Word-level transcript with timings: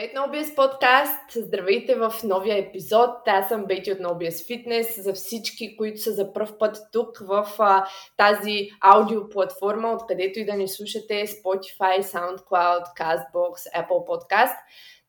Здравейте 0.00 0.18
на 0.18 0.26
OBS 0.26 0.54
подкаст! 0.54 1.32
Здравейте 1.36 1.94
в 1.94 2.14
новия 2.24 2.58
епизод. 2.58 3.10
Аз 3.26 3.48
съм 3.48 3.64
Бети 3.66 3.92
от 3.92 3.98
OBS 3.98 4.30
Fitness. 4.30 5.00
За 5.00 5.12
всички, 5.12 5.76
които 5.76 6.00
са 6.00 6.12
за 6.12 6.32
първ 6.32 6.58
път 6.58 6.78
тук 6.92 7.18
в 7.18 7.48
а, 7.58 7.86
тази 8.16 8.68
аудиоплатформа, 8.80 9.92
откъдето 9.92 10.38
и 10.38 10.44
да 10.44 10.54
ни 10.54 10.68
слушате 10.68 11.26
Spotify, 11.26 12.02
SoundCloud, 12.02 12.82
CastBox, 12.98 13.72
Apple 13.76 13.88
Podcast. 13.88 14.56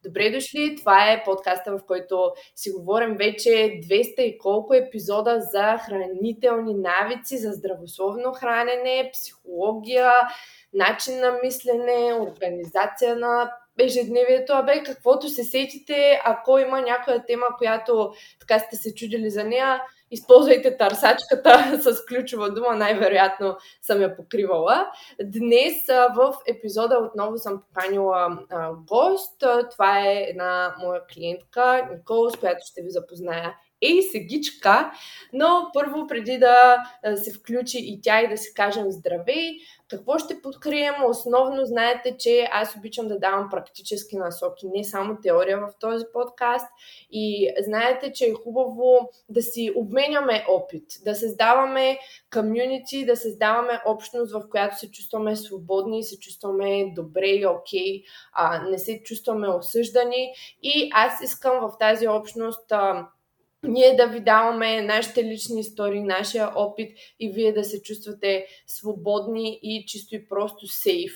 Добре 0.04 0.30
дошли! 0.30 0.76
Това 0.80 1.12
е 1.12 1.24
подкаста, 1.24 1.72
в 1.72 1.86
който 1.88 2.32
си 2.56 2.72
говорим 2.72 3.16
вече 3.18 3.50
200 3.50 4.20
и 4.20 4.38
колко 4.38 4.74
епизода 4.74 5.40
за 5.40 5.78
хранителни 5.78 6.74
навици, 6.74 7.38
за 7.38 7.52
здравословно 7.52 8.34
хранене, 8.34 9.10
психология, 9.14 10.12
начин 10.74 11.20
на 11.20 11.40
мислене, 11.44 12.14
организация 12.14 13.16
на 13.16 13.52
ежедневието, 13.84 14.54
абе, 14.54 14.84
каквото 14.84 15.30
се 15.30 15.44
сетите, 15.44 16.22
ако 16.26 16.58
има 16.58 16.82
някоя 16.82 17.26
тема, 17.26 17.46
която 17.58 18.14
така 18.40 18.60
сте 18.60 18.76
се 18.76 18.96
чудили 18.96 19.30
за 19.30 19.44
нея, 19.44 19.82
използвайте 20.12 20.78
търсачката 20.78 21.80
с 21.82 22.06
ключова 22.06 22.52
дума, 22.52 22.76
най-вероятно 22.76 23.58
съм 23.82 24.02
я 24.02 24.16
покривала. 24.16 24.92
Днес 25.24 25.74
в 26.16 26.34
епизода 26.48 26.98
отново 26.98 27.38
съм 27.38 27.62
поканила 27.62 28.40
гост. 28.88 29.44
Това 29.72 30.08
е 30.08 30.26
една 30.30 30.76
моя 30.80 31.02
клиентка, 31.14 31.88
Никол, 31.92 32.30
с 32.30 32.38
която 32.38 32.60
ще 32.66 32.82
ви 32.82 32.90
запозная 32.90 33.56
ей 33.82 34.02
сегичка, 34.02 34.92
но 35.34 35.70
първо 35.74 36.08
преди 36.08 36.38
да 36.38 36.78
се 37.16 37.34
включи 37.34 37.78
и 37.80 38.02
тя 38.02 38.22
и 38.22 38.30
да 38.30 38.38
си 38.38 38.54
кажем 38.54 38.92
здравей, 38.92 39.58
какво 39.92 40.20
ще 40.20 40.42
подкрием? 40.42 40.94
Основно 41.06 41.66
знаете, 41.66 42.16
че 42.18 42.48
аз 42.52 42.76
обичам 42.76 43.08
да 43.08 43.20
давам 43.20 43.48
практически 43.52 44.18
насоки, 44.18 44.68
не 44.76 44.84
само 44.84 45.18
теория 45.24 45.60
в 45.60 45.70
този 45.80 46.06
подкаст. 46.14 46.68
И 47.12 47.54
знаете, 47.60 48.14
че 48.14 48.26
е 48.26 48.34
хубаво 48.34 49.10
да 49.30 49.42
си 49.42 49.72
обменяме 49.76 50.46
опит, 50.50 50.86
да 51.06 51.16
създаваме 51.16 52.00
комюнити, 52.34 53.06
да 53.06 53.16
създаваме 53.16 53.82
общност, 53.86 54.34
в 54.34 54.50
която 54.52 54.78
се 54.78 54.92
чувстваме 54.92 55.36
свободни, 55.36 56.04
се 56.04 56.20
чувстваме 56.20 56.92
добре 56.96 57.28
и 57.28 57.46
окей, 57.46 58.04
а, 58.34 58.64
не 58.64 58.78
се 58.78 59.02
чувстваме 59.04 59.48
осъждани. 59.48 60.34
И 60.64 60.90
аз 60.94 61.22
искам 61.22 61.60
в 61.60 61.78
тази 61.80 62.08
общност 62.08 62.72
а, 62.72 63.08
ние 63.64 63.96
да 63.96 64.08
ви 64.08 64.20
даваме 64.20 64.82
нашите 64.82 65.24
лични 65.24 65.60
истории, 65.60 66.04
нашия 66.04 66.52
опит 66.56 66.98
и 67.20 67.32
вие 67.32 67.54
да 67.54 67.64
се 67.64 67.82
чувствате 67.82 68.46
свободни 68.68 69.60
и 69.64 69.86
чисто 69.88 70.16
и 70.16 70.28
просто 70.28 70.68
сейф. 70.68 71.14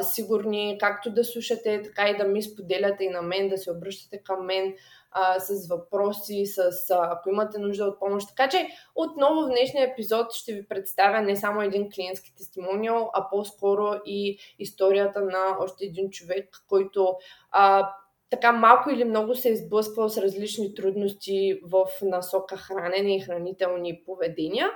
Сигурни 0.00 0.76
както 0.80 1.10
да 1.10 1.24
слушате, 1.24 1.82
така 1.82 2.08
и 2.08 2.16
да 2.16 2.24
ми 2.24 2.42
споделяте 2.42 3.04
и 3.04 3.10
на 3.10 3.22
мен, 3.22 3.48
да 3.48 3.58
се 3.58 3.70
обръщате 3.70 4.22
към 4.22 4.46
мен 4.46 4.74
а, 5.12 5.40
с 5.40 5.68
въпроси, 5.68 6.46
с, 6.46 6.60
а, 6.90 7.08
ако 7.12 7.30
имате 7.30 7.58
нужда 7.58 7.84
от 7.84 7.98
помощ. 7.98 8.28
Така 8.28 8.48
че 8.48 8.68
отново 8.94 9.42
в 9.42 9.48
днешния 9.48 9.90
епизод 9.90 10.32
ще 10.32 10.52
ви 10.52 10.68
представя 10.68 11.20
не 11.20 11.36
само 11.36 11.62
един 11.62 11.90
клиентски 11.94 12.34
тестимониал, 12.36 13.10
а 13.14 13.30
по-скоро 13.30 14.00
и 14.06 14.38
историята 14.58 15.20
на 15.20 15.56
още 15.60 15.84
един 15.84 16.10
човек, 16.10 16.48
който 16.68 17.16
а, 17.50 17.92
така 18.32 18.52
малко 18.52 18.90
или 18.90 19.04
много 19.04 19.34
се 19.34 19.50
е 19.50 19.56
сблъсквал 19.56 20.08
с 20.08 20.18
различни 20.18 20.74
трудности 20.74 21.60
в 21.62 21.86
насока 22.02 22.56
хранене 22.56 23.16
и 23.16 23.20
хранителни 23.20 24.02
поведения. 24.06 24.66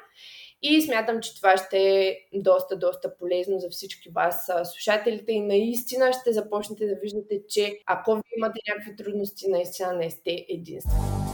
И 0.63 0.83
смятам, 0.83 1.21
че 1.21 1.37
това 1.37 1.57
ще 1.57 1.79
е 1.79 2.17
доста, 2.35 2.79
доста 2.79 3.17
полезно 3.17 3.59
за 3.59 3.69
всички 3.71 4.11
вас, 4.11 4.51
слушателите. 4.65 5.33
И 5.33 5.41
наистина 5.41 6.13
ще 6.13 6.33
започнете 6.33 6.87
да 6.87 6.95
виждате, 6.95 7.41
че 7.49 7.79
ако 7.87 8.15
ви 8.15 8.23
имате 8.37 8.61
някакви 8.69 8.97
трудности, 8.97 9.51
наистина 9.51 9.93
не 9.93 10.11
сте 10.11 10.47
единствени. 10.49 11.26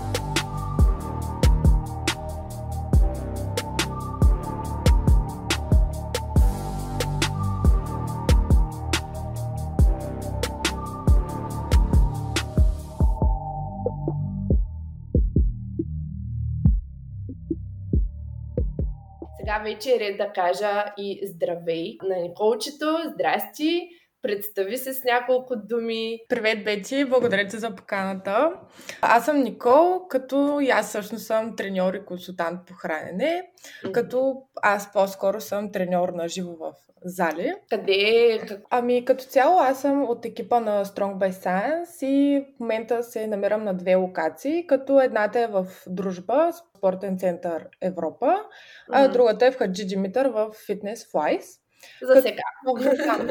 Вече 19.62 19.94
е 19.94 20.00
ред 20.00 20.16
да 20.18 20.32
кажа 20.32 20.84
и 20.98 21.20
здравей 21.26 21.96
на 22.02 22.16
Николчето. 22.16 22.98
Здрасти! 23.14 23.88
Представи 24.22 24.78
се 24.78 24.94
с 24.94 25.04
няколко 25.04 25.56
думи. 25.56 26.18
Привет, 26.28 26.64
Бети! 26.64 27.04
Благодаря 27.04 27.46
ти 27.46 27.58
за 27.58 27.74
поканата. 27.74 28.52
Аз 29.00 29.24
съм 29.24 29.42
Никол, 29.42 30.06
като 30.08 30.60
и 30.60 30.70
аз 30.70 30.88
всъщност 30.88 31.26
съм 31.26 31.56
треньор 31.56 31.94
и 31.94 32.04
консултант 32.04 32.66
по 32.66 32.74
хранене, 32.74 33.42
mm-hmm. 33.42 33.92
като 33.92 34.42
аз 34.62 34.92
по-скоро 34.92 35.40
съм 35.40 35.72
треньор 35.72 36.08
на 36.08 36.28
живо 36.28 36.56
в 36.60 36.72
зали. 37.04 37.52
Къде? 37.70 38.40
Ами 38.70 39.04
като 39.04 39.24
цяло 39.24 39.58
аз 39.58 39.80
съм 39.80 40.10
от 40.10 40.24
екипа 40.24 40.60
на 40.60 40.84
Strong 40.84 41.18
by 41.18 41.30
Science 41.30 42.06
и 42.06 42.46
в 42.56 42.60
момента 42.60 43.02
се 43.02 43.26
намирам 43.26 43.64
на 43.64 43.74
две 43.74 43.94
локации, 43.94 44.66
като 44.66 45.00
едната 45.00 45.40
е 45.40 45.46
в 45.46 45.66
Дружба, 45.86 46.50
спортен 46.78 47.18
център 47.18 47.68
Европа, 47.80 48.26
mm-hmm. 48.26 48.90
а 48.90 49.08
другата 49.08 49.46
е 49.46 49.50
в 49.50 49.56
Хаджи 49.56 49.84
Димитър 49.84 50.26
в 50.26 50.50
Fitness 50.68 51.12
Flies. 51.12 51.61
За 52.02 52.14
Като... 52.14 52.28
сега. 52.28 52.42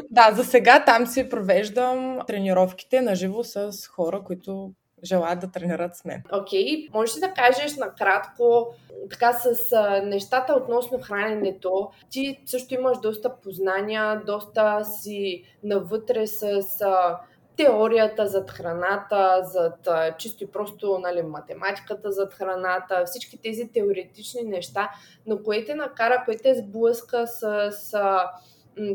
да, 0.10 0.32
за 0.36 0.44
сега 0.44 0.86
там 0.86 1.08
си 1.08 1.30
провеждам 1.30 2.20
тренировките 2.28 3.02
на 3.02 3.16
живо 3.16 3.44
с 3.44 3.72
хора, 3.88 4.22
които 4.24 4.72
желаят 5.04 5.40
да 5.40 5.52
тренират 5.52 5.96
с 5.96 6.06
мен. 6.06 6.24
Окей, 6.32 6.66
okay. 6.66 6.94
можеш 6.94 7.16
ли 7.16 7.20
да 7.20 7.34
кажеш 7.34 7.76
накратко 7.76 8.68
така 9.10 9.34
с 9.34 9.72
а, 9.72 10.02
нещата 10.02 10.54
относно 10.54 11.02
храненето? 11.02 11.90
Ти 12.10 12.40
също 12.46 12.74
имаш 12.74 12.98
доста 13.00 13.36
познания, 13.36 14.22
доста 14.26 14.86
си 14.86 15.44
навътре 15.64 16.28
с 16.28 16.64
а, 16.82 17.20
теорията 17.66 18.28
зад 18.28 18.52
храната, 18.52 19.42
зад 19.44 19.88
чисто 20.18 20.44
и 20.44 20.48
просто 20.48 21.00
нали, 21.00 21.22
математиката 21.22 22.12
зад 22.12 22.34
храната, 22.34 23.04
всички 23.06 23.42
тези 23.42 23.70
теоретични 23.74 24.44
неща, 24.44 24.90
но 25.26 25.44
кое 25.44 25.66
те 25.66 25.76
накара, 25.76 26.22
кое 26.26 26.38
те 26.38 26.56
сблъска 26.56 27.28
с, 27.28 27.72
с 27.72 27.94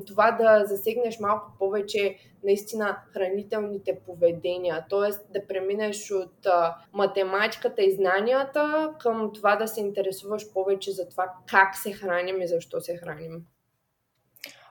това 0.06 0.32
да 0.32 0.64
засегнеш 0.64 1.20
малко 1.20 1.52
повече 1.58 2.16
наистина 2.44 2.98
хранителните 3.12 3.98
поведения, 4.06 4.84
т.е. 4.90 5.32
да 5.38 5.46
преминеш 5.46 6.10
от 6.10 6.46
математиката 6.92 7.82
и 7.82 7.94
знанията 7.94 8.94
към 9.00 9.30
това 9.34 9.56
да 9.56 9.68
се 9.68 9.80
интересуваш 9.80 10.52
повече 10.52 10.92
за 10.92 11.08
това 11.08 11.32
как 11.46 11.76
се 11.76 11.92
храним 11.92 12.40
и 12.40 12.48
защо 12.48 12.80
се 12.80 12.96
храним. 12.96 13.42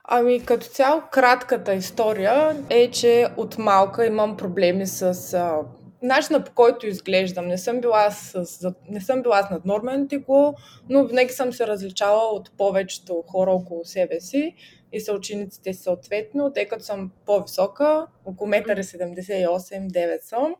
Ами 0.08 0.44
като 0.44 0.66
цяло 0.66 1.02
кратката 1.10 1.74
история 1.74 2.56
е, 2.70 2.90
че 2.90 3.28
от 3.36 3.58
малка 3.58 4.06
имам 4.06 4.36
проблеми 4.36 4.86
с 4.86 5.34
а, 5.34 5.58
начина 6.02 6.44
по 6.44 6.52
който 6.54 6.86
изглеждам. 6.86 7.46
Не 7.46 7.58
съм 7.58 7.80
била 7.80 8.10
с, 8.10 8.46
не 8.88 9.00
съм 9.00 9.22
била 9.22 9.42
с 9.42 9.50
наднормен 9.50 10.08
тегло, 10.08 10.54
но 10.88 11.06
винаги 11.06 11.32
съм 11.32 11.52
се 11.52 11.66
различала 11.66 12.22
от 12.32 12.50
повечето 12.56 13.24
хора 13.26 13.50
около 13.50 13.84
себе 13.84 14.20
си 14.20 14.54
и 14.92 15.00
съучениците 15.00 15.74
съответно, 15.74 16.52
тъй 16.52 16.64
като 16.66 16.84
съм 16.84 17.10
по-висока, 17.26 18.06
около 18.24 18.50
1,78-9 18.50 20.20
съм 20.20 20.54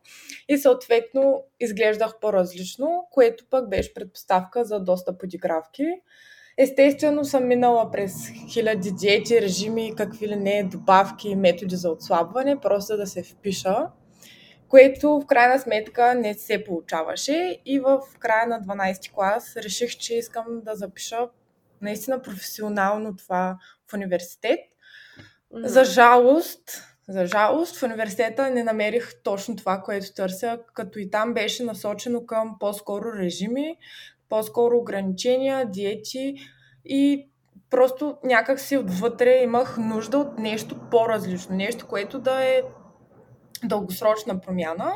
и 0.48 0.58
съответно 0.58 1.42
изглеждах 1.60 2.18
по-различно, 2.20 3.06
което 3.10 3.44
пък 3.50 3.68
беше 3.68 3.94
предпоставка 3.94 4.64
за 4.64 4.80
доста 4.80 5.18
подигравки. 5.18 5.84
Естествено 6.58 7.24
съм 7.24 7.46
минала 7.46 7.90
през 7.90 8.14
хиляди 8.52 8.92
диети, 8.92 9.40
режими, 9.40 9.94
какви 9.96 10.28
ли 10.28 10.36
не 10.36 10.64
добавки, 10.64 11.34
методи 11.34 11.76
за 11.76 11.90
отслабване, 11.90 12.60
просто 12.60 12.96
да 12.96 13.06
се 13.06 13.22
впиша, 13.22 13.76
което 14.68 15.20
в 15.20 15.26
крайна 15.26 15.58
сметка 15.58 16.14
не 16.14 16.34
се 16.34 16.64
получаваше 16.64 17.60
и 17.66 17.80
в 17.80 18.00
края 18.18 18.46
на 18.46 18.60
12 18.60 19.12
клас 19.12 19.56
реших, 19.56 19.90
че 19.90 20.14
искам 20.14 20.44
да 20.64 20.74
запиша 20.74 21.28
наистина 21.80 22.22
професионално 22.22 23.16
това 23.16 23.58
в 23.90 23.94
университет. 23.94 24.60
Mm-hmm. 24.60 25.66
За 25.66 25.84
жалост, 25.84 26.82
за 27.08 27.26
жалост, 27.26 27.76
в 27.76 27.82
университета 27.82 28.50
не 28.50 28.64
намерих 28.64 29.22
точно 29.22 29.56
това, 29.56 29.82
което 29.82 30.14
търся, 30.14 30.58
като 30.74 30.98
и 30.98 31.10
там 31.10 31.34
беше 31.34 31.64
насочено 31.64 32.26
към 32.26 32.56
по-скоро 32.60 33.12
режими, 33.12 33.76
по-скоро 34.28 34.76
ограничения, 34.76 35.70
диети 35.70 36.34
и 36.84 37.28
просто 37.70 38.16
някак 38.24 38.60
си 38.60 38.76
отвътре 38.76 39.42
имах 39.42 39.78
нужда 39.78 40.18
от 40.18 40.38
нещо 40.38 40.76
по-различно, 40.90 41.56
нещо, 41.56 41.86
което 41.86 42.18
да 42.18 42.44
е 42.44 42.62
дългосрочна 43.64 44.40
промяна. 44.40 44.92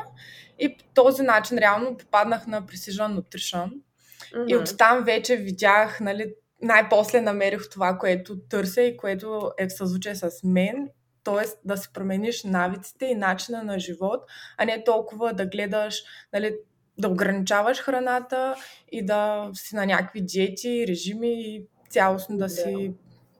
И 0.59 0.77
по 0.77 0.83
този 0.93 1.23
начин 1.23 1.57
реално 1.57 1.97
попаднах 1.97 2.47
на 2.47 2.63
Precision 2.63 3.19
Nutrition. 3.19 3.69
Mm-hmm. 3.69 4.47
И 4.47 4.55
оттам 4.55 5.03
вече 5.03 5.35
видях, 5.35 5.99
нали, 5.99 6.33
най-после 6.61 7.21
намерих 7.21 7.69
това, 7.69 7.97
което 7.97 8.39
търся 8.39 8.81
и 8.81 8.97
което 8.97 9.51
е 9.57 9.67
в 9.67 9.73
съзвучие 9.73 10.15
с 10.15 10.29
мен 10.43 10.89
т.е. 11.23 11.45
да 11.65 11.77
си 11.77 11.89
промениш 11.93 12.43
навиците 12.43 13.05
и 13.05 13.15
начина 13.15 13.63
на 13.63 13.79
живот, 13.79 14.23
а 14.57 14.65
не 14.65 14.83
толкова 14.83 15.33
да 15.33 15.45
гледаш, 15.45 16.03
нали, 16.33 16.55
да 17.01 17.09
ограничаваш 17.09 17.81
храната 17.81 18.55
и 18.91 19.05
да 19.05 19.49
си 19.53 19.75
на 19.75 19.85
някакви 19.85 20.21
диети, 20.21 20.85
режими 20.87 21.41
и 21.41 21.65
цялостно 21.89 22.37
да 22.37 22.49
си 22.49 22.93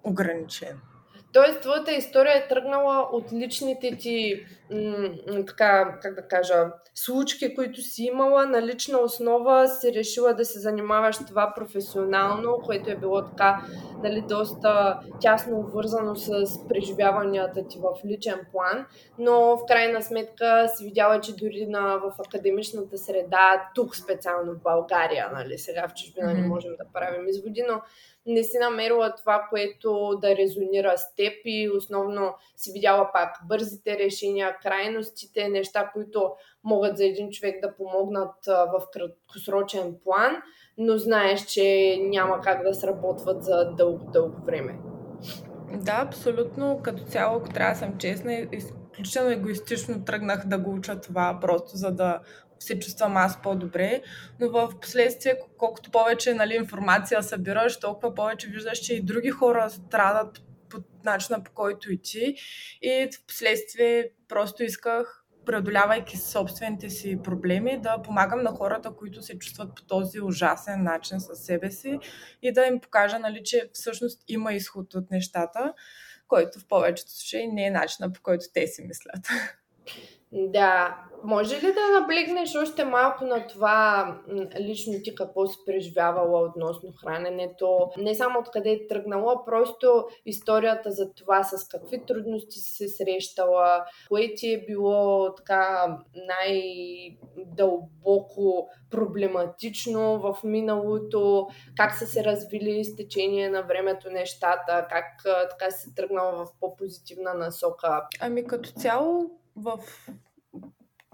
ограничен. 0.03 0.79
Тоест, 1.33 1.61
твоята 1.61 1.91
история 1.91 2.37
е 2.37 2.47
тръгнала 2.47 3.09
от 3.11 3.33
личните 3.33 3.97
ти, 3.99 4.45
м- 4.71 5.45
така, 5.47 5.99
как 6.01 6.15
да 6.15 6.27
кажа, 6.27 6.71
случки, 6.95 7.55
които 7.55 7.81
си 7.81 8.03
имала 8.03 8.45
на 8.45 8.61
лична 8.61 8.99
основа, 8.99 9.67
си 9.67 9.93
решила 9.93 10.33
да 10.33 10.45
се 10.45 10.59
занимаваш 10.59 11.17
това 11.27 11.53
професионално, 11.55 12.57
което 12.65 12.91
е 12.91 12.95
било 12.95 13.25
така, 13.25 13.61
нали, 14.03 14.23
доста 14.29 14.99
тясно 15.21 15.59
обвързано 15.59 16.15
с 16.15 16.43
преживяванията 16.69 17.67
ти 17.67 17.79
в 17.79 18.05
личен 18.05 18.39
план, 18.51 18.85
но 19.19 19.57
в 19.57 19.65
крайна 19.67 20.01
сметка 20.01 20.67
си 20.75 20.83
видяла, 20.83 21.21
че 21.21 21.35
дори 21.35 21.65
на, 21.69 21.97
в 21.97 22.13
академичната 22.27 22.97
среда, 22.97 23.69
тук 23.75 23.95
специално 23.95 24.53
в 24.53 24.63
България, 24.63 25.29
нали, 25.33 25.57
сега 25.57 25.87
в 25.87 25.93
чужбина 25.93 26.33
не 26.33 26.47
можем 26.47 26.71
да 26.71 26.85
правим 26.93 27.27
изводи, 27.27 27.63
но 27.69 27.81
не 28.25 28.43
си 28.43 28.57
намерила 28.59 29.15
това, 29.15 29.47
което 29.49 30.17
да 30.21 30.35
резонира 30.35 30.97
с 30.97 31.15
теб 31.15 31.33
и 31.45 31.69
основно 31.77 32.33
си 32.55 32.71
видяла 32.71 33.09
пак 33.13 33.29
бързите 33.47 33.97
решения, 33.97 34.57
крайностите, 34.63 35.49
неща, 35.49 35.89
които 35.93 36.31
могат 36.63 36.97
за 36.97 37.05
един 37.05 37.29
човек 37.29 37.61
да 37.61 37.75
помогнат 37.75 38.35
в 38.47 38.81
краткосрочен 38.93 39.95
план, 40.03 40.37
но 40.77 40.97
знаеш, 40.97 41.45
че 41.45 41.97
няма 42.01 42.41
как 42.41 42.63
да 42.63 42.73
сработват 42.73 43.43
за 43.43 43.71
дълго-дълго 43.77 44.45
време. 44.45 44.79
Да, 45.73 46.03
абсолютно. 46.07 46.79
Като 46.83 47.03
цяло, 47.03 47.37
ако 47.37 47.49
трябва 47.49 47.73
да 47.73 47.79
съм 47.79 47.97
честна, 47.97 48.47
изключително 48.51 49.29
егоистично 49.29 50.05
тръгнах 50.05 50.45
да 50.45 50.57
го 50.57 50.73
уча 50.73 51.01
това, 51.01 51.37
просто 51.41 51.77
за 51.77 51.91
да 51.91 52.19
се 52.61 52.79
чувствам 52.79 53.17
аз 53.17 53.41
по-добре, 53.41 54.01
но 54.39 54.49
в 54.49 54.79
последствие, 54.81 55.39
колкото 55.57 55.91
повече 55.91 56.33
нали, 56.33 56.55
информация 56.55 57.23
събираш, 57.23 57.79
толкова 57.79 58.15
повече 58.15 58.47
виждаш, 58.47 58.79
че 58.79 58.93
и 58.93 59.01
други 59.01 59.29
хора 59.29 59.69
страдат 59.69 60.41
по 60.69 60.77
начина 61.03 61.43
по 61.43 61.51
който 61.51 61.91
и 61.91 62.01
ти. 62.01 62.35
И 62.81 63.09
в 63.13 63.25
последствие 63.27 64.09
просто 64.27 64.63
исках 64.63 65.25
преодолявайки 65.45 66.17
собствените 66.17 66.89
си 66.89 67.19
проблеми, 67.23 67.79
да 67.81 68.01
помагам 68.01 68.43
на 68.43 68.51
хората, 68.51 68.91
които 68.95 69.21
се 69.21 69.39
чувстват 69.39 69.75
по 69.75 69.83
този 69.83 70.21
ужасен 70.21 70.83
начин 70.83 71.19
със 71.19 71.39
себе 71.39 71.71
си 71.71 71.99
и 72.41 72.53
да 72.53 72.65
им 72.65 72.79
покажа, 72.79 73.19
нали, 73.19 73.41
че 73.43 73.69
всъщност 73.73 74.23
има 74.27 74.53
изход 74.53 74.93
от 74.93 75.11
нещата, 75.11 75.73
който 76.27 76.59
в 76.59 76.67
повечето 76.67 77.11
случаи 77.11 77.47
не 77.47 77.65
е 77.65 77.71
начина 77.71 78.13
по 78.13 78.21
който 78.21 78.45
те 78.53 78.67
си 78.67 78.81
мислят. 78.81 79.27
Да, 80.33 80.97
може 81.23 81.55
ли 81.55 81.73
да 81.73 81.99
наблегнеш 81.99 82.55
още 82.55 82.85
малко 82.85 83.25
на 83.25 83.47
това 83.47 84.17
лично 84.59 84.93
ти 85.03 85.15
какво 85.15 85.47
си 85.47 85.57
преживявала 85.65 86.41
относно 86.41 86.93
храненето? 87.01 87.89
Не 87.97 88.15
само 88.15 88.39
откъде 88.39 88.71
е 88.71 88.87
тръгнала, 88.87 89.45
просто 89.45 90.05
историята 90.25 90.91
за 90.91 91.13
това 91.13 91.43
с 91.43 91.67
какви 91.67 92.05
трудности 92.05 92.59
си 92.59 92.71
се 92.71 92.87
срещала, 92.87 93.85
кое 94.07 94.33
ти 94.35 94.53
е 94.53 94.65
било 94.65 95.35
така 95.35 95.97
най-дълбоко 96.15 98.69
проблематично 98.91 100.19
в 100.19 100.37
миналото, 100.43 101.47
как 101.77 101.95
са 101.95 102.05
се 102.05 102.23
развили 102.23 102.85
с 102.85 102.95
течение 102.95 103.49
на 103.49 103.61
времето 103.61 104.09
нещата, 104.09 104.87
как 104.89 105.05
така 105.49 105.71
си 105.71 105.95
тръгнала 105.95 106.31
в 106.31 106.47
по-позитивна 106.59 107.33
насока? 107.33 108.07
Ами 108.19 108.47
като 108.47 108.69
цяло 108.69 109.40
в 109.55 109.79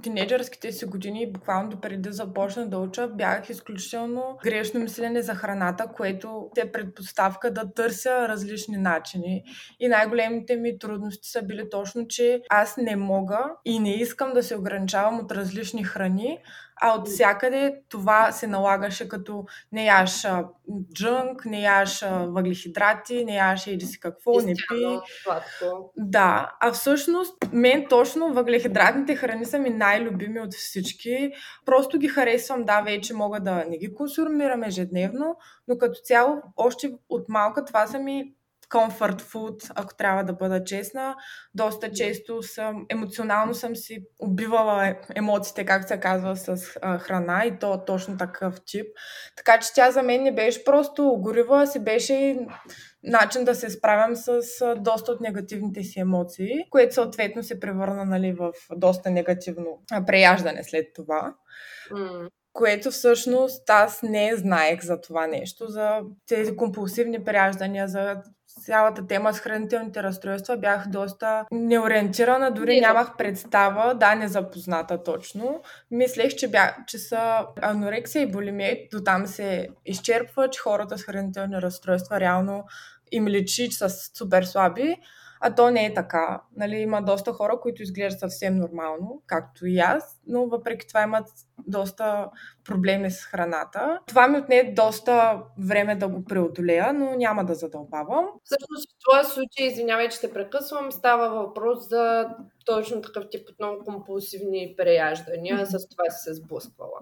тинейджърските 0.04 0.72
си 0.72 0.86
години, 0.86 1.32
буквално 1.32 1.70
до 1.70 1.82
преди 1.82 2.02
да 2.02 2.12
започна 2.12 2.68
да 2.68 2.78
уча, 2.78 3.08
бях 3.08 3.50
изключително 3.50 4.38
грешно 4.44 4.80
мислене 4.80 5.22
за 5.22 5.36
храната, 5.36 5.88
което 5.96 6.50
е 6.58 6.72
предпоставка 6.72 7.54
да 7.54 7.74
търся 7.74 8.28
различни 8.28 8.78
начини. 8.78 9.44
И 9.80 9.88
най-големите 9.88 10.56
ми 10.56 10.80
трудности 10.80 11.30
са 11.30 11.42
били 11.42 11.70
точно, 11.70 12.08
че 12.08 12.42
аз 12.50 12.78
не 12.78 12.96
мога 12.96 13.40
и 13.66 13.80
не 13.80 13.94
искам 13.94 14.34
да 14.34 14.44
се 14.44 14.56
ограничавам 14.56 15.20
от 15.20 15.32
различни 15.32 15.84
храни, 15.84 16.40
а 16.82 16.92
от 16.92 17.08
всякъде 17.08 17.82
това 17.90 18.32
се 18.32 18.48
налагаше 18.48 19.10
като 19.10 19.46
не 19.72 19.86
яш 19.86 20.26
джънк, 20.94 21.46
не 21.46 21.62
яш 21.62 22.02
въглехидрати, 22.10 23.26
не 23.26 23.36
яш 23.36 23.68
еди 23.68 23.86
си 23.86 24.00
какво, 24.00 24.40
не 24.40 24.54
пи. 24.54 25.00
Да, 25.98 26.52
а 26.60 26.72
всъщност 26.72 27.38
мен 27.54 27.86
точно 27.90 28.34
въглехидратните 28.34 29.16
храни 29.16 29.46
са 29.46 29.60
ми 29.60 29.70
най-любими 29.70 30.40
от 30.40 30.54
всички. 30.54 31.32
Просто 31.66 31.98
ги 31.98 32.08
харесвам, 32.08 32.64
да, 32.64 32.82
вече 32.82 33.14
мога 33.14 33.40
да 33.40 33.66
не 33.70 33.78
ги 33.78 33.94
консумирам 33.94 34.64
ежедневно, 34.64 35.38
но 35.68 35.78
като 35.78 36.00
цяло 36.04 36.42
още 36.58 36.92
от 37.10 37.30
малка 37.30 37.66
това 37.66 37.88
са 37.88 38.00
ми 38.00 38.34
comfort 38.70 39.22
food, 39.22 39.72
ако 39.76 39.96
трябва 39.96 40.24
да 40.24 40.34
бъда 40.34 40.64
честна. 40.64 41.16
Доста 41.54 41.92
често 41.92 42.44
съм, 42.44 42.86
емоционално 42.90 43.54
съм 43.54 43.76
си 43.76 44.04
убивала 44.20 44.96
емоциите, 45.16 45.66
както 45.66 45.88
се 45.88 46.00
казва, 46.00 46.36
с 46.36 46.78
а, 46.82 46.98
храна 46.98 47.46
и 47.46 47.60
то 47.60 47.86
точно 47.86 48.18
такъв 48.18 48.56
тип. 48.66 48.86
Така 49.36 49.60
че 49.60 49.74
тя 49.74 49.92
за 49.92 50.04
мен 50.04 50.24
не 50.24 50.36
беше 50.36 50.64
просто 50.64 51.18
горива, 51.20 51.68
си 51.68 51.80
беше 51.80 52.38
начин 53.04 53.46
да 53.46 53.56
се 53.56 53.70
справям 53.70 54.16
с 54.16 54.42
доста 54.78 55.12
от 55.12 55.22
негативните 55.22 55.84
си 55.84 56.00
емоции, 56.00 56.70
което 56.70 56.94
съответно 56.94 57.44
се 57.44 57.60
превърна 57.60 58.06
нали, 58.06 58.34
в 58.34 58.52
доста 58.76 59.10
негативно 59.10 59.82
преяждане 60.06 60.64
след 60.64 60.86
това. 60.96 61.36
Mm 61.92 62.28
което 62.58 62.92
всъщност 62.92 63.70
аз 63.70 64.04
не 64.04 64.36
знаех 64.36 64.82
за 64.82 65.02
това 65.02 65.28
нещо, 65.28 65.68
за 65.68 66.02
тези 66.28 66.56
компулсивни 66.56 67.24
пряждания, 67.24 67.88
за 67.88 68.16
цялата 68.66 69.08
тема 69.08 69.34
с 69.34 69.40
хранителните 69.40 70.04
разстройства 70.04 70.58
бях 70.58 70.88
доста 70.88 71.46
неориентирана, 71.52 72.52
дори 72.52 72.76
не, 72.76 72.82
нямах 72.82 73.18
представа, 73.18 73.94
да, 73.94 74.16
незапозната 74.16 75.04
точно. 75.04 75.62
Мислех, 75.92 76.36
че, 76.36 76.48
бях, 76.48 76.78
че 76.88 76.98
са 76.98 77.46
анорексия 77.62 78.22
и 78.22 78.32
булимия, 78.32 78.78
до 78.92 79.04
там 79.04 79.28
се 79.28 79.70
изчерпва, 79.86 80.50
че 80.50 80.60
хората 80.60 80.98
с 80.98 81.04
хранителни 81.04 81.62
разстройства 81.62 82.20
реално 82.20 82.64
им 83.12 83.28
личи, 83.28 83.70
че 83.70 83.78
са 83.78 83.90
супер 83.90 84.44
слаби. 84.44 84.96
А 85.40 85.56
то 85.56 85.72
не 85.72 85.86
е 85.86 85.94
така. 85.94 86.42
Нали, 86.56 86.76
има 86.76 87.02
доста 87.02 87.34
хора, 87.34 87.60
които 87.62 87.84
изглеждат 87.84 88.20
съвсем 88.20 88.58
нормално, 88.58 89.22
както 89.28 89.68
и 89.68 89.80
аз, 89.80 90.20
но 90.28 90.48
въпреки 90.48 90.88
това 90.88 91.02
имат 91.02 91.28
доста 91.68 92.30
проблеми 92.66 93.12
с 93.12 93.26
храната. 93.26 94.00
Това 94.08 94.28
ми 94.28 94.38
отне 94.38 94.74
доста 94.76 95.44
време 95.60 95.96
да 95.96 96.08
го 96.08 96.26
преодолея, 96.26 96.94
но 96.94 97.16
няма 97.16 97.46
да 97.46 97.56
задълбавам. 97.56 98.26
Всъщност 98.44 98.92
в 98.92 98.96
твоя 99.08 99.24
случай, 99.24 99.66
извинявай, 99.68 100.10
че 100.10 100.20
те 100.20 100.34
прекъсвам, 100.34 100.92
става 100.92 101.30
въпрос 101.30 101.90
за 101.90 102.30
точно 102.66 103.02
такъв 103.02 103.30
тип 103.32 103.50
отново 103.50 103.84
компулсивни 103.86 104.74
преяждания, 104.78 105.58
mm-hmm. 105.58 105.78
с 105.78 105.90
това 105.90 106.04
си 106.10 106.24
се 106.24 106.34
сблъсквала. 106.34 107.00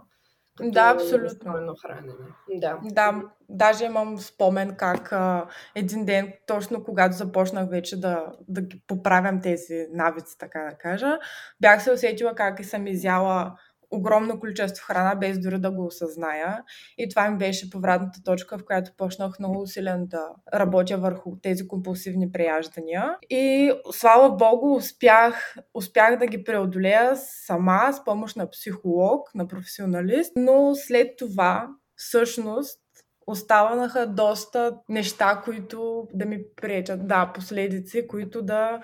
Да, 0.62 0.90
абсолютно. 0.90 1.76
хранене. 1.82 2.14
Да. 2.56 2.80
да, 2.84 3.22
даже 3.50 3.86
имам 3.86 4.18
спомен 4.18 4.76
как 4.76 5.14
а, 5.14 5.48
един 5.76 6.06
ден, 6.06 6.34
точно 6.48 6.84
когато 6.84 7.16
започнах 7.16 7.70
вече 7.70 8.00
да, 8.00 8.32
да 8.48 8.62
ги 8.62 8.82
поправям 8.88 9.42
тези 9.42 9.88
навици, 9.92 10.38
така 10.38 10.60
да 10.60 10.78
кажа, 10.78 11.20
бях 11.62 11.84
се 11.84 11.92
усетила 11.92 12.36
как 12.36 12.60
и 12.60 12.64
съм 12.64 12.88
изяла 12.88 13.56
огромно 13.96 14.40
количество 14.40 14.86
храна, 14.86 15.16
без 15.16 15.40
дори 15.40 15.60
да 15.60 15.72
го 15.72 15.86
осъзная. 15.86 16.64
И 16.98 17.10
това 17.10 17.30
ми 17.30 17.38
беше 17.38 17.70
повратната 17.70 18.24
точка, 18.24 18.58
в 18.58 18.66
която 18.66 18.92
почнах 18.98 19.40
много 19.40 19.62
усилен 19.62 20.08
да 20.08 20.28
работя 20.54 20.98
върху 20.98 21.32
тези 21.42 21.68
компулсивни 21.68 22.32
преяждания. 22.32 23.18
И 23.30 23.74
слава 23.92 24.32
богу, 24.36 24.76
успях, 24.76 25.56
успях 25.74 26.20
да 26.20 26.28
ги 26.28 26.44
преодолея 26.44 27.16
сама 27.16 27.94
с 27.94 28.04
помощ 28.04 28.36
на 28.36 28.50
психолог, 28.50 29.36
на 29.36 29.48
професионалист, 29.48 30.32
но 30.36 30.76
след 30.76 31.18
това 31.18 31.68
всъщност 31.96 32.80
оставанаха 33.28 34.08
доста 34.08 34.78
неща, 34.90 35.42
които 35.46 36.08
да 36.14 36.26
ми 36.26 36.40
пречат, 36.56 37.08
да, 37.08 37.32
последици, 37.36 38.08
които 38.08 38.42
да 38.42 38.82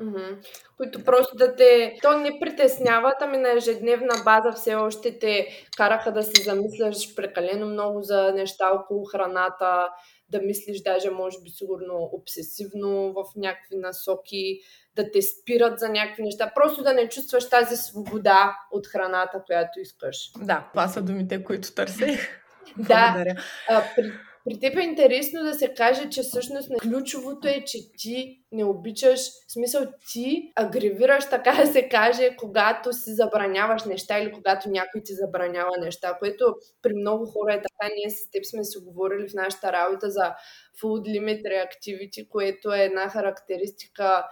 Mm-hmm. 0.00 0.36
Които 0.76 1.04
просто 1.04 1.36
да 1.36 1.56
те... 1.56 1.98
То 2.02 2.18
не 2.18 2.40
притесняват, 2.40 3.14
ами 3.20 3.36
на 3.36 3.52
ежедневна 3.52 4.14
база 4.24 4.52
все 4.52 4.74
още 4.74 5.18
те 5.18 5.46
караха 5.76 6.12
да 6.12 6.22
се 6.22 6.42
замисляш 6.42 7.14
прекалено 7.14 7.66
много 7.66 8.02
за 8.02 8.32
неща 8.34 8.70
около 8.72 9.04
храната, 9.04 9.88
да 10.28 10.42
мислиш 10.42 10.82
даже, 10.82 11.10
може 11.10 11.36
би, 11.42 11.50
сигурно 11.50 12.10
обсесивно 12.12 13.12
в 13.12 13.24
някакви 13.36 13.76
насоки, 13.76 14.60
да 14.96 15.10
те 15.10 15.22
спират 15.22 15.78
за 15.78 15.88
някакви 15.88 16.22
неща. 16.22 16.52
Просто 16.54 16.82
да 16.82 16.92
не 16.92 17.08
чувстваш 17.08 17.48
тази 17.48 17.76
свобода 17.76 18.56
от 18.72 18.86
храната, 18.86 19.42
която 19.46 19.80
искаш. 19.80 20.30
Да, 20.38 20.68
това 20.72 20.88
са 20.88 21.02
думите, 21.02 21.44
които 21.44 21.74
търсех. 21.74 22.40
да. 22.76 23.24
А, 23.68 23.82
при 23.96 24.12
При 24.44 24.60
теб 24.60 24.78
е 24.78 24.82
интересно 24.82 25.42
да 25.42 25.54
се 25.54 25.74
каже, 25.74 26.10
че 26.10 26.22
всъщност 26.22 26.70
ключовото 26.82 27.48
е, 27.48 27.64
че 27.66 27.78
ти 27.98 28.40
не 28.52 28.64
обичаш, 28.64 29.20
в 29.48 29.52
смисъл 29.52 29.86
ти 30.12 30.52
агревираш, 30.56 31.30
така 31.30 31.52
да 31.52 31.66
се 31.66 31.88
каже, 31.88 32.36
когато 32.36 32.92
си 32.92 33.14
забраняваш 33.14 33.84
неща 33.84 34.18
или 34.18 34.32
когато 34.32 34.70
някой 34.70 35.02
ти 35.02 35.14
забранява 35.14 35.70
неща, 35.80 36.16
което 36.18 36.54
при 36.82 36.94
много 36.94 37.26
хора 37.26 37.54
е 37.54 37.62
така. 37.62 37.94
Ние 37.96 38.10
с 38.10 38.30
теб 38.30 38.44
сме 38.46 38.64
си 38.64 38.78
говорили 38.78 39.28
в 39.28 39.34
нашата 39.34 39.72
работа 39.72 40.10
за 40.10 40.34
Food 40.82 41.18
Limit 41.18 41.42
Reactivity, 41.42 42.28
което 42.28 42.72
е 42.72 42.80
една 42.80 43.08
характеристика 43.08 44.24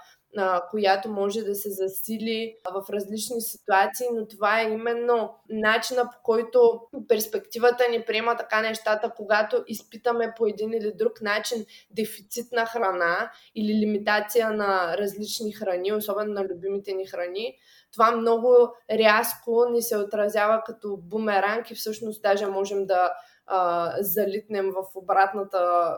която 0.71 1.09
може 1.09 1.43
да 1.43 1.55
се 1.55 1.71
засили 1.71 2.57
в 2.71 2.91
различни 2.91 3.41
ситуации, 3.41 4.07
но 4.15 4.29
това 4.29 4.61
е 4.61 4.71
именно 4.71 5.35
начина 5.49 6.03
по 6.03 6.23
който 6.23 6.81
перспективата 7.09 7.85
ни 7.91 8.05
приема 8.07 8.37
така 8.37 8.61
нещата, 8.61 9.13
когато 9.17 9.65
изпитаме 9.67 10.33
по 10.37 10.47
един 10.47 10.73
или 10.73 10.93
друг 10.95 11.21
начин 11.21 11.65
дефицит 11.91 12.53
на 12.53 12.67
храна 12.67 13.31
или 13.55 13.81
лимитация 13.81 14.51
на 14.51 14.97
различни 14.99 15.53
храни, 15.53 15.93
особено 15.93 16.33
на 16.33 16.45
любимите 16.45 16.93
ни 16.93 17.07
храни. 17.07 17.55
Това 17.93 18.11
много 18.11 18.75
рязко 18.91 19.67
ни 19.71 19.83
се 19.83 19.97
отразява 19.97 20.63
като 20.67 20.97
бумеранг 20.97 21.71
и 21.71 21.75
всъщност 21.75 22.23
даже 22.23 22.47
можем 22.47 22.87
да 22.87 23.13
а, 23.51 23.93
залитнем 24.01 24.71
в 24.71 24.85
обратната 24.95 25.91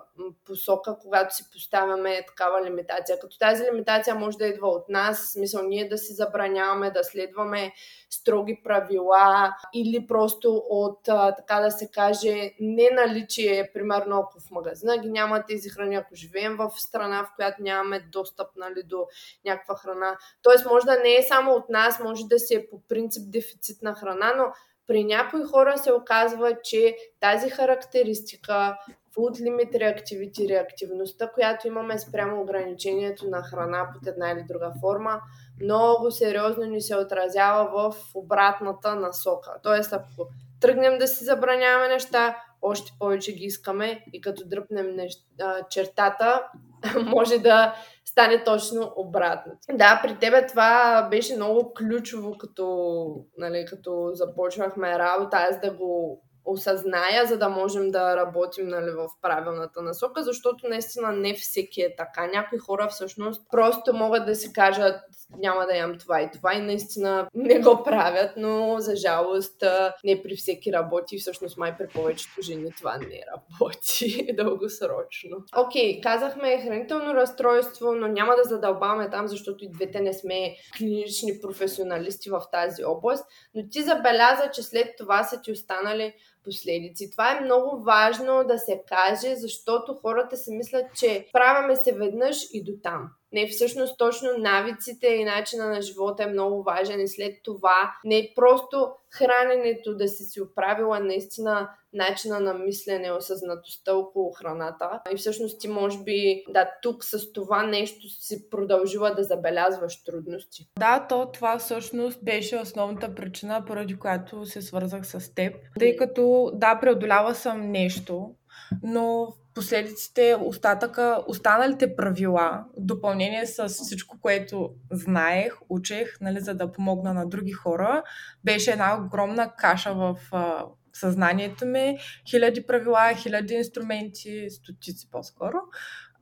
посока, 0.47 0.97
когато 1.03 1.37
си 1.37 1.45
поставяме 1.53 2.27
такава 2.27 2.65
лимитация. 2.65 3.19
Като 3.19 3.39
тази 3.39 3.65
лимитация 3.65 4.15
може 4.15 4.39
да 4.39 4.47
идва 4.47 4.69
от 4.69 4.89
нас, 4.89 5.33
смисъл 5.33 5.63
ние 5.63 5.89
да 5.89 5.99
си 5.99 6.13
забраняваме, 6.13 6.91
да 6.91 7.05
следваме 7.05 7.73
строги 8.11 8.61
правила 8.65 9.55
или 9.75 10.07
просто 10.07 10.63
от, 10.69 11.09
а, 11.09 11.35
така 11.35 11.61
да 11.61 11.71
се 11.71 11.91
каже, 11.91 12.53
неналичие, 12.61 13.71
примерно 13.75 14.19
ако 14.19 14.41
в 14.41 14.51
магазина 14.51 14.99
ги 14.99 15.11
няма 15.11 15.45
тези 15.47 15.69
храни, 15.69 15.97
ако 15.97 16.15
живеем 16.15 16.57
в 16.57 16.71
страна, 16.77 17.25
в 17.25 17.35
която 17.37 17.63
нямаме 17.63 18.01
достъп 18.01 18.49
нали, 18.57 18.83
до 18.83 19.07
някаква 19.45 19.77
храна. 19.77 20.19
Тоест 20.43 20.67
може 20.67 20.87
да 20.87 21.01
не 21.01 21.17
е 21.17 21.23
само 21.23 21.53
от 21.53 21.69
нас, 21.69 22.01
може 22.01 22.25
да 22.25 22.39
си 22.39 22.55
е 22.55 22.67
по 22.71 22.81
принцип 22.89 23.31
дефицит 23.31 23.83
на 23.83 23.95
храна, 23.95 24.35
но 24.37 24.45
при 24.87 25.05
някои 25.05 25.45
хора 25.45 25.79
се 25.79 25.93
оказва, 25.93 26.57
че 26.65 26.97
тази 27.21 27.51
характеристика, 27.51 28.77
food 29.17 29.41
limit 29.41 29.73
reactivity, 29.73 30.49
реактивността, 30.49 31.31
която 31.31 31.67
имаме 31.67 31.99
спрямо 31.99 32.41
ограничението 32.41 33.29
на 33.29 33.43
храна 33.43 33.89
под 33.95 34.07
една 34.07 34.31
или 34.31 34.45
друга 34.49 34.73
форма, 34.81 35.21
много 35.63 36.11
сериозно 36.11 36.65
ни 36.65 36.81
се 36.81 36.97
отразява 36.97 37.91
в 37.93 37.97
обратната 38.15 38.95
насока. 38.95 39.51
Тоест, 39.63 39.93
ако 39.93 40.29
тръгнем 40.61 40.99
да 40.99 41.09
си 41.09 41.25
забраняваме 41.25 41.89
неща, 41.89 42.37
още 42.63 42.93
повече 42.99 43.33
ги 43.33 43.45
искаме 43.45 44.05
и 44.13 44.21
като 44.21 44.49
дръпнем 44.49 44.97
неща, 44.97 45.67
чертата, 45.71 46.47
може 47.05 47.39
да 47.39 47.75
стане 48.05 48.45
точно 48.45 48.93
обратно. 48.97 49.53
Да, 49.73 50.01
при 50.03 50.19
тебе 50.19 50.47
това 50.47 51.09
беше 51.11 51.37
много 51.37 51.75
ключово, 51.75 52.39
като, 52.39 53.07
нали, 53.37 53.65
като 53.69 54.11
започвахме 54.13 54.99
работа, 54.99 55.37
аз 55.51 55.61
да 55.61 55.71
го 55.75 56.23
осъзная, 56.45 57.27
за 57.27 57.39
да 57.39 57.49
можем 57.49 57.91
да 57.91 58.17
работим 58.17 58.69
нали, 58.69 58.91
в 58.91 59.09
правилната 59.23 59.83
насока, 59.83 60.23
защото 60.23 60.69
наистина 60.69 61.13
не 61.13 61.35
всеки 61.35 61.83
е 61.83 61.97
така. 61.97 62.27
Някои 62.27 62.59
хора 62.59 62.89
всъщност 62.89 63.43
просто 63.51 63.95
могат 63.95 64.27
да 64.27 64.35
си 64.35 64.53
кажат 64.53 65.01
няма 65.39 65.67
да 65.67 65.77
ям 65.77 65.99
това 65.99 66.23
и 66.23 66.31
това 66.31 66.55
и 66.55 66.61
наистина 66.61 67.29
не 67.35 67.61
го 67.61 67.83
правят, 67.85 68.33
но 68.37 68.77
за 68.79 68.97
жалост 68.97 69.65
не 70.05 70.23
при 70.23 70.37
всеки 70.37 70.73
работи. 70.73 71.19
Всъщност 71.19 71.57
май 71.57 71.77
при 71.79 71.89
повечето 71.89 72.43
жени 72.43 72.73
това 72.79 72.99
не 72.99 73.21
работи 73.35 74.29
дългосрочно. 74.37 75.37
Окей, 75.57 75.99
okay, 75.99 76.03
казахме 76.03 76.63
хранително 76.63 77.15
разстройство, 77.15 77.95
но 77.95 78.09
няма 78.09 78.37
да 78.37 78.49
задълбаваме 78.49 79.11
там, 79.11 79.29
защото 79.29 79.65
и 79.65 79.71
двете 79.71 80.01
не 80.01 80.13
сме 80.13 80.57
клинични 80.79 81.41
професионалисти 81.43 82.31
в 82.31 82.43
тази 82.53 82.85
област. 82.85 83.25
Но 83.55 83.69
ти 83.69 83.83
забеляза, 83.83 84.51
че 84.53 84.63
след 84.63 84.89
това 84.99 85.25
са 85.25 85.41
ти 85.41 85.53
останали 85.53 86.15
последици. 86.45 87.11
Това 87.11 87.37
е 87.37 87.41
много 87.41 87.83
важно 87.83 88.45
да 88.45 88.59
се 88.59 88.83
каже, 88.89 89.37
защото 89.37 89.95
хората 89.95 90.37
си 90.37 90.53
мислят, 90.53 90.87
че 90.97 91.29
правяме 91.33 91.77
се 91.77 91.93
веднъж 91.93 92.37
и 92.53 92.65
до 92.65 92.73
там. 92.83 93.11
Не, 93.33 93.47
всъщност 93.47 93.99
точно 93.99 94.29
навиците 94.39 95.07
и 95.07 95.25
начина 95.25 95.67
на 95.67 95.83
живота 95.83 96.23
е 96.23 96.27
много 96.27 96.63
важен 96.63 97.01
и 97.01 97.09
след 97.09 97.35
това 97.45 97.95
не 98.05 98.33
просто 98.35 98.93
храненето 99.11 99.97
да 99.97 100.09
си 100.09 100.25
си 100.25 100.41
оправила 100.41 101.01
наистина 101.01 101.69
начина 101.93 102.41
на 102.41 102.55
мислене, 102.55 103.13
осъзнатостта 103.13 103.95
около 103.95 104.33
храната. 104.33 105.01
И 105.13 105.17
всъщност 105.17 105.61
ти 105.61 105.69
може 105.69 105.99
би, 105.99 106.45
да, 106.49 106.71
тук 106.83 107.05
с 107.05 107.33
това 107.33 107.63
нещо 107.63 108.09
си 108.09 108.51
продължила 108.51 109.15
да 109.15 109.25
забелязваш 109.25 110.05
трудности. 110.05 110.69
Да, 110.79 111.07
то 111.09 111.31
това 111.33 111.59
всъщност 111.59 112.25
беше 112.25 112.59
основната 112.59 113.15
причина, 113.15 113.65
поради 113.67 113.99
която 113.99 114.47
се 114.47 114.63
свързах 114.63 115.07
с 115.07 115.35
теб. 115.35 115.55
Тъй 115.79 115.97
като, 115.97 116.51
да, 116.55 116.79
преодолява 116.81 117.35
съм 117.35 117.71
нещо, 117.71 118.35
но 118.83 119.35
последиците, 119.55 120.37
остатъка, 120.41 121.25
останалите 121.27 121.97
правила, 121.97 122.65
в 122.77 122.85
допълнение 122.85 123.47
с 123.47 123.69
всичко, 123.69 124.21
което 124.21 124.71
знаех, 124.91 125.55
учех, 125.69 126.21
нали, 126.21 126.41
за 126.41 126.55
да 126.55 126.73
помогна 126.73 127.15
на 127.15 127.29
други 127.29 127.53
хора, 127.53 128.03
беше 128.45 128.71
една 128.71 129.05
огромна 129.05 129.53
каша 129.59 129.95
в 129.95 130.17
а, 130.33 130.65
съзнанието 130.93 131.67
ми. 131.67 131.99
Хиляди 132.31 132.67
правила, 132.67 133.15
хиляди 133.15 133.55
инструменти, 133.55 134.51
стотици 134.51 135.11
по-скоро, 135.11 135.57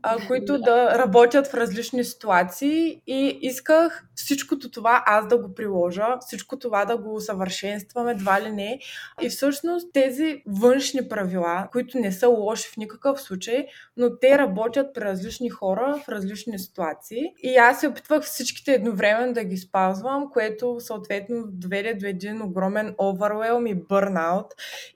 а, 0.03 0.27
които 0.27 0.59
да 0.59 0.99
работят 0.99 1.47
в 1.47 1.55
различни 1.55 2.05
ситуации 2.05 3.03
и 3.07 3.39
исках 3.43 4.05
всичкото 4.15 4.71
това 4.71 5.03
аз 5.07 5.29
да 5.29 5.39
го 5.39 5.55
приложа, 5.55 6.07
всичко 6.21 6.59
това 6.59 6.85
да 6.85 6.97
го 6.97 7.15
усъвършенствам 7.15 8.09
едва 8.09 8.43
ли 8.43 8.53
не. 8.53 8.79
И 9.21 9.29
всъщност 9.29 9.93
тези 9.93 10.43
външни 10.47 11.09
правила, 11.09 11.69
които 11.73 11.99
не 11.99 12.13
са 12.13 12.29
лоши 12.29 12.69
в 12.69 12.77
никакъв 12.77 13.21
случай, 13.21 13.67
но 13.97 14.19
те 14.19 14.39
работят 14.39 14.95
при 14.95 15.01
различни 15.01 15.51
хора 15.51 16.01
в 16.05 16.09
различни 16.09 16.59
ситуации. 16.59 17.23
И 17.43 17.57
аз 17.57 17.81
се 17.81 17.89
опитвах 17.89 18.23
всичките 18.23 18.73
едновременно 18.73 19.33
да 19.33 19.45
ги 19.45 19.57
спазвам, 19.57 20.31
което 20.33 20.77
съответно 20.81 21.45
доведе 21.47 21.95
до 21.95 22.07
един 22.07 22.43
огромен 22.43 22.95
overwhelm 22.95 23.71
и 23.71 23.75
бърнаут. 23.75 24.47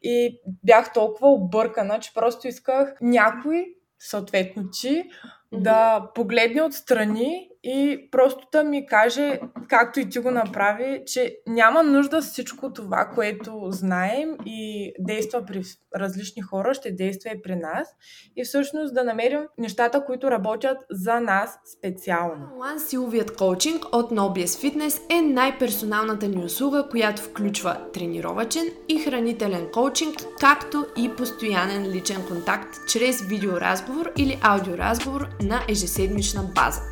И 0.02 0.40
бях 0.64 0.92
толкова 0.92 1.28
объркана, 1.30 2.00
че 2.00 2.14
просто 2.14 2.49
исках 2.49 2.94
някой 3.00 3.66
съответно 4.02 4.71
ти, 4.71 5.04
да 5.52 6.09
погледне 6.14 6.62
отстрани 6.62 7.49
и 7.64 8.09
просто 8.11 8.47
да 8.52 8.64
ми 8.64 8.87
каже, 8.87 9.40
както 9.69 10.00
и 10.00 10.09
ти 10.09 10.19
го 10.19 10.31
направи, 10.31 11.02
че 11.07 11.37
няма 11.47 11.83
нужда 11.83 12.21
всичко 12.21 12.73
това, 12.73 13.11
което 13.14 13.66
знаем 13.71 14.37
и 14.47 14.92
действа 14.99 15.45
при 15.47 15.62
различни 15.97 16.42
хора, 16.42 16.75
ще 16.75 16.92
действа 16.92 17.31
и 17.31 17.42
при 17.42 17.57
нас. 17.57 17.88
И 18.37 18.45
всъщност 18.45 18.95
да 18.95 19.04
намерим 19.04 19.40
нещата, 19.59 20.04
които 20.04 20.31
работят 20.31 20.78
за 20.90 21.21
нас 21.21 21.59
специално. 21.78 22.47
One 22.61 22.78
силовият 22.78 23.37
коучинг 23.37 23.85
от 23.92 24.11
Nobies 24.11 24.45
Fitness 24.47 25.19
е 25.19 25.23
най-персоналната 25.23 26.28
ни 26.28 26.45
услуга, 26.45 26.88
която 26.90 27.23
включва 27.23 27.76
тренировачен 27.92 28.64
и 28.88 28.99
хранителен 28.99 29.69
коучинг, 29.73 30.16
както 30.40 30.87
и 30.97 31.11
постоянен 31.16 31.92
личен 31.92 32.26
контакт 32.28 32.76
чрез 32.88 33.23
видеоразговор 33.23 34.12
или 34.19 34.38
аудиоразговор 34.42 35.28
на 35.42 35.61
ежеседмична 35.69 36.42
база. 36.54 36.91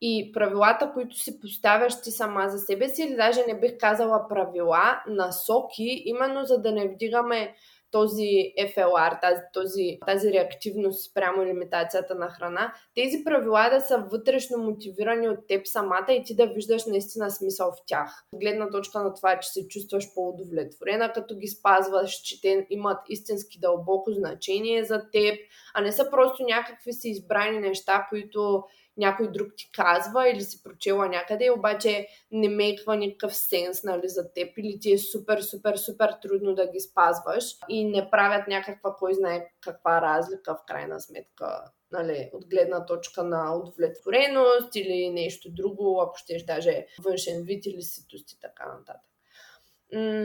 и 0.00 0.32
правилата, 0.32 0.90
които 0.94 1.16
си 1.16 1.40
поставяш 1.40 2.02
ти 2.02 2.10
сама 2.10 2.48
за 2.48 2.58
себе 2.58 2.88
си, 2.88 3.02
или 3.02 3.16
даже 3.16 3.44
не 3.46 3.60
бих 3.60 3.78
казала 3.78 4.28
правила, 4.28 5.02
насоки, 5.08 6.02
именно 6.04 6.44
за 6.44 6.58
да 6.58 6.72
не 6.72 6.88
вдигаме 6.88 7.54
този 7.90 8.52
FLR, 8.60 9.20
тази, 9.20 9.40
този, 9.52 9.98
тази 10.06 10.32
реактивност 10.32 11.10
спрямо 11.10 11.44
лимитацията 11.44 12.14
на 12.14 12.28
храна, 12.28 12.72
тези 12.94 13.24
правила 13.24 13.68
да 13.72 13.80
са 13.80 13.98
вътрешно 14.12 14.58
мотивирани 14.58 15.28
от 15.28 15.46
теб 15.48 15.66
самата 15.66 16.12
и 16.12 16.22
ти 16.24 16.36
да 16.36 16.46
виждаш 16.46 16.86
наистина 16.86 17.30
смисъл 17.30 17.72
в 17.72 17.76
тях. 17.86 18.24
Гледна 18.34 18.70
точка 18.70 19.02
на 19.02 19.14
това, 19.14 19.40
че 19.40 19.48
се 19.48 19.68
чувстваш 19.68 20.14
по-удовлетворена, 20.14 21.12
като 21.12 21.36
ги 21.36 21.48
спазваш, 21.48 22.12
че 22.12 22.40
те 22.40 22.66
имат 22.70 22.98
истински 23.08 23.58
дълбоко 23.58 24.12
значение 24.12 24.84
за 24.84 25.02
теб, 25.12 25.38
а 25.74 25.80
не 25.80 25.92
са 25.92 26.10
просто 26.10 26.44
някакви 26.44 26.92
си 26.92 27.08
избрани 27.08 27.58
неща, 27.58 28.06
които 28.10 28.64
някой 28.96 29.32
друг 29.32 29.48
ти 29.56 29.70
казва 29.72 30.28
или 30.28 30.40
си 30.40 30.62
прочела 30.62 31.08
някъде, 31.08 31.50
обаче 31.50 32.06
не 32.30 32.48
мейква 32.48 32.96
никакъв 32.96 33.36
сенс 33.36 33.82
нали, 33.84 34.08
за 34.08 34.32
теб 34.32 34.58
или 34.58 34.78
ти 34.80 34.92
е 34.92 34.98
супер, 34.98 35.40
супер, 35.40 35.76
супер 35.76 36.16
трудно 36.22 36.54
да 36.54 36.66
ги 36.66 36.80
спазваш 36.80 37.44
и 37.68 37.84
не 37.84 38.10
правят 38.10 38.48
някаква, 38.48 38.94
кой 38.94 39.14
знае 39.14 39.50
каква 39.60 40.00
разлика 40.00 40.54
в 40.54 40.66
крайна 40.66 41.00
сметка 41.00 41.62
нали, 41.92 42.30
от 42.32 42.46
гледна 42.48 42.86
точка 42.86 43.22
на 43.22 43.56
удовлетвореност 43.56 44.76
или 44.76 45.10
нещо 45.10 45.48
друго, 45.50 46.00
ако 46.00 46.18
щеш 46.18 46.44
даже 46.44 46.86
външен 47.04 47.42
вид 47.42 47.66
или 47.66 47.82
ситост 47.82 48.32
и 48.32 48.40
така 48.40 48.66
нататък. 48.66 49.10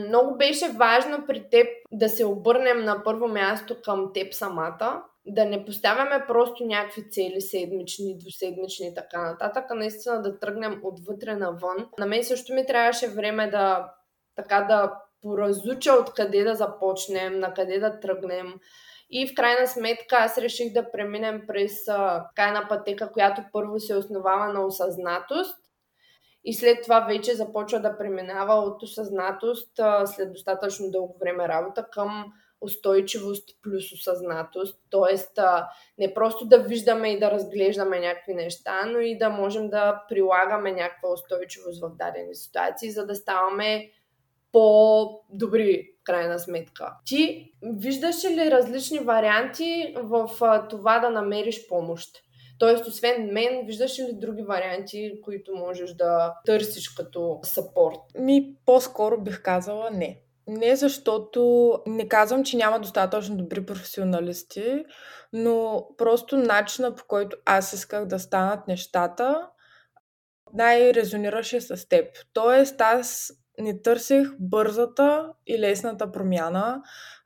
Много 0.07 0.37
беше 0.37 0.69
важно 0.69 1.25
при 1.27 1.49
теб 1.49 1.67
да 1.91 2.09
се 2.09 2.25
обърнем 2.25 2.83
на 2.83 3.03
първо 3.03 3.27
място 3.27 3.81
към 3.81 4.11
теб 4.13 4.33
самата, 4.33 5.03
да 5.25 5.45
не 5.45 5.65
поставяме 5.65 6.25
просто 6.27 6.65
някакви 6.65 7.09
цели 7.09 7.41
седмични, 7.41 8.17
двуседмични 8.17 8.87
и 8.87 8.93
така 8.93 9.21
нататък, 9.21 9.65
а 9.69 9.75
наистина 9.75 10.21
да 10.21 10.39
тръгнем 10.39 10.81
отвътре 10.83 11.35
навън. 11.35 11.89
На 11.99 12.05
мен 12.05 12.23
също 12.23 12.53
ми 12.53 12.65
трябваше 12.65 13.07
време 13.07 13.49
да 13.49 13.93
така 14.35 14.61
да 14.61 14.93
поразуча 15.21 15.93
откъде 15.93 16.43
да 16.43 16.55
започнем, 16.55 17.39
на 17.39 17.53
къде 17.53 17.79
да 17.79 17.99
тръгнем. 17.99 18.53
И 19.09 19.27
в 19.27 19.35
крайна 19.35 19.67
сметка 19.67 20.15
аз 20.15 20.37
реших 20.37 20.73
да 20.73 20.91
преминем 20.91 21.43
през 21.47 21.87
а, 21.87 22.29
една 22.37 22.67
пътека, 22.69 23.11
която 23.11 23.41
първо 23.53 23.79
се 23.79 23.95
основава 23.95 24.53
на 24.53 24.65
осъзнатост 24.65 25.57
и 26.43 26.53
след 26.53 26.83
това 26.83 26.99
вече 26.99 27.35
започва 27.35 27.79
да 27.79 27.97
преминава 27.97 28.53
от 28.53 28.83
осъзнатост 28.83 29.79
след 30.05 30.31
достатъчно 30.31 30.91
дълго 30.91 31.17
време 31.19 31.47
работа 31.47 31.87
към 31.91 32.33
устойчивост 32.61 33.49
плюс 33.63 33.91
осъзнатост. 33.93 34.81
Тоест, 34.89 35.39
не 35.97 36.13
просто 36.13 36.45
да 36.45 36.59
виждаме 36.59 37.09
и 37.09 37.19
да 37.19 37.31
разглеждаме 37.31 37.99
някакви 37.99 38.33
неща, 38.33 38.85
но 38.85 38.99
и 38.99 39.17
да 39.17 39.29
можем 39.29 39.69
да 39.69 40.03
прилагаме 40.09 40.71
някаква 40.71 41.13
устойчивост 41.13 41.81
в 41.81 41.95
дадени 41.95 42.35
ситуации, 42.35 42.91
за 42.91 43.05
да 43.05 43.15
ставаме 43.15 43.91
по-добри, 44.51 45.87
в 46.01 46.03
крайна 46.03 46.39
сметка. 46.39 46.93
Ти 47.05 47.51
виждаш 47.63 48.25
ли 48.25 48.51
различни 48.51 48.99
варианти 48.99 49.95
в 49.97 50.29
това 50.69 50.99
да 50.99 51.09
намериш 51.09 51.67
помощ? 51.67 52.09
Тоест, 52.59 52.87
освен 52.87 53.33
мен, 53.33 53.65
виждаш 53.65 53.99
ли 53.99 54.13
други 54.13 54.41
варианти, 54.41 55.21
които 55.23 55.55
можеш 55.55 55.93
да 55.93 56.35
търсиш 56.45 56.89
като 56.89 57.39
сапорт? 57.43 57.99
Ми, 58.19 58.55
по-скоро 58.65 59.21
бих 59.21 59.41
казала 59.41 59.91
не. 59.91 60.21
Не 60.47 60.75
защото 60.75 61.71
не 61.87 62.07
казвам, 62.07 62.43
че 62.43 62.57
няма 62.57 62.79
достатъчно 62.79 63.37
добри 63.37 63.65
професионалисти, 63.65 64.85
но 65.33 65.87
просто 65.97 66.37
начина 66.37 66.95
по 66.95 67.03
който 67.07 67.37
аз 67.45 67.73
исках 67.73 68.05
да 68.05 68.19
станат 68.19 68.67
нещата 68.67 69.47
най-резонираше 70.53 71.61
с 71.61 71.89
теб. 71.89 72.17
Тоест 72.33 72.81
аз 72.81 73.31
не 73.59 73.81
търсих 73.81 74.29
бързата 74.39 75.29
и 75.47 75.59
лесната 75.59 76.11
промяна, 76.11 76.81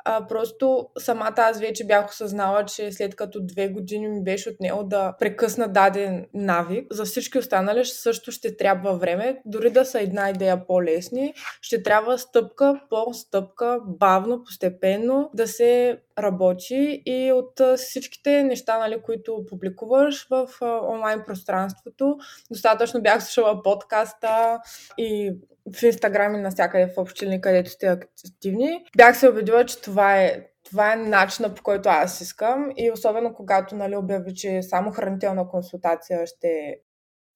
а, 0.06 0.28
просто 0.28 0.90
самата 0.98 1.34
аз 1.38 1.60
вече 1.60 1.86
бях 1.86 2.10
осъзнала, 2.10 2.66
че 2.66 2.92
след 2.92 3.16
като 3.16 3.40
две 3.42 3.68
години 3.68 4.08
ми 4.08 4.24
беше 4.24 4.50
отнело 4.50 4.84
да 4.84 5.16
прекъсна 5.20 5.68
даден 5.68 6.26
навик, 6.34 6.94
за 6.94 7.06
всички 7.06 7.38
останали 7.38 7.86
също 7.86 8.32
ще 8.32 8.58
трябва 8.58 8.98
време, 8.98 9.42
дори 9.46 9.70
да 9.70 9.86
са 9.86 10.00
една 10.00 10.30
идея 10.30 10.68
по-лесни, 10.68 11.34
ще 11.62 11.84
трябва 11.84 12.20
стъпка 12.20 12.82
по 12.90 13.14
стъпка, 13.14 13.80
бавно, 13.86 14.44
постепенно 14.44 15.30
да 15.34 15.48
се 15.48 16.00
работи 16.20 17.02
и 17.06 17.32
от 17.32 17.62
всичките 17.78 18.44
неща, 18.44 18.78
нали, 18.78 19.02
които 19.02 19.46
публикуваш 19.50 20.28
в 20.30 20.48
онлайн 20.94 21.24
пространството, 21.28 22.18
достатъчно 22.52 23.02
бях 23.02 23.24
слушала 23.24 23.64
подкаста 23.64 24.60
и 24.98 25.36
в 25.74 25.84
Инстаграм 25.84 26.36
и 26.36 26.42
навсякъде 26.42 26.88
в 26.88 26.98
общини, 26.98 27.42
където 27.42 27.70
сте 27.70 27.88
активни. 27.88 28.86
Бях 28.98 29.18
се 29.18 29.30
убедила, 29.30 29.66
че 29.66 29.82
това 29.82 30.22
е 30.22 30.46
това 30.66 30.94
е 30.94 30.96
начинът 30.96 31.56
по 31.56 31.64
който 31.64 31.90
аз 31.90 32.22
искам 32.22 32.72
и 32.78 32.92
особено 32.92 33.34
когато 33.34 33.76
нали, 33.76 33.96
обяви, 33.96 34.36
че 34.36 34.62
само 34.62 34.92
хранителна 34.92 35.48
консултация 35.48 36.28
ще 36.28 36.76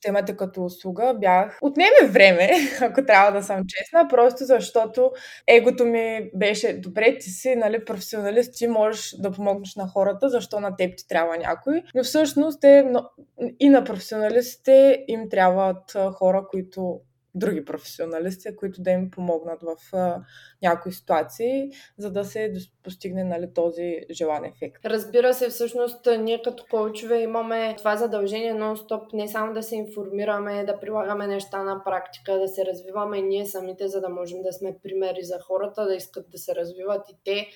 имате 0.08 0.38
като 0.38 0.66
услуга, 0.66 1.14
бях... 1.20 1.58
Отнеме 1.62 2.08
време, 2.10 2.50
ако 2.82 3.06
трябва 3.06 3.32
да 3.32 3.44
съм 3.44 3.64
честна, 3.68 4.08
просто 4.08 4.46
защото 4.46 5.12
егото 5.48 5.86
ми 5.86 6.32
беше 6.36 6.74
добре, 6.74 7.18
ти 7.18 7.30
си 7.30 7.56
нали, 7.56 7.86
професионалист, 7.86 8.58
ти 8.58 8.68
можеш 8.68 9.16
да 9.20 9.32
помогнеш 9.32 9.76
на 9.76 9.88
хората, 9.88 10.30
защо 10.30 10.60
на 10.60 10.76
теб 10.76 10.98
ти 10.98 11.08
трябва 11.08 11.38
някой. 11.38 11.84
Но 11.96 12.04
всъщност 12.04 12.64
е, 12.64 12.92
и 13.60 13.70
на 13.70 13.84
професионалистите 13.84 15.04
им 15.08 15.30
трябват 15.30 15.98
хора, 16.14 16.46
които 16.52 17.00
професионалисти, 17.66 18.56
които 18.56 18.82
да 18.82 18.92
им 18.92 19.12
помогнат 19.12 19.62
в 19.62 19.96
а, 19.96 20.22
някои 20.62 20.92
ситуации, 20.92 21.72
за 21.98 22.12
да 22.12 22.26
се 22.26 22.54
постигне 22.84 23.24
нали, 23.24 23.54
този 23.54 24.00
желан 24.12 24.46
ефект. 24.46 24.86
Разбира 24.86 25.34
се, 25.34 25.50
всъщност 25.50 26.08
ние 26.20 26.42
като 26.42 26.64
коучове 26.70 27.22
имаме 27.22 27.76
това 27.78 27.98
задължение 27.98 28.54
нон-стоп 28.54 29.14
не 29.14 29.28
само 29.28 29.54
да 29.54 29.64
се 29.64 29.76
информираме, 29.76 30.66
да 30.66 30.80
прилагаме 30.80 31.28
неща 31.28 31.64
на 31.64 31.84
практика, 31.84 32.40
да 32.40 32.48
се 32.48 32.66
развиваме 32.66 33.22
ние 33.22 33.46
самите, 33.46 33.88
за 33.88 34.02
да 34.02 34.10
можем 34.10 34.42
да 34.42 34.54
сме 34.54 34.78
примери 34.84 35.24
за 35.24 35.40
хората, 35.40 35.86
да 35.86 35.96
искат 35.96 36.30
да 36.30 36.38
се 36.38 36.56
развиват 36.56 37.10
и 37.10 37.16
те 37.24 37.48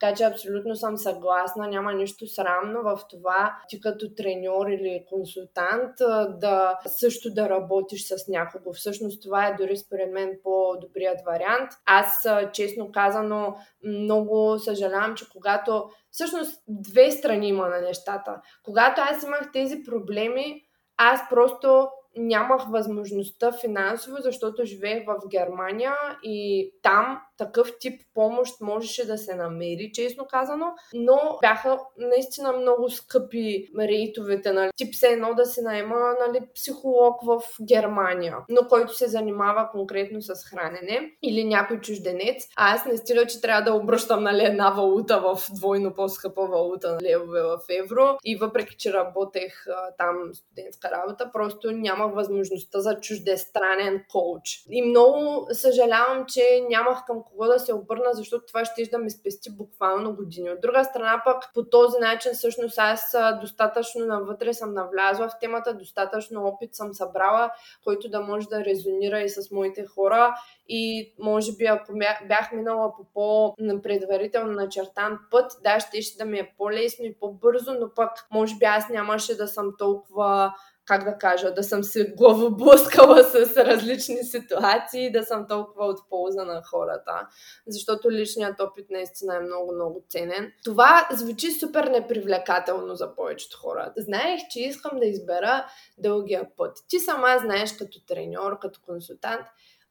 така 0.00 0.14
че 0.14 0.24
абсолютно 0.24 0.76
съм 0.76 0.96
съгласна, 0.96 1.68
няма 1.68 1.92
нищо 1.92 2.26
срамно 2.26 2.82
в 2.82 3.00
това 3.10 3.56
ти 3.68 3.80
като 3.80 4.14
треньор 4.14 4.66
или 4.66 5.04
консултант 5.08 5.94
да 6.40 6.78
също 6.86 7.34
да 7.34 7.48
работиш 7.48 8.06
с 8.06 8.28
някого. 8.28 8.72
Всъщност 8.72 9.22
това 9.22 9.46
е 9.46 9.56
дори 9.58 9.76
според 9.76 10.12
мен 10.12 10.38
по-добрият 10.42 11.18
вариант. 11.26 11.70
Аз 11.86 12.28
честно 12.52 12.92
казано 12.92 13.56
много 13.84 14.58
съжалявам, 14.58 15.14
че 15.14 15.28
когато 15.32 15.90
всъщност 16.10 16.62
две 16.68 17.10
страни 17.10 17.48
има 17.48 17.68
на 17.68 17.80
нещата. 17.80 18.40
Когато 18.64 19.00
аз 19.00 19.22
имах 19.22 19.52
тези 19.52 19.82
проблеми, 19.82 20.62
аз 20.96 21.20
просто 21.30 21.88
нямах 22.18 22.62
възможността 22.70 23.52
финансово, 23.52 24.16
защото 24.20 24.64
живеех 24.64 25.06
в 25.06 25.28
Германия 25.30 25.94
и 26.22 26.70
там 26.82 27.20
такъв 27.38 27.72
тип 27.80 28.00
помощ 28.14 28.60
можеше 28.60 29.06
да 29.06 29.18
се 29.18 29.34
намери, 29.34 29.90
честно 29.94 30.26
казано, 30.26 30.66
но 30.94 31.38
бяха 31.40 31.78
наистина 31.98 32.52
много 32.52 32.90
скъпи 32.90 33.68
рейтовете, 33.78 34.52
нали? 34.52 34.70
Тип 34.76 34.94
се 34.94 35.06
едно 35.08 35.34
да 35.34 35.46
се 35.46 35.62
найма 35.62 36.14
нали, 36.26 36.40
психолог 36.54 37.22
в 37.22 37.42
Германия, 37.68 38.36
но 38.48 38.68
който 38.68 38.96
се 38.96 39.06
занимава 39.06 39.68
конкретно 39.72 40.22
с 40.22 40.44
хранене 40.44 41.12
или 41.22 41.44
някой 41.44 41.80
чужденец. 41.80 42.48
А 42.56 42.74
аз 42.74 42.86
не 42.86 42.96
стиля, 42.96 43.26
че 43.26 43.40
трябва 43.40 43.62
да 43.62 43.76
обръщам 43.76 44.22
нали, 44.22 44.44
една 44.44 44.70
валута 44.70 45.20
в 45.20 45.38
двойно 45.54 45.94
по-скъпа 45.94 46.46
валута 46.46 46.92
на 46.92 46.98
левове 47.02 47.42
в 47.42 47.58
евро 47.70 48.18
и 48.24 48.36
въпреки, 48.36 48.76
че 48.76 48.92
работех 48.92 49.66
а, 49.66 49.94
там 49.98 50.14
студентска 50.34 50.90
работа, 50.90 51.30
просто 51.32 51.70
нямах 52.08 52.14
възможността 52.14 52.80
за 52.80 53.00
чуждестранен 53.00 54.04
коуч. 54.12 54.64
И 54.70 54.82
много 54.82 55.46
съжалявам, 55.52 56.24
че 56.28 56.66
нямах 56.68 57.04
към 57.06 57.22
кого 57.22 57.46
да 57.46 57.58
се 57.58 57.74
обърна, 57.74 58.12
защото 58.12 58.46
това 58.46 58.64
ще 58.64 58.90
да 58.90 58.98
ми 58.98 59.10
спести 59.10 59.50
буквално 59.50 60.16
години. 60.16 60.50
От 60.50 60.60
друга 60.60 60.84
страна 60.84 61.22
пък 61.24 61.50
по 61.54 61.64
този 61.64 61.98
начин 62.00 62.32
всъщност 62.32 62.78
аз 62.78 63.16
достатъчно 63.40 64.06
навътре 64.06 64.54
съм 64.54 64.74
навлязла 64.74 65.28
в 65.28 65.38
темата, 65.40 65.74
достатъчно 65.74 66.46
опит 66.46 66.74
съм 66.74 66.94
събрала, 66.94 67.50
който 67.84 68.08
да 68.08 68.20
може 68.20 68.48
да 68.48 68.64
резонира 68.64 69.20
и 69.20 69.28
с 69.28 69.50
моите 69.50 69.86
хора 69.86 70.34
и 70.68 71.12
може 71.18 71.52
би 71.52 71.64
ако 71.64 71.92
бях 72.28 72.52
минала 72.52 72.92
по 72.96 73.04
по-предварително 73.14 74.52
начертан 74.52 75.18
път, 75.30 75.52
да, 75.62 75.80
ще, 75.80 76.02
ще 76.02 76.18
да 76.18 76.24
ми 76.24 76.38
е 76.38 76.54
по-лесно 76.58 77.04
и 77.04 77.14
по-бързо, 77.14 77.74
но 77.80 77.94
пък 77.94 78.10
може 78.30 78.54
би 78.56 78.64
аз 78.64 78.88
нямаше 78.88 79.36
да 79.36 79.48
съм 79.48 79.74
толкова 79.78 80.54
как 80.88 81.04
да 81.04 81.18
кажа, 81.18 81.54
да 81.54 81.62
съм 81.62 81.84
се 81.84 82.14
главоблъскала 82.16 83.24
с 83.32 83.56
различни 83.56 84.24
ситуации, 84.24 85.12
да 85.12 85.24
съм 85.24 85.46
толкова 85.48 85.84
от 85.86 86.08
полза 86.08 86.44
на 86.44 86.62
хората, 86.64 87.28
защото 87.66 88.10
личният 88.10 88.60
опит 88.60 88.86
наистина 88.90 89.36
е 89.36 89.40
много, 89.40 89.74
много 89.74 90.04
ценен. 90.08 90.52
Това 90.64 91.08
звучи 91.12 91.50
супер 91.50 91.84
непривлекателно 91.84 92.94
за 92.94 93.14
повечето 93.14 93.58
хора. 93.58 93.92
Знаех, 93.96 94.40
че 94.50 94.60
искам 94.60 94.98
да 94.98 95.06
избера 95.06 95.66
дългия 95.98 96.48
път. 96.56 96.76
Ти 96.88 96.98
сама 96.98 97.36
знаеш 97.40 97.72
като 97.76 98.04
треньор, 98.06 98.58
като 98.58 98.80
консултант, 98.86 99.46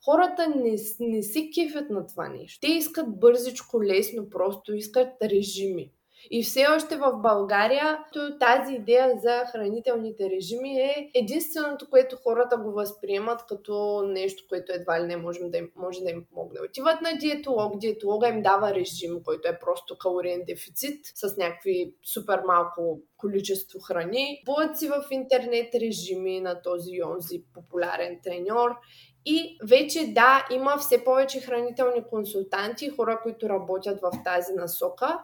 хората 0.05 0.47
не, 0.49 0.75
не 0.99 1.23
се 1.23 1.49
кефят 1.55 1.89
на 1.89 2.07
това 2.07 2.29
нещо. 2.29 2.59
Те 2.61 2.67
искат 2.67 3.19
бързичко, 3.19 3.83
лесно, 3.83 4.29
просто 4.29 4.73
искат 4.73 5.07
режими. 5.23 5.91
И 6.31 6.43
все 6.43 6.65
още 6.75 6.95
в 6.95 7.11
България 7.21 7.99
тази 8.39 8.73
идея 8.73 9.11
за 9.21 9.43
хранителните 9.51 10.29
режими 10.29 10.79
е 10.79 11.11
единственото, 11.15 11.89
което 11.89 12.17
хората 12.23 12.57
го 12.57 12.71
възприемат 12.71 13.45
като 13.45 14.03
нещо, 14.07 14.43
което 14.49 14.71
едва 14.71 15.01
ли 15.01 15.07
не 15.07 15.17
можем 15.17 15.51
да 15.51 15.57
им, 15.57 15.71
може 15.75 15.99
да 15.99 16.09
им 16.09 16.25
помогне. 16.29 16.59
Отиват 16.69 17.01
на 17.01 17.17
диетолог, 17.19 17.77
диетолога 17.77 18.27
им 18.27 18.41
дава 18.41 18.73
режим, 18.73 19.23
който 19.25 19.47
е 19.47 19.59
просто 19.59 19.97
калориен 19.97 20.43
дефицит 20.47 20.99
с 21.15 21.37
някакви 21.37 21.93
супер 22.13 22.41
малко 22.47 22.99
количество 23.17 23.79
храни. 23.79 24.41
Будат 24.45 24.77
си 24.77 24.87
в 24.87 25.03
интернет 25.11 25.75
режими 25.75 26.41
на 26.41 26.61
този 26.61 27.03
онзи 27.03 27.43
популярен 27.53 28.19
треньор 28.23 28.71
и 29.25 29.57
вече 29.63 30.13
да, 30.13 30.47
има 30.51 30.77
все 30.77 31.03
повече 31.03 31.39
хранителни 31.39 32.03
консултанти, 32.09 32.89
хора, 32.89 33.19
които 33.23 33.49
работят 33.49 33.99
в 34.01 34.11
тази 34.23 34.53
насока, 34.53 35.19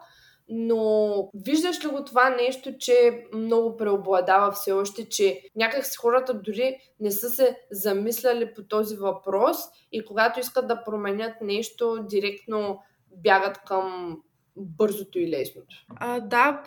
но 0.48 1.30
виждаш 1.34 1.84
ли 1.84 1.88
го 1.88 2.04
това 2.04 2.30
нещо, 2.30 2.78
че 2.78 3.24
много 3.34 3.76
преобладава 3.76 4.52
все 4.52 4.72
още, 4.72 5.08
че 5.08 5.42
някак 5.56 5.86
си 5.86 5.96
хората 5.96 6.34
дори 6.34 6.76
не 7.00 7.10
са 7.10 7.30
се 7.30 7.58
замисляли 7.70 8.54
по 8.54 8.62
този 8.62 8.96
въпрос 8.96 9.56
и 9.92 10.04
когато 10.04 10.40
искат 10.40 10.68
да 10.68 10.84
променят 10.84 11.34
нещо, 11.40 12.06
директно 12.08 12.80
бягат 13.16 13.58
към 13.58 14.16
бързото 14.56 15.18
и 15.18 15.30
лесното. 15.30 15.76
А, 15.96 16.20
да, 16.20 16.62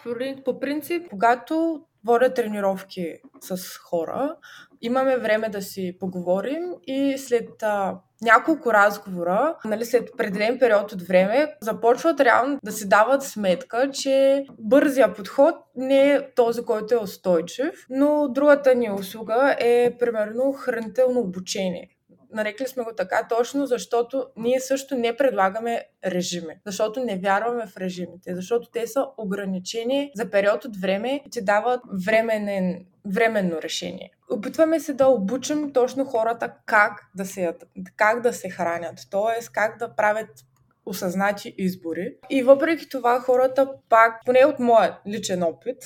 по 0.45 0.59
принцип, 0.59 1.09
когато 1.09 1.85
водя 2.05 2.33
тренировки 2.33 3.13
с 3.39 3.77
хора, 3.77 4.35
имаме 4.81 5.17
време 5.17 5.49
да 5.49 5.61
си 5.61 5.97
поговорим 5.99 6.63
и 6.87 7.17
след 7.17 7.63
а, 7.63 7.99
няколко 8.21 8.73
разговора, 8.73 9.55
нали, 9.65 9.85
след 9.85 10.09
определен 10.09 10.59
период 10.59 10.91
от 10.91 11.01
време, 11.01 11.55
започват 11.61 12.19
реално 12.19 12.59
да 12.63 12.71
си 12.71 12.89
дават 12.89 13.23
сметка, 13.23 13.91
че 13.91 14.45
бързия 14.59 15.13
подход 15.13 15.55
не 15.75 16.11
е 16.11 16.33
този, 16.35 16.61
който 16.61 16.95
е 16.95 16.97
устойчив, 16.97 17.85
но 17.89 18.27
другата 18.29 18.75
ни 18.75 18.91
услуга 18.91 19.55
е 19.59 19.97
примерно 19.99 20.53
хранително 20.53 21.19
обучение. 21.19 21.96
Нарекли 22.31 22.67
сме 22.67 22.83
го 22.83 22.91
така 22.97 23.27
точно, 23.29 23.65
защото 23.65 24.27
ние 24.37 24.59
също 24.59 24.95
не 24.95 25.17
предлагаме 25.17 25.85
режими. 26.05 26.55
Защото 26.65 27.03
не 27.03 27.17
вярваме 27.17 27.67
в 27.67 27.77
режимите. 27.77 28.35
Защото 28.35 28.69
те 28.71 28.87
са 28.87 29.05
ограничени 29.17 30.11
за 30.15 30.29
период 30.29 30.65
от 30.65 30.77
време 30.77 31.21
и 31.25 31.29
ти 31.29 31.43
дават 31.43 31.81
временен, 32.05 32.85
временно 33.05 33.61
решение. 33.61 34.11
Опитваме 34.31 34.79
се 34.79 34.93
да 34.93 35.07
обучим 35.07 35.73
точно 35.73 36.05
хората 36.05 36.53
как 36.65 36.91
да 37.15 37.25
се, 37.25 37.53
как 37.95 38.21
да 38.21 38.33
се 38.33 38.49
хранят. 38.49 39.07
т.е. 39.11 39.45
как 39.53 39.77
да 39.79 39.95
правят 39.95 40.29
осъзнати 40.85 41.55
избори. 41.57 42.15
И 42.29 42.43
въпреки 42.43 42.89
това 42.89 43.19
хората 43.19 43.73
пак, 43.89 44.21
поне 44.25 44.45
от 44.45 44.59
моят 44.59 44.93
личен 45.07 45.43
опит, 45.43 45.77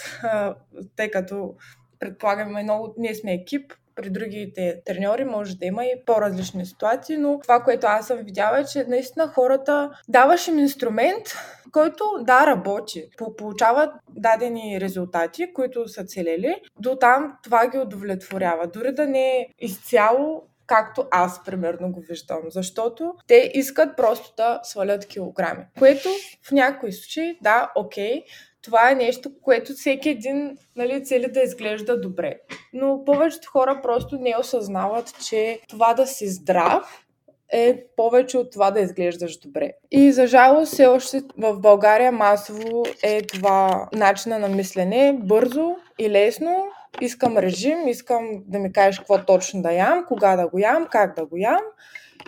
тъй 0.96 1.12
като 1.12 1.56
предполагаме 2.00 2.64
много, 2.64 2.94
ние 2.98 3.16
сме 3.16 3.34
екип, 3.34 3.74
при 4.02 4.10
другите 4.10 4.82
треньори 4.86 5.26
може 5.26 5.58
да 5.58 5.66
има 5.66 5.86
и 5.86 6.06
по-различни 6.06 6.66
ситуации, 6.66 7.18
но 7.18 7.40
това, 7.40 7.64
което 7.64 7.88
аз 7.88 8.08
съм 8.08 8.18
видяла 8.18 8.60
е, 8.60 8.66
че 8.66 8.86
наистина 8.88 9.28
хората 9.28 9.92
даваш 10.08 10.48
им 10.48 10.60
инструмент, 10.60 11.24
който 11.72 12.04
да 12.22 12.48
работи, 12.48 13.10
получават 13.38 13.94
дадени 14.10 14.82
резултати, 14.82 15.54
които 15.54 15.88
са 15.88 16.06
целели, 16.06 16.56
до 16.80 16.96
там 16.96 17.38
това 17.44 17.68
ги 17.68 17.78
удовлетворява. 17.78 18.68
Дори 18.68 18.94
да 18.94 19.08
не 19.08 19.38
е 19.38 19.48
изцяло 19.60 20.44
както 20.66 21.08
аз 21.12 21.44
примерно 21.44 21.92
го 21.92 22.02
виждам, 22.02 22.40
защото 22.50 23.14
те 23.28 23.52
искат 23.54 23.98
просто 23.98 24.34
да 24.38 24.60
свалят 24.64 25.06
килограми, 25.06 25.66
което 25.80 26.10
в 26.44 26.52
някои 26.52 26.92
случаи, 26.92 27.38
да, 27.42 27.72
окей, 27.76 28.24
това 28.62 28.92
е 28.92 28.96
нещо, 28.96 29.32
което 29.42 29.74
всеки 29.74 30.10
един 30.10 30.58
нали, 30.76 31.06
цели 31.06 31.32
да 31.32 31.42
изглежда 31.42 32.02
добре. 32.02 32.36
Но 32.74 33.06
повечето 33.06 33.50
хора 33.52 33.80
просто 33.84 34.18
не 34.18 34.36
осъзнават, 34.40 35.14
че 35.28 35.60
това 35.70 35.94
да 35.94 36.08
си 36.08 36.28
здрав 36.28 37.06
е 37.52 37.84
повече 37.96 38.38
от 38.38 38.52
това 38.52 38.72
да 38.72 38.80
изглеждаш 38.80 39.38
добре. 39.38 39.72
И 39.92 40.12
за 40.12 40.28
жалост 40.28 40.74
все 40.74 40.88
още 40.88 41.22
в 41.38 41.60
България 41.60 42.12
масово 42.12 42.84
е 43.04 43.22
това 43.22 43.90
начина 43.94 44.40
на 44.40 44.48
мислене 44.48 45.20
бързо 45.24 45.76
и 46.00 46.10
лесно. 46.10 46.66
Искам 47.02 47.38
режим, 47.38 47.88
искам 47.88 48.30
да 48.48 48.60
ми 48.60 48.72
кажеш 48.72 49.00
какво 49.00 49.26
точно 49.26 49.62
да 49.62 49.72
ям, 49.72 50.06
кога 50.08 50.36
да 50.36 50.48
го 50.48 50.60
ям, 50.60 50.88
как 50.92 51.16
да 51.16 51.26
го 51.26 51.38
ям 51.38 51.62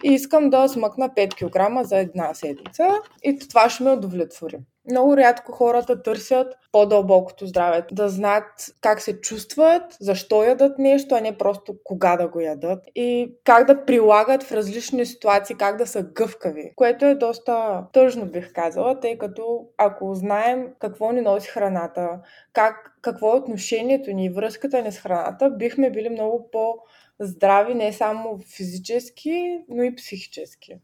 и 0.04 0.14
искам 0.14 0.50
да 0.50 0.68
смъкна 0.68 1.10
5 1.10 1.34
кг 1.34 1.88
за 1.88 1.98
една 1.98 2.34
седмица 2.34 2.88
и 3.24 3.40
това 3.40 3.70
ще 3.70 3.84
ме 3.84 3.92
удовлетвори. 3.92 4.58
Много 4.90 5.18
рядко 5.18 5.52
хората 5.52 6.02
търсят 6.02 6.54
по-дълбокото 6.72 7.48
здраве, 7.48 7.84
да 7.92 8.10
знаят 8.10 8.46
как 8.82 9.02
се 9.02 9.22
чувстват, 9.22 9.98
защо 10.00 10.44
ядат 10.44 10.80
нещо, 10.80 11.16
а 11.16 11.22
не 11.22 11.38
просто 11.38 11.76
кога 11.84 12.18
да 12.18 12.28
го 12.28 12.40
ядат 12.40 12.84
и 12.96 13.36
как 13.44 13.68
да 13.68 13.86
прилагат 13.86 14.44
в 14.44 14.52
различни 14.52 15.06
ситуации, 15.06 15.56
как 15.56 15.78
да 15.78 15.88
са 15.88 16.04
гъвкави, 16.04 16.72
което 16.76 17.06
е 17.06 17.16
доста 17.16 17.86
тъжно 17.94 18.26
бих 18.26 18.54
казала, 18.54 19.00
тъй 19.00 19.18
като 19.18 19.68
ако 19.78 20.16
знаем 20.16 20.68
какво 20.80 21.12
ни 21.12 21.22
носи 21.22 21.50
храната, 21.50 22.20
как, 22.54 22.98
какво 23.02 23.34
е 23.34 23.38
отношението 23.38 24.12
ни 24.12 24.26
и 24.26 24.30
връзката 24.30 24.82
ни 24.82 24.92
с 24.92 25.00
храната, 25.00 25.50
бихме 25.50 25.92
били 25.92 26.10
много 26.10 26.50
по- 26.52 26.78
здрави 27.20 27.76
не 27.76 27.94
само 27.94 28.40
физически, 28.56 29.60
но 29.70 29.84
и 29.84 29.96
психически. 29.96 30.78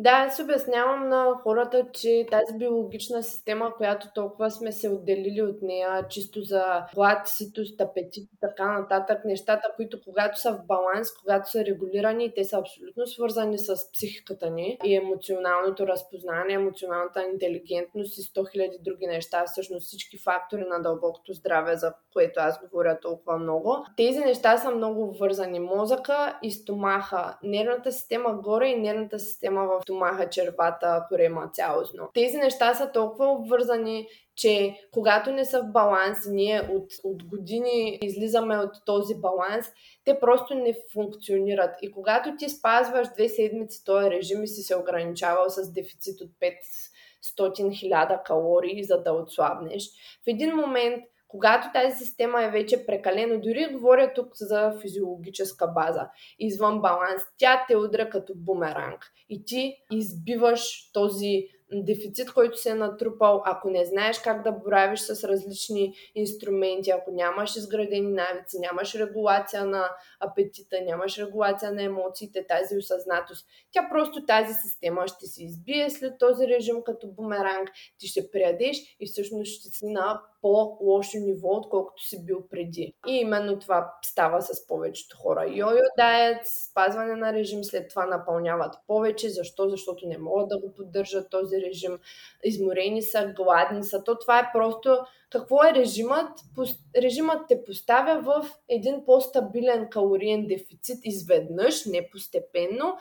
Да, 0.00 0.10
аз 0.10 0.40
обяснявам 0.40 1.08
на 1.08 1.34
хората, 1.42 1.86
че 1.92 2.26
тази 2.30 2.58
биологична 2.58 3.22
система, 3.22 3.74
която 3.76 4.06
толкова 4.14 4.50
сме 4.50 4.72
се 4.72 4.88
отделили 4.88 5.42
от 5.42 5.62
нея, 5.62 6.06
чисто 6.08 6.42
за 6.42 6.86
глад, 6.94 7.28
ситост, 7.28 7.80
апетит 7.80 8.32
и 8.32 8.38
така 8.40 8.78
нататък, 8.78 9.24
нещата, 9.24 9.72
които 9.76 10.00
когато 10.04 10.40
са 10.40 10.52
в 10.52 10.66
баланс, 10.66 11.08
когато 11.20 11.50
са 11.50 11.64
регулирани, 11.64 12.34
те 12.34 12.44
са 12.44 12.58
абсолютно 12.58 13.06
свързани 13.06 13.58
с 13.58 13.92
психиката 13.92 14.50
ни 14.50 14.78
и 14.84 14.94
емоционалното 14.94 15.86
разпознание, 15.86 16.54
емоционалната 16.54 17.26
интелигентност 17.32 18.18
и 18.18 18.20
100 18.20 18.56
000 18.56 18.82
други 18.82 19.06
неща, 19.06 19.44
всъщност 19.46 19.86
всички 19.86 20.18
фактори 20.18 20.64
на 20.68 20.82
дълбокото 20.82 21.32
здраве, 21.32 21.76
за 21.76 21.92
което 22.12 22.40
аз 22.40 22.60
говоря 22.60 23.00
толкова 23.00 23.38
много. 23.38 23.76
Тези 23.96 24.18
неща 24.18 24.58
са 24.58 24.70
много 24.70 25.12
вързани. 25.12 25.60
Мозъка 25.60 26.38
и 26.42 26.50
стомаха, 26.50 27.38
нервната 27.42 27.92
система 27.92 28.34
горе 28.34 28.68
и 28.68 28.80
нервната 28.80 29.18
система 29.18 29.66
в 29.66 29.87
стомаха, 29.88 30.30
червата, 30.30 31.04
корема 31.08 31.50
цялостно. 31.52 32.10
Тези 32.14 32.36
неща 32.36 32.74
са 32.74 32.92
толкова 32.92 33.26
обвързани, 33.26 34.08
че 34.36 34.74
когато 34.92 35.32
не 35.32 35.44
са 35.44 35.62
в 35.62 35.72
баланс, 35.72 36.18
ние 36.30 36.60
от, 36.60 36.90
от 37.04 37.24
години 37.24 37.98
излизаме 38.02 38.58
от 38.58 38.70
този 38.86 39.14
баланс, 39.14 39.66
те 40.04 40.20
просто 40.20 40.54
не 40.54 40.76
функционират. 40.92 41.78
И 41.82 41.92
когато 41.92 42.36
ти 42.38 42.48
спазваш 42.48 43.08
две 43.14 43.28
седмици 43.28 43.84
този 43.84 44.10
режим 44.10 44.44
и 44.44 44.48
си 44.48 44.62
се 44.62 44.76
ограничавал 44.76 45.44
с 45.48 45.72
дефицит 45.72 46.20
от 46.20 46.30
500 47.38 47.78
хиляда 47.78 48.22
калории, 48.24 48.84
за 48.84 49.02
да 49.02 49.12
отслабнеш, 49.12 49.88
в 50.24 50.26
един 50.26 50.56
момент 50.56 51.04
когато 51.28 51.68
тази 51.72 52.04
система 52.04 52.44
е 52.44 52.50
вече 52.50 52.86
прекалено, 52.86 53.40
дори 53.40 53.68
говоря 53.72 54.12
тук 54.14 54.28
за 54.34 54.78
физиологическа 54.80 55.66
база, 55.66 56.08
извън 56.38 56.80
баланс, 56.80 57.22
тя 57.38 57.64
те 57.68 57.76
удря 57.76 58.10
като 58.10 58.32
бумеранг. 58.36 59.12
И 59.28 59.44
ти 59.44 59.76
избиваш 59.92 60.90
този 60.92 61.48
дефицит, 61.72 62.32
който 62.32 62.58
се 62.58 62.70
е 62.70 62.74
натрупал, 62.74 63.42
ако 63.44 63.70
не 63.70 63.84
знаеш 63.84 64.18
как 64.18 64.42
да 64.42 64.52
боравиш 64.52 65.00
с 65.00 65.24
различни 65.24 65.94
инструменти, 66.14 66.90
ако 66.90 67.10
нямаш 67.10 67.56
изградени 67.56 68.12
навици, 68.12 68.58
нямаш 68.58 68.94
регулация 68.94 69.64
на 69.64 69.90
апетита, 70.20 70.76
нямаш 70.84 71.18
регулация 71.18 71.72
на 71.72 71.82
емоциите, 71.82 72.46
тази 72.46 72.76
осъзнатост, 72.76 73.46
тя 73.72 73.88
просто 73.90 74.26
тази 74.26 74.54
система 74.54 75.08
ще 75.08 75.26
се 75.26 75.44
избие 75.44 75.90
след 75.90 76.18
този 76.18 76.48
режим 76.48 76.82
като 76.86 77.06
бумеранг, 77.08 77.70
ти 77.98 78.06
ще 78.06 78.30
приядеш 78.30 78.96
и 79.00 79.06
всъщност 79.06 79.52
ще 79.52 79.68
си 79.68 79.86
на 79.86 80.20
по-лошо 80.42 81.18
ниво, 81.18 81.48
отколкото 81.48 82.02
си 82.02 82.24
бил 82.24 82.48
преди. 82.50 82.94
И 83.06 83.16
именно 83.16 83.58
това 83.58 83.92
става 84.04 84.42
с 84.42 84.66
повечето 84.66 85.16
хора. 85.16 85.40
Йо-йо 85.40 85.82
даят, 85.96 86.40
спазване 86.70 87.16
на 87.16 87.32
режим, 87.32 87.64
след 87.64 87.88
това 87.88 88.06
напълняват 88.06 88.74
повече. 88.86 89.30
Защо? 89.30 89.68
Защото 89.68 90.06
не 90.06 90.18
могат 90.18 90.48
да 90.48 90.58
го 90.60 90.74
поддържат 90.74 91.30
този 91.30 91.56
режим. 91.60 91.98
Изморени 92.44 93.02
са, 93.02 93.32
гладни 93.36 93.84
са. 93.84 94.04
То 94.04 94.18
това 94.18 94.38
е 94.38 94.50
просто 94.52 94.98
какво 95.30 95.64
е 95.64 95.74
режимът? 95.74 96.30
Режимът 97.02 97.48
те 97.48 97.64
поставя 97.64 98.22
в 98.22 98.50
един 98.68 99.04
по-стабилен 99.04 99.88
калориен 99.90 100.46
дефицит 100.46 100.98
изведнъж, 101.04 101.86
не 101.86 102.08
постепенно 102.10 102.96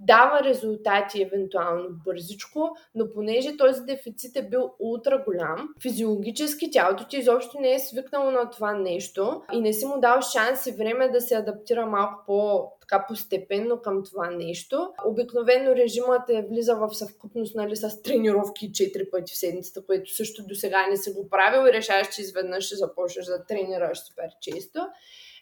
дава 0.00 0.44
резултати 0.44 1.22
евентуално 1.22 1.88
бързичко, 2.04 2.76
но 2.94 3.10
понеже 3.10 3.56
този 3.56 3.82
дефицит 3.82 4.36
е 4.36 4.48
бил 4.48 4.70
ултра 4.80 5.22
голям, 5.26 5.68
физиологически 5.82 6.70
тялото 6.70 7.08
ти 7.08 7.16
изобщо 7.16 7.60
не 7.60 7.74
е 7.74 7.78
свикнало 7.78 8.30
на 8.30 8.50
това 8.50 8.72
нещо 8.72 9.42
и 9.52 9.60
не 9.60 9.72
си 9.72 9.86
му 9.86 10.00
дал 10.00 10.20
шанс 10.22 10.66
и 10.66 10.72
време 10.72 11.08
да 11.08 11.20
се 11.20 11.34
адаптира 11.34 11.86
малко 11.86 12.22
по 12.26 12.70
така 12.90 13.06
постепенно 13.06 13.82
към 13.82 14.04
това 14.04 14.30
нещо. 14.30 14.92
Обикновено 15.04 15.76
режимът 15.76 16.30
е 16.30 16.46
влиза 16.50 16.74
в 16.74 16.94
съвкупност 16.94 17.54
нали, 17.54 17.76
с 17.76 18.02
тренировки 18.02 18.72
4 18.72 19.10
пъти 19.10 19.32
в 19.32 19.38
седмицата, 19.38 19.86
което 19.86 20.14
също 20.14 20.46
до 20.46 20.54
сега 20.54 20.86
не 20.86 20.96
си 20.96 21.12
го 21.12 21.28
правил 21.30 21.68
и 21.68 21.72
решаваш, 21.72 22.14
че 22.14 22.22
изведнъж 22.22 22.64
ще 22.64 22.76
започнеш 22.76 23.26
да 23.26 23.44
тренираш 23.44 23.98
супер 23.98 24.30
често. 24.40 24.88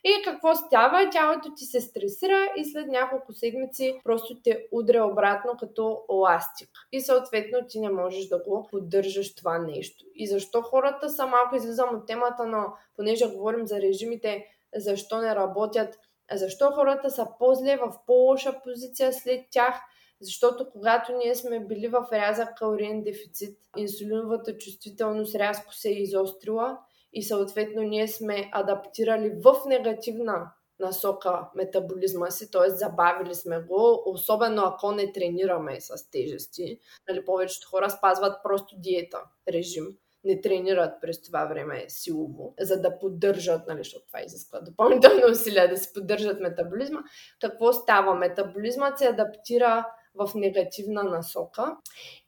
И 0.05 0.23
какво 0.25 0.55
става? 0.55 1.11
Тялото 1.11 1.55
ти 1.57 1.65
се 1.65 1.81
стресира 1.81 2.53
и 2.57 2.65
след 2.65 2.87
няколко 2.87 3.33
седмици 3.33 4.01
просто 4.05 4.37
те 4.45 4.67
удря 4.73 5.05
обратно 5.05 5.57
като 5.61 6.01
ластик. 6.09 6.71
И 6.93 7.01
съответно 7.01 7.59
ти 7.69 7.81
не 7.81 7.91
можеш 7.91 8.27
да 8.27 8.39
го 8.39 8.69
поддържаш 8.71 9.35
това 9.35 9.59
нещо. 9.59 10.05
И 10.15 10.27
защо 10.27 10.63
хората 10.63 11.11
са 11.11 11.27
малко 11.27 11.57
излизам 11.57 11.97
от 11.97 12.07
темата, 12.07 12.47
но 12.47 12.67
понеже 12.97 13.27
говорим 13.27 13.67
за 13.67 13.81
режимите, 13.81 14.47
защо 14.77 15.19
не 15.19 15.35
работят, 15.35 15.99
защо 16.33 16.71
хората 16.71 17.11
са 17.11 17.27
по-зле 17.39 17.77
в 17.77 17.95
по-лоша 18.07 18.61
позиция 18.65 19.13
след 19.13 19.47
тях, 19.51 19.75
защото 20.21 20.71
когато 20.71 21.13
ние 21.13 21.35
сме 21.35 21.61
били 21.61 21.89
в 21.89 22.07
рязък 22.13 22.49
калориен 22.59 23.03
дефицит, 23.03 23.59
инсулиновата 23.77 24.59
чувствителност 24.59 25.35
рязко 25.35 25.75
се 25.75 25.89
е 25.89 25.93
изострила 25.93 26.79
и 27.13 27.23
съответно 27.23 27.83
ние 27.83 28.09
сме 28.09 28.51
адаптирали 28.53 29.31
в 29.45 29.57
негативна 29.67 30.53
насока 30.81 31.49
метаболизма 31.55 32.31
си, 32.31 32.51
т.е. 32.51 32.71
забавили 32.71 33.35
сме 33.35 33.61
го, 33.61 34.03
особено 34.07 34.63
ако 34.65 34.93
не 34.93 35.13
тренираме 35.13 35.81
с 35.81 36.11
тежести. 36.11 36.79
Нали, 37.09 37.25
повечето 37.25 37.69
хора 37.69 37.91
спазват 37.91 38.43
просто 38.43 38.77
диета, 38.79 39.23
режим, 39.53 39.87
не 40.25 40.41
тренират 40.41 41.01
през 41.01 41.23
това 41.23 41.45
време 41.45 41.85
силово, 41.89 42.55
за 42.61 42.81
да 42.81 42.99
поддържат, 42.99 43.67
нали, 43.67 43.79
защото 43.79 44.07
това 44.07 44.23
изисква 44.23 44.61
допълнително 44.61 45.31
усилия 45.31 45.69
да 45.69 45.77
си 45.77 45.93
поддържат 45.95 46.41
метаболизма. 46.41 47.01
Какво 47.41 47.73
става? 47.73 48.15
Метаболизмът 48.15 48.99
се 48.99 49.07
адаптира 49.07 49.87
в 50.15 50.31
негативна 50.35 51.03
насока 51.03 51.77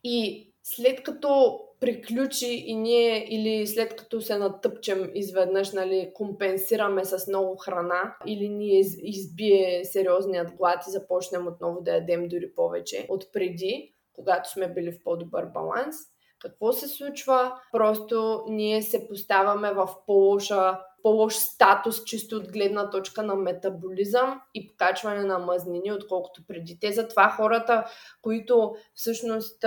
и 0.04 0.46
след 0.62 1.02
като 1.02 1.60
приключи 1.80 2.64
и 2.66 2.74
ние 2.74 3.34
или 3.34 3.66
след 3.66 3.96
като 3.96 4.20
се 4.20 4.38
натъпчем 4.38 5.10
изведнъж, 5.14 5.72
нали, 5.72 6.10
компенсираме 6.14 7.04
с 7.04 7.28
много 7.28 7.56
храна 7.56 8.16
или 8.26 8.48
ни 8.48 8.80
избие 9.02 9.84
сериозният 9.84 10.52
глад 10.52 10.84
и 10.88 10.90
започнем 10.90 11.46
отново 11.46 11.80
да 11.80 11.94
ядем 11.94 12.28
дори 12.28 12.54
повече 12.54 13.06
от 13.08 13.32
преди, 13.32 13.94
когато 14.12 14.50
сме 14.50 14.68
били 14.68 14.92
в 14.92 15.02
по-добър 15.04 15.46
баланс. 15.46 15.96
Какво 16.40 16.72
се 16.72 16.88
случва? 16.88 17.60
Просто 17.72 18.44
ние 18.48 18.82
се 18.82 19.08
поставяме 19.08 19.72
в 19.72 19.88
по-лоша 20.06 20.80
по-лош 21.02 21.34
статус, 21.34 22.04
чисто 22.04 22.36
от 22.36 22.52
гледна 22.52 22.90
точка 22.90 23.22
на 23.22 23.34
метаболизъм 23.34 24.40
и 24.54 24.68
покачване 24.68 25.24
на 25.24 25.38
мазнини, 25.38 25.92
отколкото 25.92 26.42
преди. 26.48 26.78
Те 26.80 26.92
затова 26.92 27.28
хората, 27.28 27.84
които 28.22 28.74
всъщност 28.94 29.64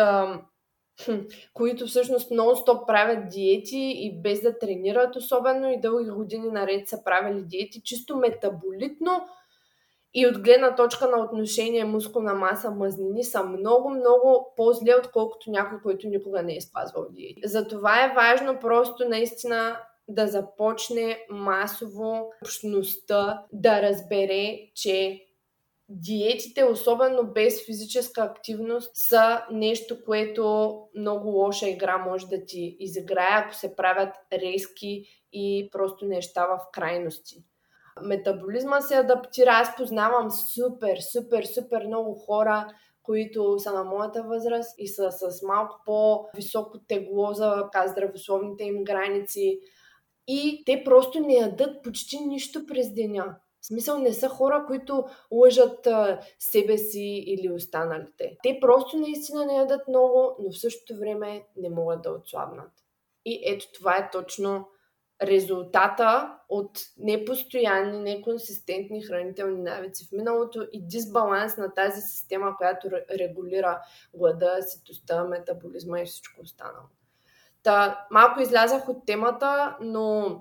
които 1.54 1.88
всъщност 1.88 2.32
нон-стоп 2.32 2.86
правят 2.88 3.30
диети 3.30 3.94
и 3.96 4.22
без 4.22 4.42
да 4.42 4.60
тренират 4.60 5.16
особено 5.16 5.72
и 5.72 5.80
дълги 5.80 6.10
години 6.10 6.48
наред 6.48 6.88
са 6.88 7.04
правили 7.04 7.44
диети, 7.44 7.82
чисто 7.84 8.18
метаболитно 8.18 9.26
и 10.14 10.28
от 10.28 10.42
гледна 10.42 10.76
точка 10.76 11.08
на 11.08 11.24
отношение 11.24 11.86
мускулна 11.86 12.34
маса, 12.34 12.72
мазнини 12.72 13.24
са 13.24 13.44
много, 13.44 13.90
много 13.90 14.54
по-зле, 14.58 14.96
отколкото 15.00 15.52
някой, 15.52 15.82
който 15.82 16.08
никога 16.08 16.44
не 16.44 16.56
е 16.56 16.62
спазвал 16.62 17.06
диети. 17.12 17.42
Затова 17.44 18.06
е 18.06 18.14
важно 18.16 18.60
просто 18.60 19.10
наистина 19.10 19.80
да 20.08 20.28
започне 20.28 21.26
масово 21.30 22.32
общността 22.42 23.46
да 23.54 23.82
разбере, 23.82 24.60
че 24.76 25.22
диетите, 25.90 26.64
особено 26.64 27.24
без 27.34 27.66
физическа 27.66 28.22
активност, 28.22 28.92
са 28.94 29.42
нещо, 29.52 30.04
което 30.06 30.78
много 30.96 31.30
лоша 31.30 31.70
игра 31.70 31.98
може 31.98 32.28
да 32.28 32.46
ти 32.46 32.78
изиграе, 32.80 33.30
ако 33.32 33.56
се 33.56 33.76
правят 33.76 34.16
резки 34.34 35.04
и 35.34 35.70
просто 35.72 36.06
неща 36.06 36.46
в 36.46 36.60
крайности. 36.74 37.44
Метаболизма 38.02 38.82
се 38.82 38.96
адаптира. 38.96 39.50
Аз 39.50 39.76
познавам 39.76 40.32
супер, 40.32 40.98
супер, 40.98 41.44
супер 41.44 41.86
много 41.86 42.14
хора, 42.14 42.68
които 43.04 43.60
са 43.60 43.74
на 43.74 43.84
моята 43.84 44.24
възраст 44.24 44.76
и 44.78 44.88
са 44.88 45.12
с 45.12 45.44
малко 45.44 45.82
по-високо 45.86 46.80
тегло 46.88 47.34
за 47.34 47.70
здравословните 47.88 48.64
им 48.64 48.84
граници. 48.84 49.60
И 50.28 50.64
те 50.66 50.84
просто 50.86 51.20
не 51.20 51.34
ядат 51.34 51.84
почти 51.84 52.20
нищо 52.20 52.66
през 52.68 52.94
деня. 52.94 53.36
В 53.62 53.66
смисъл 53.66 54.00
не 54.00 54.14
са 54.14 54.30
хора, 54.30 54.64
които 54.68 55.06
лъжат 55.32 55.88
а, 55.88 56.20
себе 56.40 56.78
си 56.78 57.24
или 57.28 57.54
останалите. 57.54 58.38
Те 58.44 58.58
просто 58.62 58.98
наистина 58.98 59.46
не 59.46 59.56
ядат 59.56 59.88
много, 59.88 60.36
но 60.40 60.52
в 60.52 60.60
същото 60.60 61.00
време 61.00 61.44
не 61.58 61.70
могат 61.70 62.02
да 62.02 62.12
отслабнат. 62.12 62.72
И 63.26 63.44
ето 63.46 63.66
това 63.74 63.98
е 63.98 64.10
точно 64.12 64.68
резултата 65.28 66.38
от 66.50 66.80
непостоянни, 66.98 68.00
неконсистентни 68.00 69.04
хранителни 69.04 69.62
навици 69.62 70.08
в 70.08 70.12
миналото 70.12 70.68
и 70.72 70.88
дисбаланс 70.88 71.58
на 71.58 71.74
тази 71.74 72.02
система, 72.02 72.58
която 72.58 72.90
регулира 73.20 73.82
глада, 74.14 74.58
ситостта, 74.62 75.24
метаболизма 75.24 76.00
и 76.00 76.06
всичко 76.06 76.42
останало. 76.42 76.86
Та, 77.64 78.06
малко 78.12 78.42
излязах 78.42 78.90
от 78.90 79.06
темата, 79.06 79.78
но 79.82 80.40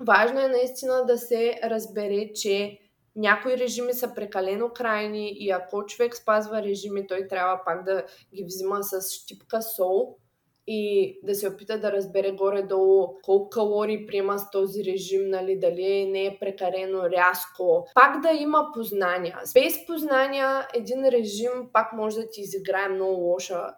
важно 0.00 0.40
е 0.40 0.48
наистина 0.48 1.06
да 1.06 1.18
се 1.18 1.60
разбере, 1.64 2.32
че 2.34 2.78
някои 3.16 3.58
режими 3.58 3.94
са 3.94 4.14
прекалено 4.14 4.68
крайни 4.68 5.32
и 5.32 5.50
ако 5.50 5.86
човек 5.86 6.16
спазва 6.16 6.62
режими, 6.62 7.06
той 7.06 7.28
трябва 7.28 7.60
пак 7.64 7.84
да 7.84 8.04
ги 8.34 8.44
взима 8.44 8.82
с 8.82 9.10
щипка 9.10 9.62
сол 9.62 10.18
и 10.66 11.18
да 11.22 11.34
се 11.34 11.48
опита 11.48 11.80
да 11.80 11.92
разбере 11.92 12.32
горе-долу 12.32 13.20
колко 13.22 13.50
калории 13.50 14.06
приема 14.06 14.38
с 14.38 14.50
този 14.50 14.84
режим, 14.84 15.28
нали, 15.28 15.58
дали 15.58 16.10
не 16.10 16.26
е 16.26 16.36
прекалено 16.40 17.10
рязко. 17.10 17.88
Пак 17.94 18.20
да 18.22 18.30
има 18.30 18.70
познания. 18.74 19.38
Без 19.54 19.86
познания 19.86 20.68
един 20.74 21.08
режим 21.08 21.50
пак 21.72 21.92
може 21.92 22.16
да 22.16 22.30
ти 22.30 22.40
изиграе 22.40 22.88
много 22.88 23.20
лоша 23.20 23.74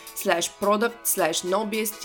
product 0.60 1.04
nobs 1.44 2.00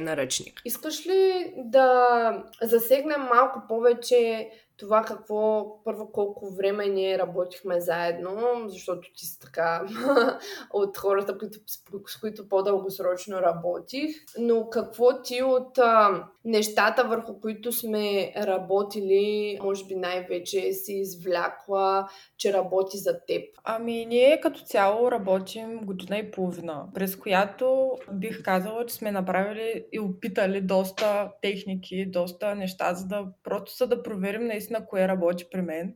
наръчник. 0.00 0.62
Искаш 0.64 1.06
ли 1.06 1.52
да 1.56 2.44
засегнем 2.62 3.20
малко 3.20 3.62
повече 3.68 4.50
това 4.80 5.02
какво, 5.02 5.66
първо 5.84 6.12
колко 6.12 6.50
време 6.50 6.86
ние 6.86 7.18
работихме 7.18 7.80
заедно, 7.80 8.38
защото 8.66 9.12
ти 9.14 9.26
си 9.26 9.40
така 9.40 9.86
от 10.72 10.98
хората, 10.98 11.38
които, 11.38 11.58
с 12.06 12.20
които 12.20 12.48
по-дългосрочно 12.48 13.42
работих, 13.42 14.16
но 14.38 14.70
какво 14.70 15.22
ти 15.22 15.42
от 15.42 15.78
а, 15.78 16.24
нещата, 16.44 17.04
върху 17.04 17.40
които 17.40 17.72
сме 17.72 18.32
работили, 18.36 19.58
може 19.62 19.84
би 19.84 19.94
най-вече 19.94 20.72
си 20.72 20.92
извлякла, 20.92 22.08
че 22.36 22.52
работи 22.52 22.98
за 22.98 23.20
теб? 23.26 23.44
Ами, 23.64 24.06
ние 24.06 24.40
като 24.40 24.60
цяло 24.60 25.10
работим 25.10 25.80
година 25.84 26.18
и 26.18 26.30
половина, 26.30 26.84
през 26.94 27.16
която 27.16 27.92
бих 28.12 28.42
казала, 28.42 28.86
че 28.86 28.94
сме 28.94 29.10
направили 29.10 29.84
и 29.92 30.00
опитали 30.00 30.60
доста 30.60 31.32
техники, 31.42 32.06
доста 32.06 32.54
неща, 32.54 32.94
за 32.94 33.06
да 33.06 33.26
просто 33.44 33.76
са 33.76 33.86
да 33.86 34.02
проверим 34.02 34.46
наистина 34.46 34.69
кое 34.86 35.08
работи 35.08 35.46
при 35.52 35.62
мен, 35.62 35.94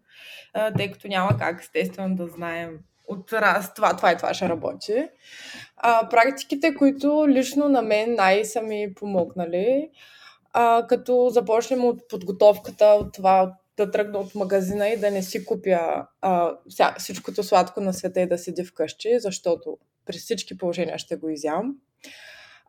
тъй 0.76 0.90
като 0.92 1.08
няма 1.08 1.38
как 1.38 1.60
естествено 1.60 2.16
да 2.16 2.26
знаем 2.28 2.78
от 3.08 3.32
раз 3.32 3.74
това, 3.74 3.96
това 3.96 4.12
и 4.12 4.16
това 4.16 4.34
ще 4.34 4.48
работи. 4.48 5.08
А, 5.76 6.08
практиките, 6.08 6.74
които 6.74 7.28
лично 7.28 7.68
на 7.68 7.82
мен 7.82 8.14
най 8.14 8.44
са 8.44 8.62
ми 8.62 8.94
помогнали, 8.94 9.90
а, 10.52 10.86
като 10.86 11.28
започнем 11.30 11.84
от 11.84 12.08
подготовката, 12.08 12.84
от 12.84 13.12
това 13.12 13.54
да 13.76 13.90
тръгна 13.90 14.18
от 14.18 14.34
магазина 14.34 14.88
и 14.88 14.96
да 14.96 15.10
не 15.10 15.22
си 15.22 15.44
купя 15.44 16.06
а, 16.20 16.52
вся, 16.70 16.94
всичкото 16.98 17.42
сладко 17.42 17.80
на 17.80 17.92
света 17.92 18.20
и 18.20 18.28
да 18.28 18.38
седи 18.38 18.64
вкъщи, 18.64 19.18
защото 19.18 19.78
при 20.06 20.18
всички 20.18 20.58
положения 20.58 20.98
ще 20.98 21.16
го 21.16 21.28
изям. 21.28 21.76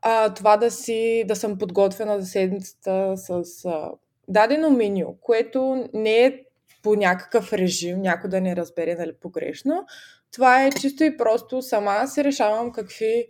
А, 0.01 0.33
това 0.33 0.57
да, 0.57 0.71
си, 0.71 1.23
да 1.27 1.35
съм 1.35 1.57
подготвена 1.57 2.19
за 2.19 2.25
седмицата 2.25 3.13
с 3.17 3.65
а, 3.65 3.91
дадено 4.27 4.69
меню, 4.69 5.17
което 5.21 5.89
не 5.93 6.25
е 6.25 6.39
по 6.83 6.95
някакъв 6.95 7.53
режим, 7.53 8.01
някой 8.01 8.29
да 8.29 8.41
не 8.41 8.55
разбере 8.55 8.95
нали, 8.95 9.13
погрешно. 9.13 9.85
Това 10.31 10.65
е 10.65 10.71
чисто 10.71 11.03
и 11.03 11.17
просто 11.17 11.61
сама 11.61 12.07
се 12.07 12.23
решавам 12.23 12.71
какви 12.71 13.27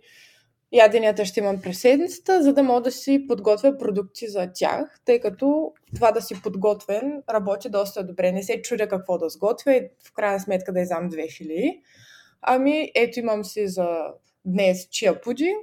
яденията 0.72 1.24
ще 1.24 1.40
имам 1.40 1.60
през 1.60 1.80
седмицата, 1.80 2.42
за 2.42 2.52
да 2.52 2.62
мога 2.62 2.80
да 2.80 2.90
си 2.90 3.26
подготвя 3.28 3.78
продукти 3.78 4.28
за 4.28 4.50
тях, 4.54 5.00
тъй 5.04 5.20
като 5.20 5.72
това 5.94 6.12
да 6.12 6.22
си 6.22 6.42
подготвен 6.42 7.22
работи 7.30 7.70
доста 7.70 8.06
добре. 8.06 8.32
Не 8.32 8.42
се 8.42 8.62
чудя 8.62 8.88
какво 8.88 9.18
да 9.18 9.28
сготвя 9.28 9.74
и 9.74 9.88
в 10.08 10.12
крайна 10.12 10.40
сметка 10.40 10.72
да 10.72 10.80
изям 10.80 11.08
две 11.08 11.28
филии. 11.36 11.80
Ами, 12.42 12.90
ето 12.94 13.18
имам 13.18 13.44
си 13.44 13.68
за 13.68 13.88
днес 14.44 14.88
чия 14.90 15.20
пудинг, 15.20 15.58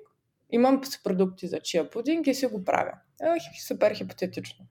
имам 0.51 0.81
продукти 1.03 1.47
за 1.47 1.59
чия 1.59 1.89
пудинг 1.89 2.27
и 2.27 2.33
си 2.33 2.45
го 2.45 2.63
правя. 2.63 2.93
Е, 3.21 3.61
супер 3.67 3.93
хипотетично. 3.93 4.65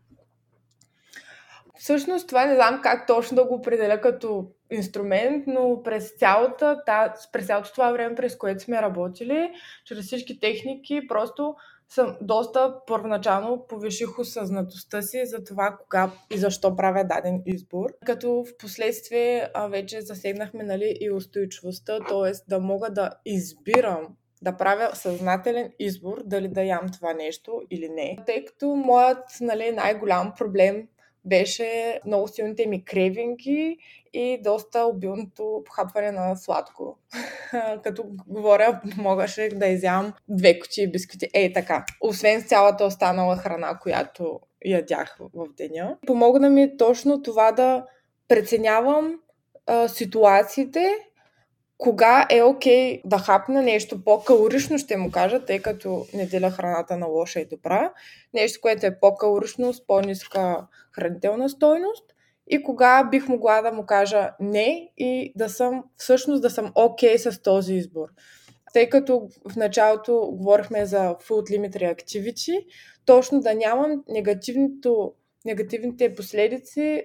Всъщност 1.79 2.29
това 2.29 2.47
не 2.47 2.55
знам 2.55 2.81
как 2.83 3.07
точно 3.07 3.35
да 3.35 3.45
го 3.45 3.55
определя 3.55 4.01
като 4.01 4.47
инструмент, 4.71 5.45
но 5.47 5.83
през, 5.83 6.19
цялата, 6.19 6.83
та, 6.87 7.15
през 7.33 7.47
цялото 7.47 7.73
това 7.73 7.93
време, 7.93 8.15
през 8.15 8.37
което 8.37 8.63
сме 8.63 8.83
работили, 8.83 9.51
чрез 9.85 10.07
всички 10.07 10.41
техники, 10.41 11.07
просто 11.09 11.55
съм 11.89 12.17
доста 12.21 12.75
първоначално 12.87 13.67
повиших 13.69 14.19
осъзнатостта 14.19 15.03
си 15.03 15.27
за 15.27 15.45
това 15.45 15.77
кога 15.81 16.11
и 16.31 16.39
защо 16.39 16.77
правя 16.77 17.05
даден 17.05 17.43
избор. 17.47 17.87
Като 18.07 18.45
в 18.45 18.57
последствие 18.59 19.49
вече 19.71 20.01
засегнахме 20.01 20.65
нали, 20.65 20.97
и 21.01 21.11
устойчивостта, 21.11 21.99
т.е. 21.99 22.33
да 22.49 22.61
мога 22.61 22.91
да 22.91 23.11
избирам 23.25 24.09
да 24.43 24.57
правя 24.57 24.91
съзнателен 24.95 25.73
избор 25.79 26.23
дали 26.25 26.49
да 26.49 26.63
ям 26.63 26.89
това 26.93 27.15
нещо 27.15 27.63
или 27.71 27.89
не. 27.89 28.19
Тъй 28.27 28.45
като 28.45 28.67
моят 28.67 29.25
нали, 29.41 29.73
най-голям 29.73 30.33
проблем 30.39 30.89
беше 31.25 32.01
много 32.07 32.29
силните 32.29 32.67
ми 32.67 32.85
кревинги 32.85 33.79
и 34.13 34.41
доста 34.43 34.81
обилното 34.81 35.63
похапване 35.67 36.11
на 36.11 36.37
сладко. 36.37 36.99
Като 37.83 38.05
говоря, 38.27 38.81
могаше 38.97 39.49
да 39.49 39.67
изям 39.67 40.13
две 40.29 40.61
кучи 40.61 40.91
бисквити. 40.91 41.29
Ей 41.35 41.53
така. 41.53 41.85
Освен 42.01 42.43
цялата 42.43 42.85
останала 42.85 43.37
храна, 43.37 43.79
която 43.79 44.41
ядях 44.65 45.19
в 45.35 45.47
деня. 45.57 45.99
Помогна 46.07 46.51
ми 46.51 46.77
точно 46.77 47.23
това 47.23 47.53
да 47.53 47.87
преценявам 48.29 49.21
а, 49.67 49.89
ситуациите 49.89 50.95
кога 51.83 52.27
е 52.31 52.43
окей 52.43 52.97
okay 52.97 53.01
да 53.05 53.19
хапна 53.19 53.63
нещо 53.63 54.05
по-калорично, 54.05 54.79
ще 54.79 54.97
му 54.97 55.11
кажа, 55.11 55.45
тъй 55.45 55.59
като 55.59 56.07
не 56.15 56.27
деля 56.27 56.51
храната 56.51 56.97
на 56.97 57.07
лоша 57.07 57.41
и 57.41 57.49
добра. 57.49 57.93
Нещо, 58.35 58.59
което 58.63 58.87
е 58.87 58.99
по-калорично, 59.01 59.73
с 59.73 59.87
по-ниска 59.87 60.67
хранителна 60.93 61.49
стойност. 61.49 62.05
И 62.47 62.63
кога 62.63 63.05
бих 63.05 63.29
могла 63.29 63.63
да 63.63 63.73
му 63.73 63.87
кажа 63.87 64.31
не 64.41 64.91
и 64.97 65.33
да 65.37 65.49
съм, 65.49 65.85
всъщност 65.97 66.43
да 66.43 66.51
съм 66.51 66.73
окей 66.75 67.15
okay 67.15 67.31
с 67.31 67.43
този 67.43 67.75
избор. 67.75 68.09
Тъй 68.73 68.89
като 68.89 69.29
в 69.51 69.57
началото 69.57 70.31
говорихме 70.33 70.87
за 70.87 70.99
Food 70.99 71.59
Limit 71.59 71.77
Reactivity, 71.77 72.67
точно 73.05 73.41
да 73.41 73.55
нямам 73.55 74.05
негативните 75.45 76.15
последици, 76.15 77.03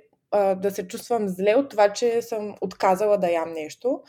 да 0.56 0.72
се 0.72 0.88
чувствам 0.88 1.28
зле 1.28 1.56
от 1.56 1.70
това, 1.70 1.94
че 1.94 2.22
съм 2.22 2.56
отказала 2.62 3.18
да 3.18 3.32
ям 3.32 3.54
нещо. 3.54 4.02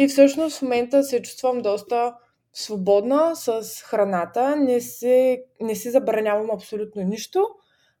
И 0.00 0.08
всъщност 0.08 0.58
в 0.58 0.62
момента 0.62 1.02
се 1.02 1.22
чувствам 1.22 1.58
доста 1.58 2.14
свободна 2.52 3.36
с 3.36 3.62
храната, 3.84 4.56
не, 4.56 4.80
се, 4.80 5.44
не 5.60 5.74
си 5.74 5.90
забранявам 5.90 6.50
абсолютно 6.50 7.02
нищо, 7.02 7.48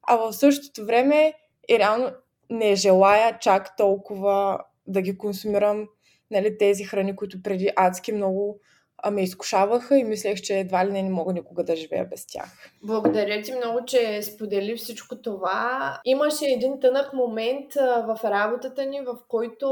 а 0.02 0.16
в 0.16 0.32
същото 0.32 0.86
време 0.86 1.34
и 1.70 1.78
реално 1.78 2.10
не 2.50 2.74
желая 2.74 3.38
чак 3.38 3.76
толкова 3.76 4.58
да 4.86 5.02
ги 5.02 5.18
консумирам 5.18 5.88
нали, 6.30 6.58
тези 6.58 6.84
храни, 6.84 7.16
които 7.16 7.42
преди 7.42 7.70
адски 7.76 8.12
много 8.12 8.60
а 9.02 9.10
ме 9.10 9.22
изкушаваха 9.22 9.98
и 9.98 10.04
мислех, 10.04 10.40
че 10.40 10.58
едва 10.58 10.86
ли 10.86 10.92
не, 10.92 11.02
не 11.02 11.10
мога 11.10 11.32
никога 11.32 11.64
да 11.64 11.76
живея 11.76 12.04
без 12.04 12.26
тях. 12.26 12.70
Благодаря 12.82 13.42
ти 13.42 13.54
много, 13.54 13.84
че 13.84 14.22
сподели 14.22 14.76
всичко 14.76 15.22
това. 15.22 16.00
Имаше 16.04 16.44
един 16.46 16.80
тънък 16.80 17.12
момент 17.12 17.74
в 17.74 18.20
работата 18.24 18.86
ни, 18.86 19.00
в 19.00 19.16
който 19.28 19.68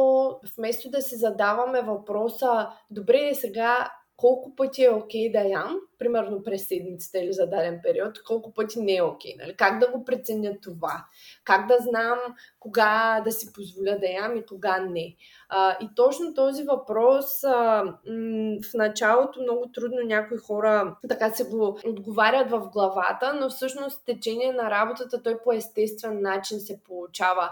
вместо 0.58 0.90
да 0.90 1.02
се 1.02 1.16
задаваме 1.16 1.82
въпроса, 1.82 2.68
добре, 2.90 3.34
сега 3.34 3.90
колко 4.16 4.56
пъти 4.56 4.84
е 4.84 4.90
окей 4.90 5.32
да 5.32 5.40
ям, 5.40 5.80
примерно 5.98 6.42
през 6.42 6.68
седмицата 6.68 7.18
или 7.18 7.32
за 7.32 7.46
даден 7.46 7.80
период, 7.82 8.22
колко 8.22 8.54
пъти 8.54 8.80
не 8.80 8.96
е 8.96 9.02
окей. 9.02 9.34
Нали? 9.38 9.54
Как 9.56 9.78
да 9.78 9.90
го 9.90 10.04
преценя 10.04 10.52
това? 10.62 11.04
Как 11.44 11.66
да 11.66 11.76
знам 11.80 12.18
кога 12.60 13.22
да 13.24 13.32
си 13.32 13.52
позволя 13.52 13.98
да 13.98 14.06
ям 14.06 14.36
и 14.36 14.46
кога 14.46 14.78
не? 14.78 15.16
А, 15.48 15.76
и 15.80 15.88
точно 15.96 16.34
този 16.34 16.64
въпрос 16.64 17.44
а, 17.44 17.84
м- 17.84 18.56
в 18.70 18.74
началото 18.74 19.40
много 19.40 19.70
трудно 19.74 19.98
някои 20.04 20.38
хора 20.38 20.96
така 21.08 21.30
се 21.30 21.44
го 21.44 21.78
отговарят 21.86 22.50
в 22.50 22.68
главата, 22.72 23.34
но 23.40 23.50
всъщност 23.50 24.04
течение 24.06 24.52
на 24.52 24.70
работата 24.70 25.22
той 25.22 25.38
по 25.44 25.52
естествен 25.52 26.22
начин 26.22 26.60
се 26.60 26.80
получава. 26.82 27.50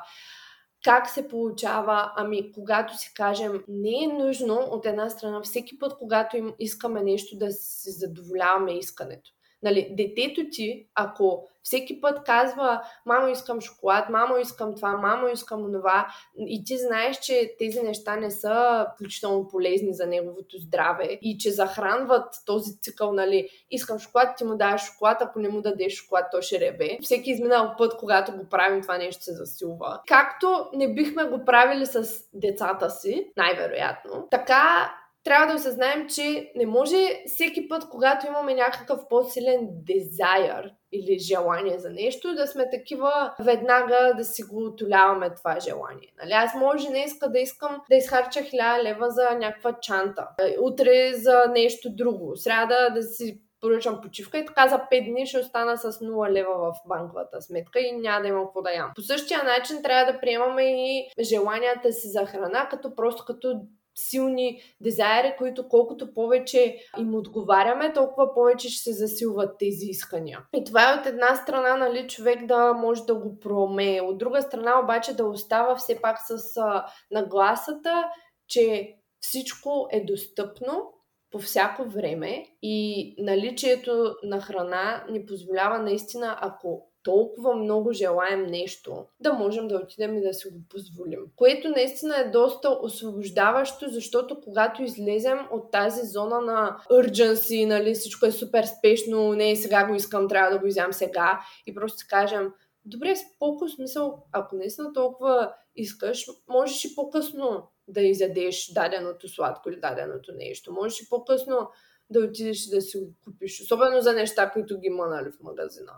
Как 0.84 1.10
се 1.10 1.28
получава? 1.28 2.12
Ами, 2.16 2.52
когато 2.52 2.98
си 2.98 3.12
кажем, 3.14 3.64
не 3.68 4.04
е 4.04 4.06
нужно 4.06 4.54
от 4.54 4.86
една 4.86 5.10
страна, 5.10 5.42
всеки 5.42 5.78
път, 5.78 5.98
когато 5.98 6.36
им 6.36 6.54
искаме 6.58 7.02
нещо, 7.02 7.36
да 7.36 7.52
си 7.52 7.90
задоволяваме 7.90 8.72
искането. 8.72 9.30
Нали, 9.62 9.88
детето 9.96 10.40
ти, 10.50 10.88
ако 10.94 11.48
всеки 11.64 12.00
път 12.00 12.24
казва, 12.24 12.82
мамо 13.06 13.28
искам 13.28 13.60
шоколад, 13.60 14.08
мамо 14.08 14.36
искам 14.36 14.74
това, 14.74 14.96
мамо 14.96 15.28
искам 15.28 15.72
това, 15.72 16.06
и 16.36 16.64
ти 16.64 16.78
знаеш, 16.78 17.18
че 17.18 17.54
тези 17.58 17.82
неща 17.82 18.16
не 18.16 18.30
са 18.30 18.86
включително 18.94 19.48
полезни 19.48 19.94
за 19.94 20.06
неговото 20.06 20.58
здраве 20.58 21.18
и 21.22 21.38
че 21.38 21.50
захранват 21.50 22.34
този 22.46 22.80
цикъл, 22.80 23.12
нали, 23.12 23.48
искам 23.70 23.98
шоколад, 23.98 24.36
ти 24.36 24.44
му 24.44 24.56
даваш 24.56 24.82
шоколад, 24.82 25.22
ако 25.22 25.38
не 25.38 25.48
му 25.48 25.60
дадеш 25.62 25.92
шоколад, 25.92 26.24
то 26.32 26.42
ще 26.42 26.60
реве. 26.60 26.98
Всеки 27.02 27.30
изминал 27.30 27.74
път, 27.78 27.96
когато 27.96 28.32
го 28.32 28.48
правим, 28.48 28.82
това 28.82 28.98
нещо 28.98 29.24
се 29.24 29.32
засилва. 29.32 30.00
Както 30.08 30.66
не 30.72 30.94
бихме 30.94 31.24
го 31.24 31.44
правили 31.44 31.86
с 31.86 32.24
децата 32.34 32.90
си, 32.90 33.32
най-вероятно, 33.36 34.28
така 34.30 34.94
трябва 35.24 35.46
да 35.46 35.54
осъзнаем, 35.54 36.08
че 36.08 36.52
не 36.56 36.66
може 36.66 36.96
всеки 37.26 37.68
път, 37.68 37.88
когато 37.88 38.26
имаме 38.26 38.54
някакъв 38.54 39.00
по-силен 39.08 39.68
дезайър 39.70 40.70
или 40.92 41.18
желание 41.18 41.78
за 41.78 41.90
нещо, 41.90 42.34
да 42.34 42.46
сме 42.46 42.70
такива 42.70 43.34
веднага 43.40 44.14
да 44.16 44.24
си 44.24 44.42
го 44.42 44.64
отоляваме 44.64 45.34
това 45.34 45.60
желание. 45.60 46.12
Нали? 46.22 46.32
Аз 46.32 46.54
може 46.54 46.88
днеска 46.88 47.30
да 47.30 47.38
искам 47.38 47.80
да 47.90 47.96
изхарча 47.96 48.40
1000 48.40 48.82
лева 48.82 49.10
за 49.10 49.30
някаква 49.38 49.72
чанта, 49.72 50.28
утре 50.60 51.12
за 51.14 51.44
нещо 51.52 51.88
друго, 51.90 52.36
сряда 52.36 52.90
да 52.94 53.02
си 53.02 53.40
поръчам 53.60 54.00
почивка 54.00 54.38
и 54.38 54.44
така 54.44 54.68
за 54.68 54.76
5 54.92 55.10
дни 55.10 55.26
ще 55.26 55.38
остана 55.38 55.78
с 55.78 55.92
0 55.92 56.32
лева 56.32 56.54
в 56.58 56.88
банковата 56.88 57.42
сметка 57.42 57.80
и 57.80 57.92
няма 57.92 58.22
да 58.22 58.28
имам 58.28 58.44
какво 58.44 58.62
да 58.62 58.72
ям. 58.72 58.92
По 58.94 59.02
същия 59.02 59.44
начин 59.44 59.82
трябва 59.82 60.12
да 60.12 60.20
приемаме 60.20 60.62
и 60.62 61.10
желанията 61.20 61.92
си 61.92 62.08
за 62.08 62.26
храна, 62.26 62.68
като 62.70 62.94
просто 62.94 63.24
като 63.26 63.60
силни 63.94 64.62
дизайри, 64.80 65.34
които 65.38 65.68
колкото 65.68 66.14
повече 66.14 66.78
им 66.98 67.14
отговаряме, 67.14 67.92
толкова 67.92 68.34
повече 68.34 68.68
ще 68.68 68.82
се 68.82 68.92
засилват 68.92 69.58
тези 69.58 69.86
искания. 69.86 70.40
И 70.56 70.64
това 70.64 70.92
е 70.92 71.00
от 71.00 71.06
една 71.06 71.36
страна, 71.36 71.76
нали, 71.76 72.08
човек 72.08 72.46
да 72.46 72.72
може 72.72 73.04
да 73.04 73.14
го 73.14 73.38
проумее. 73.40 74.00
От 74.00 74.18
друга 74.18 74.42
страна 74.42 74.80
обаче 74.80 75.16
да 75.16 75.24
остава 75.24 75.76
все 75.76 76.00
пак 76.02 76.18
с 76.26 76.56
а, 76.56 76.86
нагласата, 77.10 78.04
че 78.48 78.94
всичко 79.20 79.88
е 79.90 80.04
достъпно 80.04 80.92
по 81.30 81.38
всяко 81.38 81.84
време 81.84 82.46
и 82.62 83.14
наличието 83.18 84.14
на 84.22 84.40
храна 84.40 85.04
ни 85.10 85.26
позволява 85.26 85.78
наистина, 85.78 86.38
ако 86.40 86.90
толкова 87.04 87.54
много 87.54 87.92
желаем 87.92 88.46
нещо, 88.46 89.06
да 89.20 89.32
можем 89.32 89.68
да 89.68 89.76
отидем 89.76 90.18
и 90.18 90.22
да 90.22 90.34
си 90.34 90.48
го 90.48 90.58
позволим. 90.70 91.20
Което 91.36 91.68
наистина 91.68 92.20
е 92.20 92.30
доста 92.30 92.78
освобождаващо, 92.82 93.88
защото 93.88 94.40
когато 94.40 94.82
излезем 94.82 95.38
от 95.50 95.70
тази 95.70 96.06
зона 96.06 96.40
на 96.40 96.76
urgency, 96.90 97.66
нали, 97.66 97.94
всичко 97.94 98.26
е 98.26 98.32
супер 98.32 98.64
спешно, 98.78 99.32
не 99.32 99.56
сега 99.56 99.86
го 99.86 99.94
искам, 99.94 100.28
трябва 100.28 100.50
да 100.50 100.58
го 100.58 100.66
изям 100.66 100.92
сега 100.92 101.40
и 101.66 101.74
просто 101.74 101.98
си 101.98 102.08
кажем, 102.08 102.52
добре, 102.84 103.16
с 103.16 103.20
по-късно 103.38 103.76
смисъл, 103.76 104.24
ако 104.32 104.56
наистина 104.56 104.92
толкова 104.92 105.54
искаш, 105.76 106.26
можеш 106.48 106.84
и 106.84 106.94
по-късно 106.94 107.68
да 107.88 108.00
изядеш 108.00 108.72
даденото 108.72 109.28
сладко 109.28 109.68
или 109.68 109.80
даденото 109.80 110.32
нещо. 110.32 110.72
Можеш 110.72 111.00
и 111.00 111.08
по-късно 111.08 111.70
да 112.10 112.20
отидеш 112.20 112.66
и 112.66 112.70
да 112.70 112.80
си 112.80 112.98
го 112.98 113.06
купиш. 113.24 113.60
Особено 113.60 114.00
за 114.00 114.12
неща, 114.12 114.50
които 114.50 114.80
ги 114.80 114.86
има 114.86 115.06
нали, 115.06 115.30
в 115.30 115.42
магазина 115.42 115.92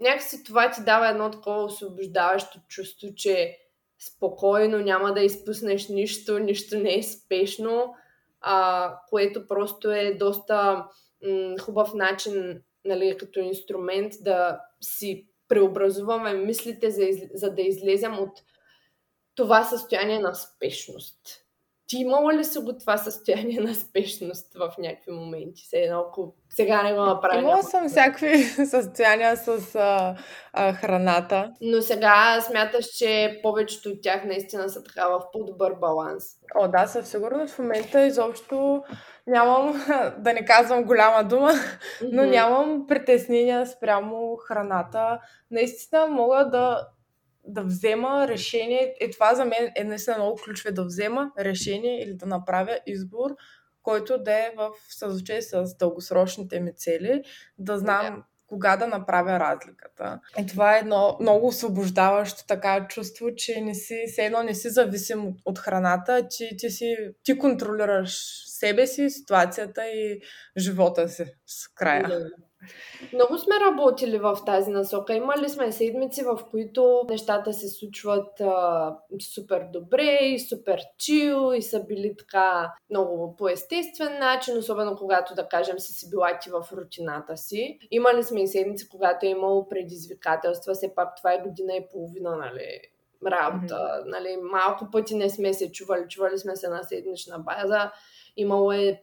някакси 0.00 0.44
това 0.44 0.70
ти 0.70 0.84
дава 0.84 1.08
едно 1.08 1.30
такова 1.30 1.64
освобождаващо 1.64 2.60
чувство, 2.68 3.08
че 3.16 3.58
спокойно 3.98 4.78
няма 4.78 5.14
да 5.14 5.20
изпуснеш 5.20 5.88
нищо, 5.88 6.38
нищо 6.38 6.78
не 6.78 6.98
е 6.98 7.02
спешно, 7.02 7.94
а, 8.40 8.96
което 9.08 9.46
просто 9.46 9.90
е 9.90 10.14
доста 10.14 10.86
м- 11.22 11.54
хубав 11.60 11.94
начин, 11.94 12.62
нали, 12.84 13.16
като 13.18 13.40
инструмент 13.40 14.12
да 14.20 14.60
си 14.80 15.26
преобразуваме 15.48 16.34
мислите, 16.34 16.90
за, 16.90 17.02
за 17.34 17.54
да 17.54 17.62
излезем 17.62 18.18
от 18.18 18.32
това 19.34 19.64
състояние 19.64 20.18
на 20.18 20.34
спешност. 20.34 21.44
Ти 21.90 21.96
имала 21.96 22.34
ли 22.34 22.44
си 22.44 22.58
го 22.58 22.78
това 22.78 22.96
състояние 22.96 23.60
на 23.60 23.74
спешност 23.74 24.54
в 24.54 24.72
някакви 24.78 25.12
моменти? 25.12 25.66
Се 25.66 25.78
едно, 25.78 26.00
ако 26.08 26.34
сега 26.50 26.82
не 26.82 26.94
го 26.94 27.00
направя. 27.00 27.40
Имала 27.40 27.62
съм 27.62 27.88
всякакви 27.88 28.38
състояния 28.66 29.36
с 29.36 29.74
а, 29.74 30.16
а, 30.52 30.72
храната. 30.72 31.52
Но 31.60 31.82
сега 31.82 32.40
смяташ, 32.40 32.86
че 32.86 33.40
повечето 33.42 33.88
от 33.88 34.02
тях 34.02 34.24
наистина 34.24 34.68
са 34.68 34.84
така 34.84 35.08
в 35.08 35.22
по-добър 35.32 35.72
баланс. 35.80 36.24
О, 36.54 36.68
да, 36.68 36.86
със 36.86 37.08
сигурност 37.08 37.54
в 37.54 37.58
момента 37.58 38.06
изобщо 38.06 38.82
нямам, 39.26 39.84
да 40.18 40.32
не 40.32 40.44
казвам 40.44 40.84
голяма 40.84 41.28
дума, 41.28 41.52
но 42.02 42.24
нямам 42.24 42.86
притеснения 42.86 43.66
спрямо 43.66 44.36
храната. 44.36 45.20
Наистина 45.50 46.06
мога 46.06 46.48
да 46.52 46.88
да 47.44 47.62
взема 47.62 48.28
решение, 48.28 48.94
е 49.00 49.10
това 49.10 49.34
за 49.34 49.44
мен 49.44 49.72
е 49.76 49.84
наистина 49.84 50.16
много 50.16 50.40
ключово, 50.44 50.74
да 50.74 50.84
взема 50.84 51.30
решение 51.38 52.02
или 52.02 52.14
да 52.14 52.26
направя 52.26 52.78
избор, 52.86 53.30
който 53.82 54.18
да 54.18 54.32
е 54.32 54.52
в 54.56 54.70
съзвучие 54.88 55.42
с 55.42 55.76
дългосрочните 55.78 56.60
ми 56.60 56.72
цели, 56.76 57.22
да 57.58 57.78
знам 57.78 58.06
yeah. 58.06 58.22
кога 58.46 58.76
да 58.76 58.86
направя 58.86 59.40
разликата. 59.40 60.20
И 60.38 60.46
това 60.46 60.76
е 60.76 60.78
едно 60.78 61.16
много 61.20 61.46
освобождаващо 61.46 62.46
така 62.46 62.86
чувство, 62.88 63.34
че 63.36 63.60
не 63.60 63.74
си, 63.74 64.04
все 64.08 64.24
едно 64.24 64.42
не 64.42 64.54
си 64.54 64.70
зависим 64.70 65.26
от, 65.26 65.36
от 65.44 65.58
храната, 65.58 66.28
че 66.30 66.56
ти, 66.56 66.70
си, 66.70 66.96
ти 67.22 67.38
контролираш 67.38 68.44
себе 68.46 68.86
си, 68.86 69.10
ситуацията 69.10 69.86
и 69.86 70.20
живота 70.56 71.08
си 71.08 71.24
с 71.46 71.68
края. 71.68 72.04
Yeah. 72.04 72.49
Много 73.12 73.38
сме 73.38 73.54
работили 73.60 74.18
в 74.18 74.38
тази 74.46 74.70
насока. 74.70 75.14
Имали 75.14 75.48
сме 75.48 75.72
седмици, 75.72 76.22
в 76.22 76.40
които 76.50 77.06
нещата 77.10 77.52
се 77.52 77.68
случват 77.68 78.40
а, 78.40 78.96
супер 79.34 79.66
добре 79.72 80.18
и 80.22 80.38
супер 80.38 80.80
чил 80.98 81.52
и 81.56 81.62
са 81.62 81.84
били 81.84 82.16
така 82.18 82.72
много 82.90 83.36
по 83.36 83.48
естествен 83.48 84.18
начин, 84.18 84.58
особено 84.58 84.96
когато, 84.96 85.34
да 85.34 85.48
кажем, 85.48 85.78
си 85.78 85.92
си 85.92 86.10
била 86.10 86.38
ти 86.38 86.50
в 86.50 86.72
рутината 86.72 87.36
си. 87.36 87.78
Имали 87.90 88.22
сме 88.22 88.42
и 88.42 88.48
седмици, 88.48 88.88
когато 88.88 89.26
е 89.26 89.28
имало 89.28 89.68
предизвикателства, 89.68 90.74
все 90.74 90.94
пак 90.94 91.16
това 91.16 91.32
е 91.32 91.42
година 91.42 91.72
и 91.74 91.88
половина, 91.92 92.36
нали, 92.36 92.80
работа. 93.26 93.74
Mm-hmm. 93.74 94.02
Нали, 94.06 94.36
малко 94.42 94.88
пъти 94.92 95.14
не 95.14 95.30
сме 95.30 95.54
се 95.54 95.72
чували, 95.72 96.08
чували 96.08 96.38
сме 96.38 96.56
се 96.56 96.68
на 96.68 96.82
седмична 96.82 97.38
база. 97.38 97.90
Имало 98.36 98.72
е 98.72 99.02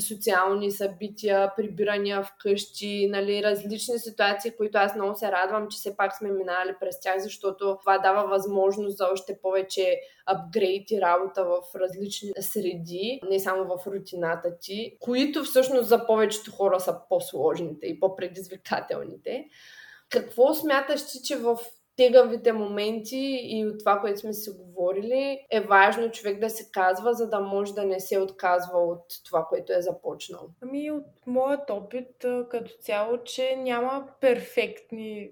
социални 0.00 0.70
събития, 0.70 1.52
прибирания 1.56 2.22
вкъщи, 2.22 3.08
нали, 3.10 3.42
различни 3.42 3.98
ситуации, 3.98 4.50
които 4.56 4.78
аз 4.78 4.94
много 4.94 5.14
се 5.14 5.32
радвам, 5.32 5.68
че 5.68 5.76
все 5.76 5.96
пак 5.96 6.16
сме 6.16 6.30
минали 6.30 6.74
през 6.80 7.00
тях, 7.00 7.18
защото 7.18 7.76
това 7.80 7.98
дава 7.98 8.28
възможност 8.28 8.96
за 8.96 9.06
още 9.12 9.38
повече 9.42 10.00
апгрейд 10.26 10.90
и 10.90 11.00
работа 11.00 11.44
в 11.44 11.60
различни 11.74 12.32
среди, 12.40 13.20
не 13.30 13.40
само 13.40 13.64
в 13.64 13.86
рутината 13.86 14.58
ти, 14.60 14.96
които 15.00 15.44
всъщност 15.44 15.88
за 15.88 16.06
повечето 16.06 16.52
хора 16.52 16.80
са 16.80 16.98
по-сложните 17.08 17.86
и 17.86 18.00
по-предизвикателните. 18.00 19.44
Какво 20.08 20.54
смяташ 20.54 21.06
ти, 21.06 21.22
че 21.22 21.36
в 21.36 21.58
тегавите 21.96 22.52
моменти 22.52 23.38
и 23.42 23.66
от 23.66 23.78
това, 23.78 24.00
което 24.00 24.20
сме 24.20 24.32
си 24.32 24.50
говорили, 24.50 25.46
е 25.50 25.60
важно 25.60 26.10
човек 26.10 26.40
да 26.40 26.50
се 26.50 26.70
казва, 26.72 27.14
за 27.14 27.28
да 27.28 27.40
може 27.40 27.74
да 27.74 27.84
не 27.84 28.00
се 28.00 28.18
отказва 28.18 28.78
от 28.78 29.04
това, 29.24 29.46
което 29.48 29.72
е 29.72 29.82
започнал. 29.82 30.48
Ами 30.62 30.90
от 30.90 31.06
моят 31.26 31.70
опит 31.70 32.24
като 32.50 32.70
цяло, 32.80 33.18
че 33.24 33.56
няма 33.56 34.06
перфектни 34.20 35.30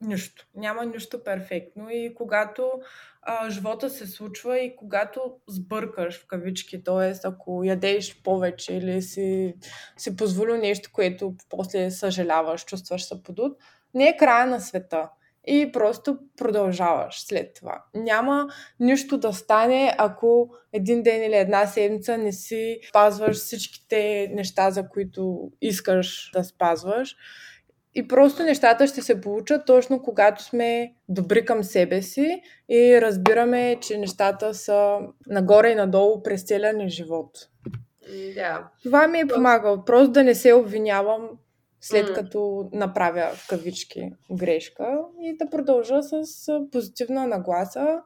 нищо. 0.00 0.46
Няма 0.54 0.86
нищо 0.86 1.24
перфектно 1.24 1.90
и 1.90 2.14
когато 2.14 2.72
а, 3.22 3.50
живота 3.50 3.90
се 3.90 4.06
случва 4.06 4.58
и 4.58 4.76
когато 4.76 5.32
сбъркаш 5.48 6.22
в 6.22 6.26
кавички, 6.26 6.84
т.е. 6.84 7.28
ако 7.28 7.64
ядеш 7.64 8.22
повече 8.22 8.74
или 8.74 9.02
си, 9.02 9.54
си 9.96 10.16
позволил 10.16 10.56
нещо, 10.56 10.90
което 10.92 11.34
после 11.48 11.90
съжаляваш, 11.90 12.64
чувстваш 12.64 13.04
се 13.04 13.22
подут, 13.22 13.58
не 13.94 14.08
е 14.08 14.16
края 14.16 14.46
на 14.46 14.60
света 14.60 15.08
и 15.48 15.72
просто 15.72 16.18
продължаваш 16.36 17.20
след 17.20 17.54
това. 17.54 17.84
Няма 17.94 18.48
нищо 18.80 19.18
да 19.18 19.32
стане, 19.32 19.94
ако 19.98 20.50
един 20.72 21.02
ден 21.02 21.24
или 21.24 21.36
една 21.36 21.66
седмица 21.66 22.18
не 22.18 22.32
си 22.32 22.80
спазваш 22.88 23.36
всичките 23.36 24.30
неща, 24.34 24.70
за 24.70 24.88
които 24.88 25.50
искаш 25.60 26.30
да 26.34 26.44
спазваш. 26.44 27.16
И 27.94 28.08
просто 28.08 28.42
нещата 28.42 28.86
ще 28.86 29.02
се 29.02 29.20
получат 29.20 29.66
точно 29.66 30.02
когато 30.02 30.42
сме 30.42 30.94
добри 31.08 31.44
към 31.44 31.64
себе 31.64 32.02
си 32.02 32.42
и 32.68 33.00
разбираме, 33.00 33.76
че 33.80 33.98
нещата 33.98 34.54
са 34.54 34.98
нагоре 35.26 35.70
и 35.70 35.74
надолу 35.74 36.22
през 36.22 36.42
целия 36.42 36.72
ни 36.72 36.88
живот. 36.88 37.30
Да. 38.34 38.68
Това 38.82 39.06
ми 39.06 39.18
е 39.18 39.26
помагало. 39.26 39.84
Просто 39.84 40.12
да 40.12 40.24
не 40.24 40.34
се 40.34 40.52
обвинявам 40.52 41.28
след 41.80 42.12
като 42.12 42.68
направя 42.72 43.30
в 43.34 43.48
кавички 43.48 44.12
грешка 44.32 44.98
и 45.20 45.36
да 45.36 45.50
продължа 45.50 46.02
с 46.02 46.22
позитивна 46.72 47.26
нагласа, 47.26 48.02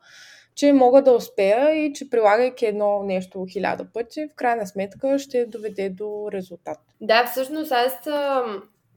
че 0.55 0.73
мога 0.73 1.03
да 1.03 1.13
успея 1.13 1.71
и 1.71 1.93
че 1.93 2.11
прилагайки 2.11 2.67
едно 2.67 3.03
нещо 3.03 3.47
хиляда 3.53 3.87
пъти, 3.93 4.29
в 4.33 4.35
крайна 4.35 4.67
сметка 4.67 5.19
ще 5.19 5.47
доведе 5.47 5.91
до 5.91 6.29
резултат. 6.33 6.79
Да, 7.01 7.27
всъщност 7.27 7.73
аз 7.73 8.07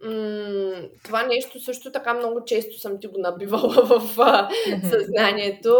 м- 0.03 0.75
това 1.03 1.23
нещо 1.23 1.59
също 1.59 1.91
така 1.91 2.13
много 2.13 2.43
често 2.45 2.79
съм 2.79 2.99
ти 2.99 3.07
го 3.07 3.17
набивала 3.17 3.85
в 3.85 4.17
съзнанието, 4.89 5.73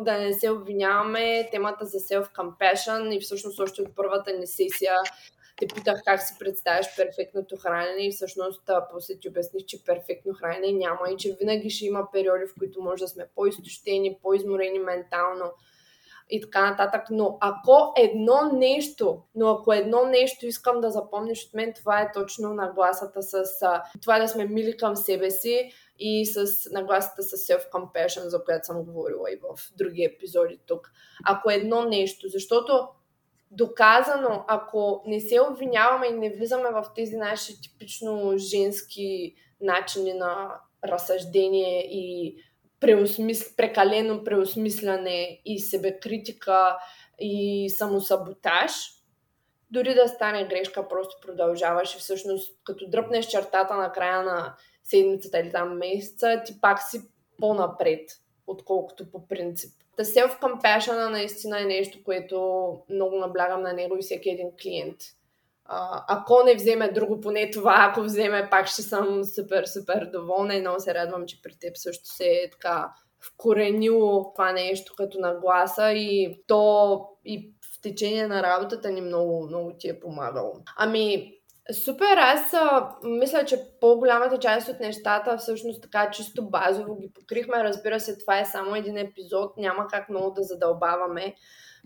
да 0.00 0.18
не 0.18 0.32
се 0.32 0.50
обвиняваме, 0.50 1.48
темата 1.50 1.84
за 1.84 1.98
self-compassion 1.98 3.16
и 3.16 3.20
всъщност 3.20 3.60
още 3.60 3.82
от 3.82 3.88
първата 3.96 4.32
ни 4.38 4.46
сесия 4.46 4.94
те 5.56 5.66
питах 5.66 6.02
как 6.04 6.22
си 6.22 6.34
представяш 6.38 6.96
перфектното 6.96 7.56
хранене 7.56 8.06
и 8.06 8.12
всъщност 8.12 8.70
после 8.92 9.18
ти 9.18 9.28
обясних, 9.28 9.64
че 9.66 9.84
перфектно 9.84 10.34
хранене 10.34 10.72
няма 10.72 11.10
и 11.10 11.16
че 11.16 11.36
винаги 11.40 11.70
ще 11.70 11.86
има 11.86 12.08
периоди, 12.12 12.46
в 12.46 12.54
които 12.58 12.82
може 12.82 13.04
да 13.04 13.08
сме 13.08 13.28
по-изтощени, 13.34 14.18
по-изморени 14.22 14.78
ментално 14.78 15.52
и 16.30 16.40
така 16.40 16.70
нататък. 16.70 17.02
Но 17.10 17.38
ако 17.40 17.92
едно 17.96 18.52
нещо, 18.52 19.22
но 19.34 19.48
ако 19.50 19.72
едно 19.72 20.04
нещо 20.04 20.46
искам 20.46 20.80
да 20.80 20.90
запомниш 20.90 21.46
от 21.46 21.54
мен, 21.54 21.72
това 21.72 22.00
е 22.00 22.12
точно 22.12 22.54
нагласата 22.54 23.22
с 23.22 23.44
това 24.02 24.18
да 24.18 24.28
сме 24.28 24.46
мили 24.46 24.76
към 24.76 24.96
себе 24.96 25.30
си 25.30 25.70
и 25.98 26.26
с 26.26 26.46
нагласата 26.70 27.22
с 27.22 27.36
self-compassion, 27.36 28.26
за 28.28 28.44
която 28.44 28.66
съм 28.66 28.84
говорила 28.84 29.32
и 29.32 29.36
в 29.36 29.72
други 29.76 30.04
епизоди 30.04 30.58
тук. 30.66 30.90
Ако 31.26 31.50
едно 31.50 31.84
нещо, 31.84 32.28
защото 32.28 32.88
доказано, 33.56 34.44
ако 34.48 35.02
не 35.06 35.20
се 35.20 35.40
обвиняваме 35.40 36.06
и 36.06 36.12
не 36.12 36.30
влизаме 36.30 36.70
в 36.70 36.84
тези 36.96 37.16
наши 37.16 37.60
типично 37.60 38.32
женски 38.36 39.34
начини 39.60 40.12
на 40.12 40.60
разсъждение 40.84 41.80
и 41.80 42.36
преосмис... 42.80 43.56
прекалено 43.56 44.24
преосмисляне 44.24 45.40
и 45.44 45.60
себекритика 45.60 46.78
и 47.18 47.70
самосаботаж, 47.70 48.72
дори 49.70 49.94
да 49.94 50.08
стане 50.08 50.48
грешка, 50.48 50.88
просто 50.88 51.16
продължаваш 51.22 51.94
и 51.94 51.98
всъщност 51.98 52.58
като 52.64 52.90
дръпнеш 52.90 53.26
чертата 53.26 53.76
на 53.76 53.92
края 53.92 54.22
на 54.22 54.56
седмицата 54.84 55.38
или 55.38 55.52
там 55.52 55.78
месеца, 55.78 56.42
ти 56.46 56.60
пак 56.60 56.82
си 56.82 57.00
по-напред, 57.38 58.10
отколкото 58.46 59.10
по 59.10 59.28
принцип. 59.28 59.83
Та 59.96 60.04
self-compassion 60.04 61.08
наистина 61.08 61.60
е 61.60 61.64
нещо, 61.64 61.98
което 62.04 62.66
много 62.90 63.16
наблягам 63.16 63.62
на 63.62 63.72
него 63.72 63.96
и 63.96 64.02
всеки 64.02 64.30
един 64.30 64.48
клиент. 64.62 64.96
А, 65.64 66.04
ако 66.08 66.42
не 66.46 66.54
вземе 66.54 66.92
друго, 66.92 67.20
поне 67.20 67.50
това, 67.50 67.76
ако 67.90 68.02
вземе, 68.02 68.48
пак 68.50 68.66
ще 68.66 68.82
съм 68.82 69.24
супер, 69.24 69.64
супер 69.64 70.10
доволна 70.12 70.54
и 70.54 70.60
много 70.60 70.80
се 70.80 70.94
радвам, 70.94 71.26
че 71.26 71.42
при 71.42 71.58
теб 71.60 71.76
също 71.76 72.08
се 72.08 72.24
е 72.24 72.50
така 72.50 72.92
вкоренило 73.20 74.32
това 74.34 74.52
нещо 74.52 74.94
като 74.96 75.18
нагласа 75.18 75.92
и 75.92 76.42
то 76.46 77.00
и 77.24 77.52
в 77.74 77.80
течение 77.80 78.26
на 78.26 78.42
работата 78.42 78.90
ни 78.90 79.00
много, 79.00 79.46
много 79.46 79.72
ти 79.78 79.88
е 79.88 80.00
помагало. 80.00 80.52
Ами, 80.76 81.34
Супер, 81.72 82.16
аз 82.16 82.54
а, 82.54 82.90
мисля, 83.04 83.44
че 83.44 83.60
по-голямата 83.80 84.38
част 84.38 84.68
от 84.68 84.80
нещата 84.80 85.36
всъщност 85.38 85.82
така 85.82 86.10
чисто 86.10 86.50
базово 86.50 86.96
ги 86.96 87.12
покрихме. 87.14 87.64
Разбира 87.64 88.00
се, 88.00 88.18
това 88.18 88.40
е 88.40 88.44
само 88.44 88.76
един 88.76 88.96
епизод, 88.96 89.56
няма 89.56 89.86
как 89.86 90.08
много 90.08 90.30
да 90.30 90.42
задълбаваме. 90.42 91.34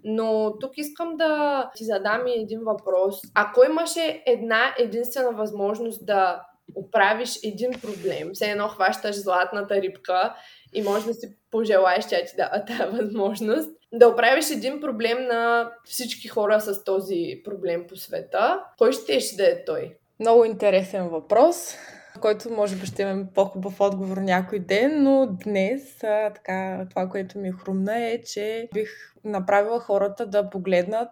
Но 0.05 0.59
тук 0.61 0.71
искам 0.77 1.17
да 1.17 1.71
ти 1.75 1.85
задам 1.85 2.27
и 2.27 2.41
един 2.41 2.61
въпрос. 2.65 3.21
Ако 3.35 3.65
имаше 3.65 4.23
една 4.27 4.75
единствена 4.79 5.33
възможност 5.33 6.07
да 6.07 6.43
оправиш 6.75 7.39
един 7.45 7.71
проблем, 7.71 8.31
все 8.33 8.51
едно 8.51 8.69
хващаш 8.69 9.17
златната 9.17 9.75
рибка 9.75 10.35
и 10.73 10.83
може 10.83 11.07
да 11.07 11.15
си 11.15 11.37
пожелаеш, 11.51 12.07
тя 12.09 12.25
ти 12.25 12.37
дава 12.37 12.65
тази 12.65 12.97
възможност, 13.03 13.71
да 13.93 14.09
оправиш 14.09 14.51
един 14.51 14.81
проблем 14.81 15.27
на 15.27 15.71
всички 15.85 16.29
хора 16.29 16.61
с 16.61 16.85
този 16.85 17.41
проблем 17.45 17.85
по 17.89 17.97
света, 17.97 18.65
кой 18.79 18.93
ще 18.93 19.21
ще 19.21 19.37
да 19.37 19.49
е 19.51 19.65
той? 19.65 19.97
Много 20.21 20.45
интересен 20.45 21.09
въпрос, 21.09 21.75
който 22.21 22.51
може 22.51 22.77
би 22.77 22.87
ще 22.87 23.03
имаме 23.03 23.27
по-хубав 23.35 23.81
отговор 23.81 24.17
някой 24.17 24.59
ден, 24.59 25.03
но 25.03 25.27
днес 25.45 25.99
така, 26.35 26.87
това, 26.91 27.09
което 27.09 27.39
ми 27.39 27.53
хрумна 27.53 28.05
е, 28.05 28.23
че 28.23 28.69
бих 28.75 28.91
направила 29.25 29.81
хората 29.81 30.27
да 30.27 30.51
погледнат 30.51 31.11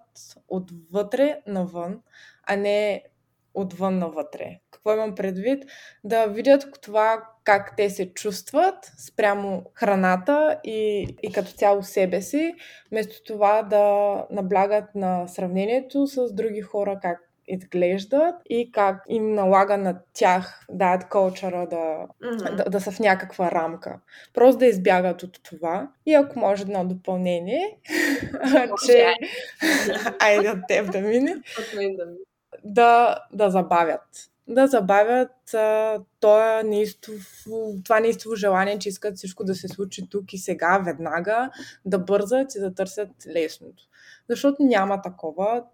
отвътре 0.48 1.40
навън, 1.46 2.00
а 2.46 2.57
не 2.57 3.02
отвън 3.54 3.98
навътре. 3.98 4.59
Какво 4.70 4.92
имам 4.92 5.14
предвид? 5.14 5.64
Да 6.04 6.26
видят 6.26 6.66
това 6.82 7.28
как 7.47 7.76
те 7.76 7.90
се 7.90 8.14
чувстват 8.14 8.92
спрямо 8.99 9.62
храната 9.74 10.59
и, 10.64 11.09
и 11.22 11.32
като 11.32 11.53
цяло 11.53 11.82
себе 11.82 12.22
си, 12.22 12.55
вместо 12.90 13.24
това 13.24 13.62
да 13.62 14.14
наблягат 14.30 14.94
на 14.94 15.26
сравнението 15.26 16.07
с 16.07 16.34
други 16.34 16.61
хора, 16.61 16.99
как 17.03 17.18
изглеждат 17.49 18.34
и 18.51 18.72
как 18.72 19.03
им 19.09 19.34
налага 19.34 19.76
на 19.76 19.99
тях 20.12 20.66
дадат 20.70 21.09
кълчара 21.09 21.66
да, 21.66 22.07
mm-hmm. 22.22 22.55
да, 22.55 22.64
да 22.64 22.80
са 22.80 22.90
в 22.90 23.01
някаква 23.01 23.51
рамка. 23.51 24.01
Просто 24.34 24.59
да 24.59 24.66
избягат 24.66 25.22
от 25.22 25.42
това. 25.42 25.88
И 26.07 26.14
ако 26.14 26.38
може 26.38 26.62
едно 26.62 26.84
допълнение, 26.84 27.78
че... 28.86 29.14
Айде 30.20 30.51
от 30.51 30.59
теб 30.68 30.92
да 30.92 31.01
мине. 31.01 31.36
да, 32.64 33.18
да 33.32 33.51
забавят 33.51 34.30
да 34.49 34.66
забавят 34.66 35.55
а, 35.55 36.01
това, 36.20 36.62
неистово, 36.62 37.74
това 37.84 38.01
неистово 38.01 38.36
желание, 38.36 38.78
че 38.78 38.88
искат 38.88 39.16
всичко 39.16 39.44
да 39.44 39.55
се 39.55 39.68
случи 39.68 40.09
тук 40.11 40.32
и 40.32 40.38
сега, 40.38 40.78
веднага, 40.78 41.51
да 41.84 41.99
бързат 41.99 42.55
и 42.55 42.61
да 42.61 42.74
търсят 42.74 43.11
лесното. 43.26 43.82
Защото 44.28 44.62
няма 44.62 45.03
такова. 45.03 45.64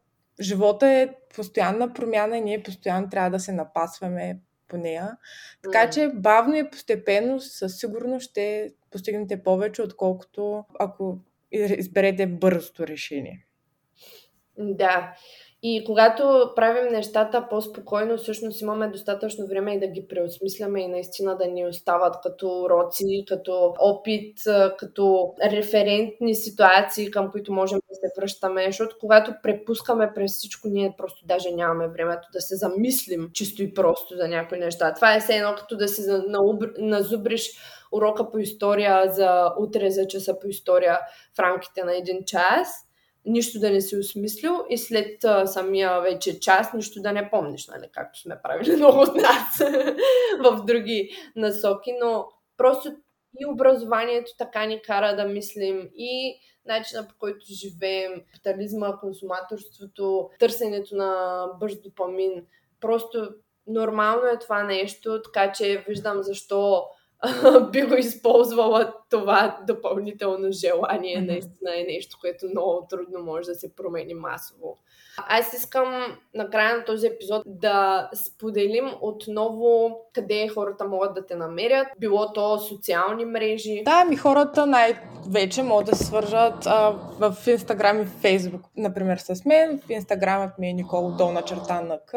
Живота 0.40 0.86
е 0.86 1.14
постоянна 1.34 1.92
промяна 1.92 2.36
и 2.38 2.40
ние 2.40 2.62
постоянно 2.62 3.08
трябва 3.10 3.30
да 3.30 3.40
се 3.40 3.52
напасваме 3.52 4.38
по 4.68 4.76
нея. 4.76 5.16
Така 5.62 5.90
че 5.90 6.10
бавно 6.14 6.54
и 6.54 6.70
постепенно 6.70 7.40
със 7.40 7.78
сигурност 7.78 8.30
ще 8.30 8.72
постигнете 8.90 9.42
повече, 9.42 9.82
отколкото 9.82 10.64
ако 10.80 11.18
изберете 11.52 12.26
бързото 12.26 12.86
решение. 12.86 13.46
Да. 14.58 15.14
И 15.64 15.84
когато 15.86 16.52
правим 16.56 16.92
нещата 16.92 17.46
по-спокойно, 17.50 18.16
всъщност 18.16 18.60
имаме 18.60 18.88
достатъчно 18.88 19.46
време 19.46 19.74
и 19.74 19.80
да 19.80 19.86
ги 19.86 20.08
преосмисляме 20.08 20.82
и 20.82 20.88
наистина 20.88 21.36
да 21.36 21.46
ни 21.46 21.66
остават 21.66 22.14
като 22.22 22.62
уроци, 22.62 23.24
като 23.28 23.74
опит, 23.78 24.38
като 24.78 25.34
референтни 25.44 26.34
ситуации, 26.34 27.10
към 27.10 27.30
които 27.30 27.52
можем 27.52 27.78
да 27.88 27.94
се 27.94 28.20
връщаме. 28.20 28.66
Защото 28.66 28.96
когато 29.00 29.34
препускаме 29.42 30.12
през 30.14 30.32
всичко, 30.32 30.68
ние 30.68 30.94
просто 30.98 31.26
даже 31.26 31.50
нямаме 31.50 31.88
времето 31.88 32.28
да 32.32 32.40
се 32.40 32.56
замислим 32.56 33.30
чисто 33.32 33.62
и 33.62 33.74
просто 33.74 34.16
за 34.16 34.28
някои 34.28 34.58
неща. 34.58 34.94
Това 34.94 35.14
е 35.14 35.20
все 35.20 35.34
едно 35.34 35.54
като 35.54 35.76
да 35.76 35.88
се 35.88 36.22
назубриш 36.78 37.50
урока 37.92 38.30
по 38.30 38.38
история 38.38 39.12
за 39.12 39.50
утре, 39.58 39.90
за 39.90 40.06
часа 40.06 40.38
по 40.40 40.48
история 40.48 40.98
в 41.36 41.38
рамките 41.38 41.84
на 41.84 41.96
един 41.96 42.18
час– 42.26 42.68
нищо 43.26 43.60
да 43.60 43.70
не 43.70 43.80
си 43.80 43.96
осмислил 43.96 44.64
и 44.70 44.78
след 44.78 45.24
а, 45.24 45.46
самия 45.46 46.00
вече 46.00 46.40
час 46.40 46.72
нищо 46.72 47.02
да 47.02 47.12
не 47.12 47.30
помниш, 47.30 47.68
нали, 47.68 47.88
както 47.92 48.20
сме 48.20 48.36
правили 48.42 48.72
много 48.76 48.98
от 49.00 49.14
нас 49.14 49.58
в 50.40 50.64
други 50.64 51.10
насоки, 51.36 51.92
но 52.00 52.26
просто 52.56 52.92
и 53.40 53.46
образованието 53.46 54.32
така 54.38 54.66
ни 54.66 54.82
кара 54.82 55.16
да 55.16 55.24
мислим 55.24 55.90
и 55.96 56.40
начина 56.66 57.08
по 57.08 57.14
който 57.18 57.46
живеем, 57.50 58.12
капитализма, 58.26 58.98
консуматорството, 59.00 60.30
търсенето 60.38 60.96
на 60.96 61.46
бърз 61.60 61.80
допамин. 61.82 62.46
Просто 62.80 63.28
нормално 63.66 64.26
е 64.26 64.38
това 64.38 64.62
нещо, 64.62 65.22
така 65.22 65.52
че 65.52 65.84
виждам 65.88 66.22
защо 66.22 66.84
би 67.72 67.82
го 67.82 67.94
използвала 67.94 68.94
това 69.10 69.58
допълнително 69.66 70.52
желание. 70.52 71.18
Mm-hmm. 71.18 71.26
Наистина 71.26 71.80
е 71.80 71.84
нещо, 71.84 72.18
което 72.20 72.46
много 72.46 72.86
трудно 72.90 73.24
може 73.24 73.46
да 73.46 73.54
се 73.54 73.76
промени 73.76 74.14
масово. 74.14 74.78
Аз 75.16 75.52
искам 75.52 76.16
на 76.34 76.50
края 76.50 76.76
на 76.76 76.84
този 76.84 77.06
епизод 77.06 77.42
да 77.46 78.10
споделим 78.14 78.90
отново 79.00 79.98
къде 80.14 80.48
хората 80.48 80.84
могат 80.84 81.14
да 81.14 81.26
те 81.26 81.36
намерят. 81.36 81.86
Било 81.98 82.32
то 82.32 82.58
социални 82.58 83.24
мрежи. 83.24 83.82
Да, 83.84 84.04
ми 84.04 84.16
хората 84.16 84.66
най-вече 84.66 85.62
могат 85.62 85.86
да 85.86 85.96
се 85.96 86.04
свържат 86.04 86.66
а, 86.66 86.90
в 87.18 87.36
Инстаграм 87.46 88.02
и 88.02 88.06
Фейсбук, 88.06 88.62
например, 88.76 89.18
с 89.18 89.44
мен. 89.44 89.80
В 89.86 89.90
Инстаграмът 89.90 90.58
ми 90.58 90.68
е 90.68 90.72
Никол 90.72 91.10
Долна 91.10 91.42
черта 91.42 91.80
на 91.80 91.98
К. 91.98 92.14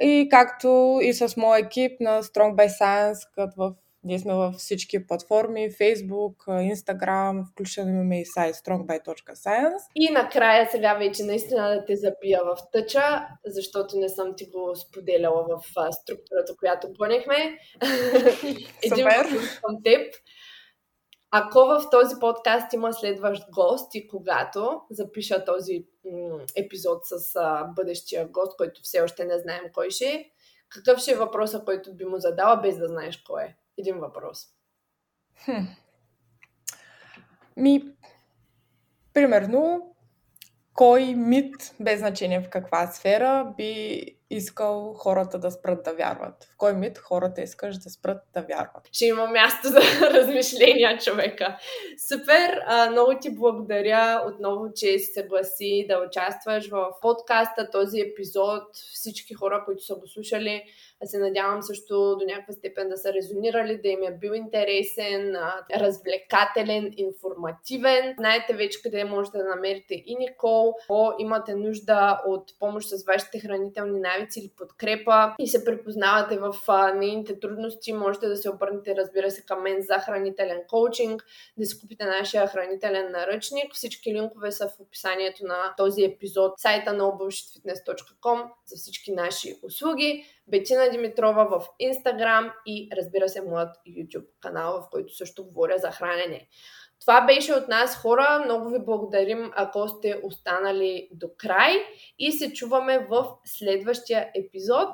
И 0.00 0.28
както 0.30 0.98
и 1.02 1.12
с 1.12 1.36
моя 1.36 1.60
екип 1.60 2.00
на 2.00 2.22
Strong 2.22 2.54
by 2.54 2.68
Science, 2.80 3.28
като 3.34 3.52
в 3.56 3.72
Ние 4.06 4.18
сме 4.18 4.34
във 4.34 4.54
всички 4.54 5.06
платформи, 5.06 5.70
Facebook, 5.70 6.36
Instagram, 6.46 7.50
включително 7.50 7.90
имаме 7.90 8.20
и 8.20 8.26
сайт 8.26 8.54
strongby.science. 8.54 9.82
И 9.94 10.10
накрая 10.12 10.68
сега 10.70 10.94
вече 10.94 11.24
наистина 11.24 11.68
да 11.68 11.84
те 11.84 11.96
запия 11.96 12.40
в 12.44 12.56
тъча, 12.72 13.28
защото 13.46 13.98
не 13.98 14.08
съм 14.08 14.34
ти 14.36 14.46
го 14.46 14.76
споделяла 14.76 15.46
в 15.48 15.62
структурата, 15.92 16.56
която 16.58 16.92
понехме. 16.98 17.34
Един 18.82 19.06
към 19.62 19.82
теб. 19.84 20.14
Ако 21.30 21.58
в 21.58 21.90
този 21.90 22.14
подкаст 22.20 22.72
има 22.72 22.92
следващ 22.92 23.42
гост 23.50 23.94
и 23.94 24.08
когато 24.08 24.80
запиша 24.90 25.44
този 25.44 25.86
м- 26.04 26.38
епизод 26.56 26.98
с 27.04 27.36
а, 27.36 27.64
бъдещия 27.64 28.28
гост, 28.28 28.56
който 28.56 28.80
все 28.82 29.00
още 29.00 29.24
не 29.24 29.38
знаем 29.38 29.62
кой 29.74 29.90
ще 29.90 30.04
е, 30.04 30.24
какъв 30.68 30.98
ще 30.98 31.12
е 31.12 31.16
въпроса, 31.16 31.62
който 31.64 31.94
би 31.94 32.04
му 32.04 32.18
задала, 32.18 32.56
без 32.56 32.78
да 32.78 32.86
знаеш 32.86 33.16
кой 33.16 33.42
е? 33.42 33.56
Един 33.78 33.98
въпрос. 33.98 34.46
Хм. 35.44 35.64
Ми, 37.56 37.94
примерно, 39.12 39.94
кой 40.74 41.14
мит, 41.14 41.74
без 41.80 41.98
значение 41.98 42.40
в 42.40 42.50
каква 42.50 42.86
сфера, 42.86 43.54
би 43.56 44.15
искал 44.30 44.94
хората 44.94 45.38
да 45.38 45.50
спрат 45.50 45.84
да 45.84 45.92
вярват? 45.92 46.44
В 46.44 46.56
кой 46.56 46.74
мит 46.74 46.98
хората 46.98 47.42
искаш 47.42 47.76
да 47.76 47.90
спрат 47.90 48.22
да 48.34 48.42
вярват? 48.42 48.88
Ще 48.92 49.06
има 49.06 49.26
място 49.26 49.68
за 49.68 49.80
размишления 50.10 50.98
човека. 50.98 51.58
Супер! 52.08 52.60
Много 52.90 53.12
ти 53.20 53.34
благодаря 53.34 54.22
отново, 54.26 54.72
че 54.74 54.98
си 54.98 55.12
съгласи 55.12 55.86
да 55.88 56.04
участваш 56.08 56.68
в 56.68 56.88
подкаста, 57.02 57.70
този 57.70 58.00
епизод. 58.00 58.62
Всички 58.92 59.34
хора, 59.34 59.62
които 59.66 59.84
са 59.84 59.94
го 59.94 60.06
слушали, 60.06 60.62
се 61.04 61.18
надявам 61.18 61.62
също 61.62 62.16
до 62.16 62.24
някаква 62.26 62.54
степен 62.54 62.88
да 62.88 62.96
са 62.96 63.12
резонирали, 63.12 63.80
да 63.82 63.88
им 63.88 64.02
е 64.02 64.18
бил 64.18 64.32
интересен, 64.32 65.36
развлекателен, 65.76 66.92
информативен. 66.96 68.14
Знаете 68.18 68.54
вече 68.54 68.82
къде 68.82 69.04
можете 69.04 69.38
да 69.38 69.44
намерите 69.44 69.94
и 70.06 70.16
Никол. 70.18 70.74
Ако 70.84 71.14
имате 71.18 71.54
нужда 71.54 72.22
от 72.26 72.58
помощ 72.58 72.88
с 72.88 73.04
вашите 73.04 73.40
хранителни 73.40 74.00
навици 74.00 74.15
или 74.36 74.50
подкрепа 74.56 75.34
и 75.38 75.48
се 75.48 75.64
препознавате 75.64 76.38
в 76.38 76.54
нейните 76.94 77.40
трудности, 77.40 77.92
можете 77.92 78.28
да 78.28 78.36
се 78.36 78.50
обърнете, 78.50 78.96
разбира 78.96 79.30
се, 79.30 79.44
към 79.46 79.62
мен 79.62 79.82
за 79.82 79.94
хранителен 79.94 80.60
коучинг, 80.68 81.24
да 81.56 81.66
си 81.66 81.80
купите 81.80 82.04
нашия 82.04 82.46
хранителен 82.46 83.12
наръчник. 83.12 83.74
Всички 83.74 84.14
линкове 84.14 84.52
са 84.52 84.68
в 84.68 84.80
описанието 84.80 85.46
на 85.46 85.74
този 85.76 86.04
епизод, 86.04 86.52
сайта 86.56 86.92
на 86.92 87.04
obullshitfitness.com 87.04 88.42
за 88.66 88.76
всички 88.76 89.12
наши 89.12 89.54
услуги. 89.62 90.24
Бетина 90.48 90.90
Димитрова 90.90 91.44
в 91.44 91.66
Instagram 91.82 92.52
и 92.66 92.88
разбира 92.96 93.28
се 93.28 93.42
моят 93.42 93.76
YouTube 93.88 94.26
канал, 94.40 94.80
в 94.80 94.90
който 94.90 95.16
също 95.16 95.44
говоря 95.44 95.78
за 95.78 95.90
хранене. 95.90 96.48
Това 97.00 97.20
беше 97.20 97.52
от 97.52 97.68
нас 97.68 97.96
хора. 97.96 98.42
Много 98.44 98.70
ви 98.70 98.78
благодарим, 98.78 99.50
ако 99.56 99.88
сте 99.88 100.20
останали 100.22 101.08
до 101.12 101.26
край 101.38 101.72
и 102.18 102.32
се 102.32 102.52
чуваме 102.52 103.06
в 103.10 103.24
следващия 103.44 104.28
епизод. 104.34 104.88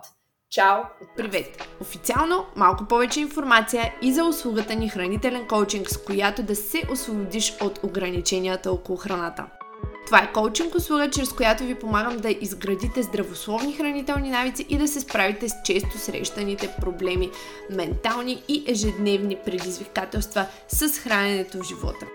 Чао! 0.51 0.83
Привет! 1.17 1.69
Официално 1.81 2.47
малко 2.57 2.85
повече 2.89 3.21
информация 3.21 3.95
и 4.03 4.13
за 4.13 4.25
услугата 4.25 4.75
ни 4.75 4.89
хранителен 4.89 5.49
коучинг, 5.49 5.91
с 5.91 6.05
която 6.05 6.43
да 6.43 6.57
се 6.57 6.83
освободиш 6.93 7.57
от 7.61 7.85
ограниченията 7.85 8.73
около 8.73 8.99
храната. 8.99 9.47
Това 10.13 10.25
е 10.25 10.33
коучинг 10.33 10.75
услуга, 10.75 11.11
чрез 11.11 11.33
която 11.33 11.65
ви 11.65 11.75
помагам 11.75 12.17
да 12.17 12.31
изградите 12.31 13.03
здравословни 13.03 13.73
хранителни 13.73 14.31
навици 14.31 14.67
и 14.69 14.79
да 14.79 14.89
се 14.89 15.01
справите 15.01 15.49
с 15.49 15.53
често 15.65 15.99
срещаните 15.99 16.75
проблеми, 16.81 17.31
ментални 17.71 18.43
и 18.49 18.65
ежедневни 18.69 19.37
предизвикателства 19.45 20.47
с 20.69 20.99
храненето 20.99 21.59
в 21.59 21.69
живота. 21.69 22.07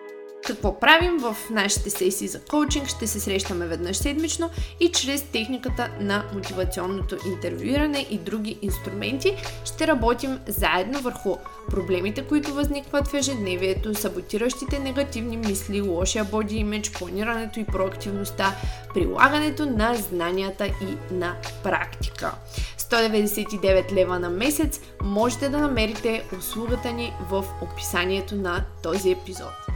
Какво 0.48 0.80
правим 0.80 1.18
в 1.18 1.38
нашите 1.52 1.90
сесии 1.90 2.28
за 2.28 2.40
коучинг? 2.40 2.88
Ще 2.88 3.08
се 3.08 3.20
срещаме 3.20 3.68
веднъж 3.68 3.98
седмично 3.98 4.50
и 4.80 4.92
чрез 4.92 5.24
техниката 5.24 5.90
на 6.00 6.26
мотивационното 6.34 7.18
интервюиране 7.28 8.08
и 8.10 8.18
други 8.18 8.58
инструменти 8.62 9.36
ще 9.66 9.88
работим 9.88 10.40
заедно 10.48 11.00
върху 11.00 11.36
проблемите, 11.70 12.24
които 12.24 12.54
възникват 12.54 13.08
в 13.08 13.14
ежедневието, 13.14 13.96
саботиращите 13.96 14.80
негативни 14.80 15.38
мисли, 15.38 15.82
лошия 15.82 16.24
боди 16.24 16.56
имидж, 16.56 16.92
планирането 16.92 17.60
и 17.60 17.66
проактивността, 17.66 18.56
прилагането 18.94 19.66
на 19.66 19.96
знанията 19.96 20.66
и 20.66 21.14
на 21.14 21.36
практика. 21.64 22.32
199 22.78 23.94
лева 23.94 24.20
на 24.20 24.30
месец 24.30 24.80
можете 25.04 25.50
да 25.50 25.58
намерите 25.58 26.24
услугата 26.40 26.92
ни 26.92 27.14
в 27.30 27.46
описанието 27.62 28.36
на 28.36 28.66
този 28.84 29.12
епизод. 29.12 29.67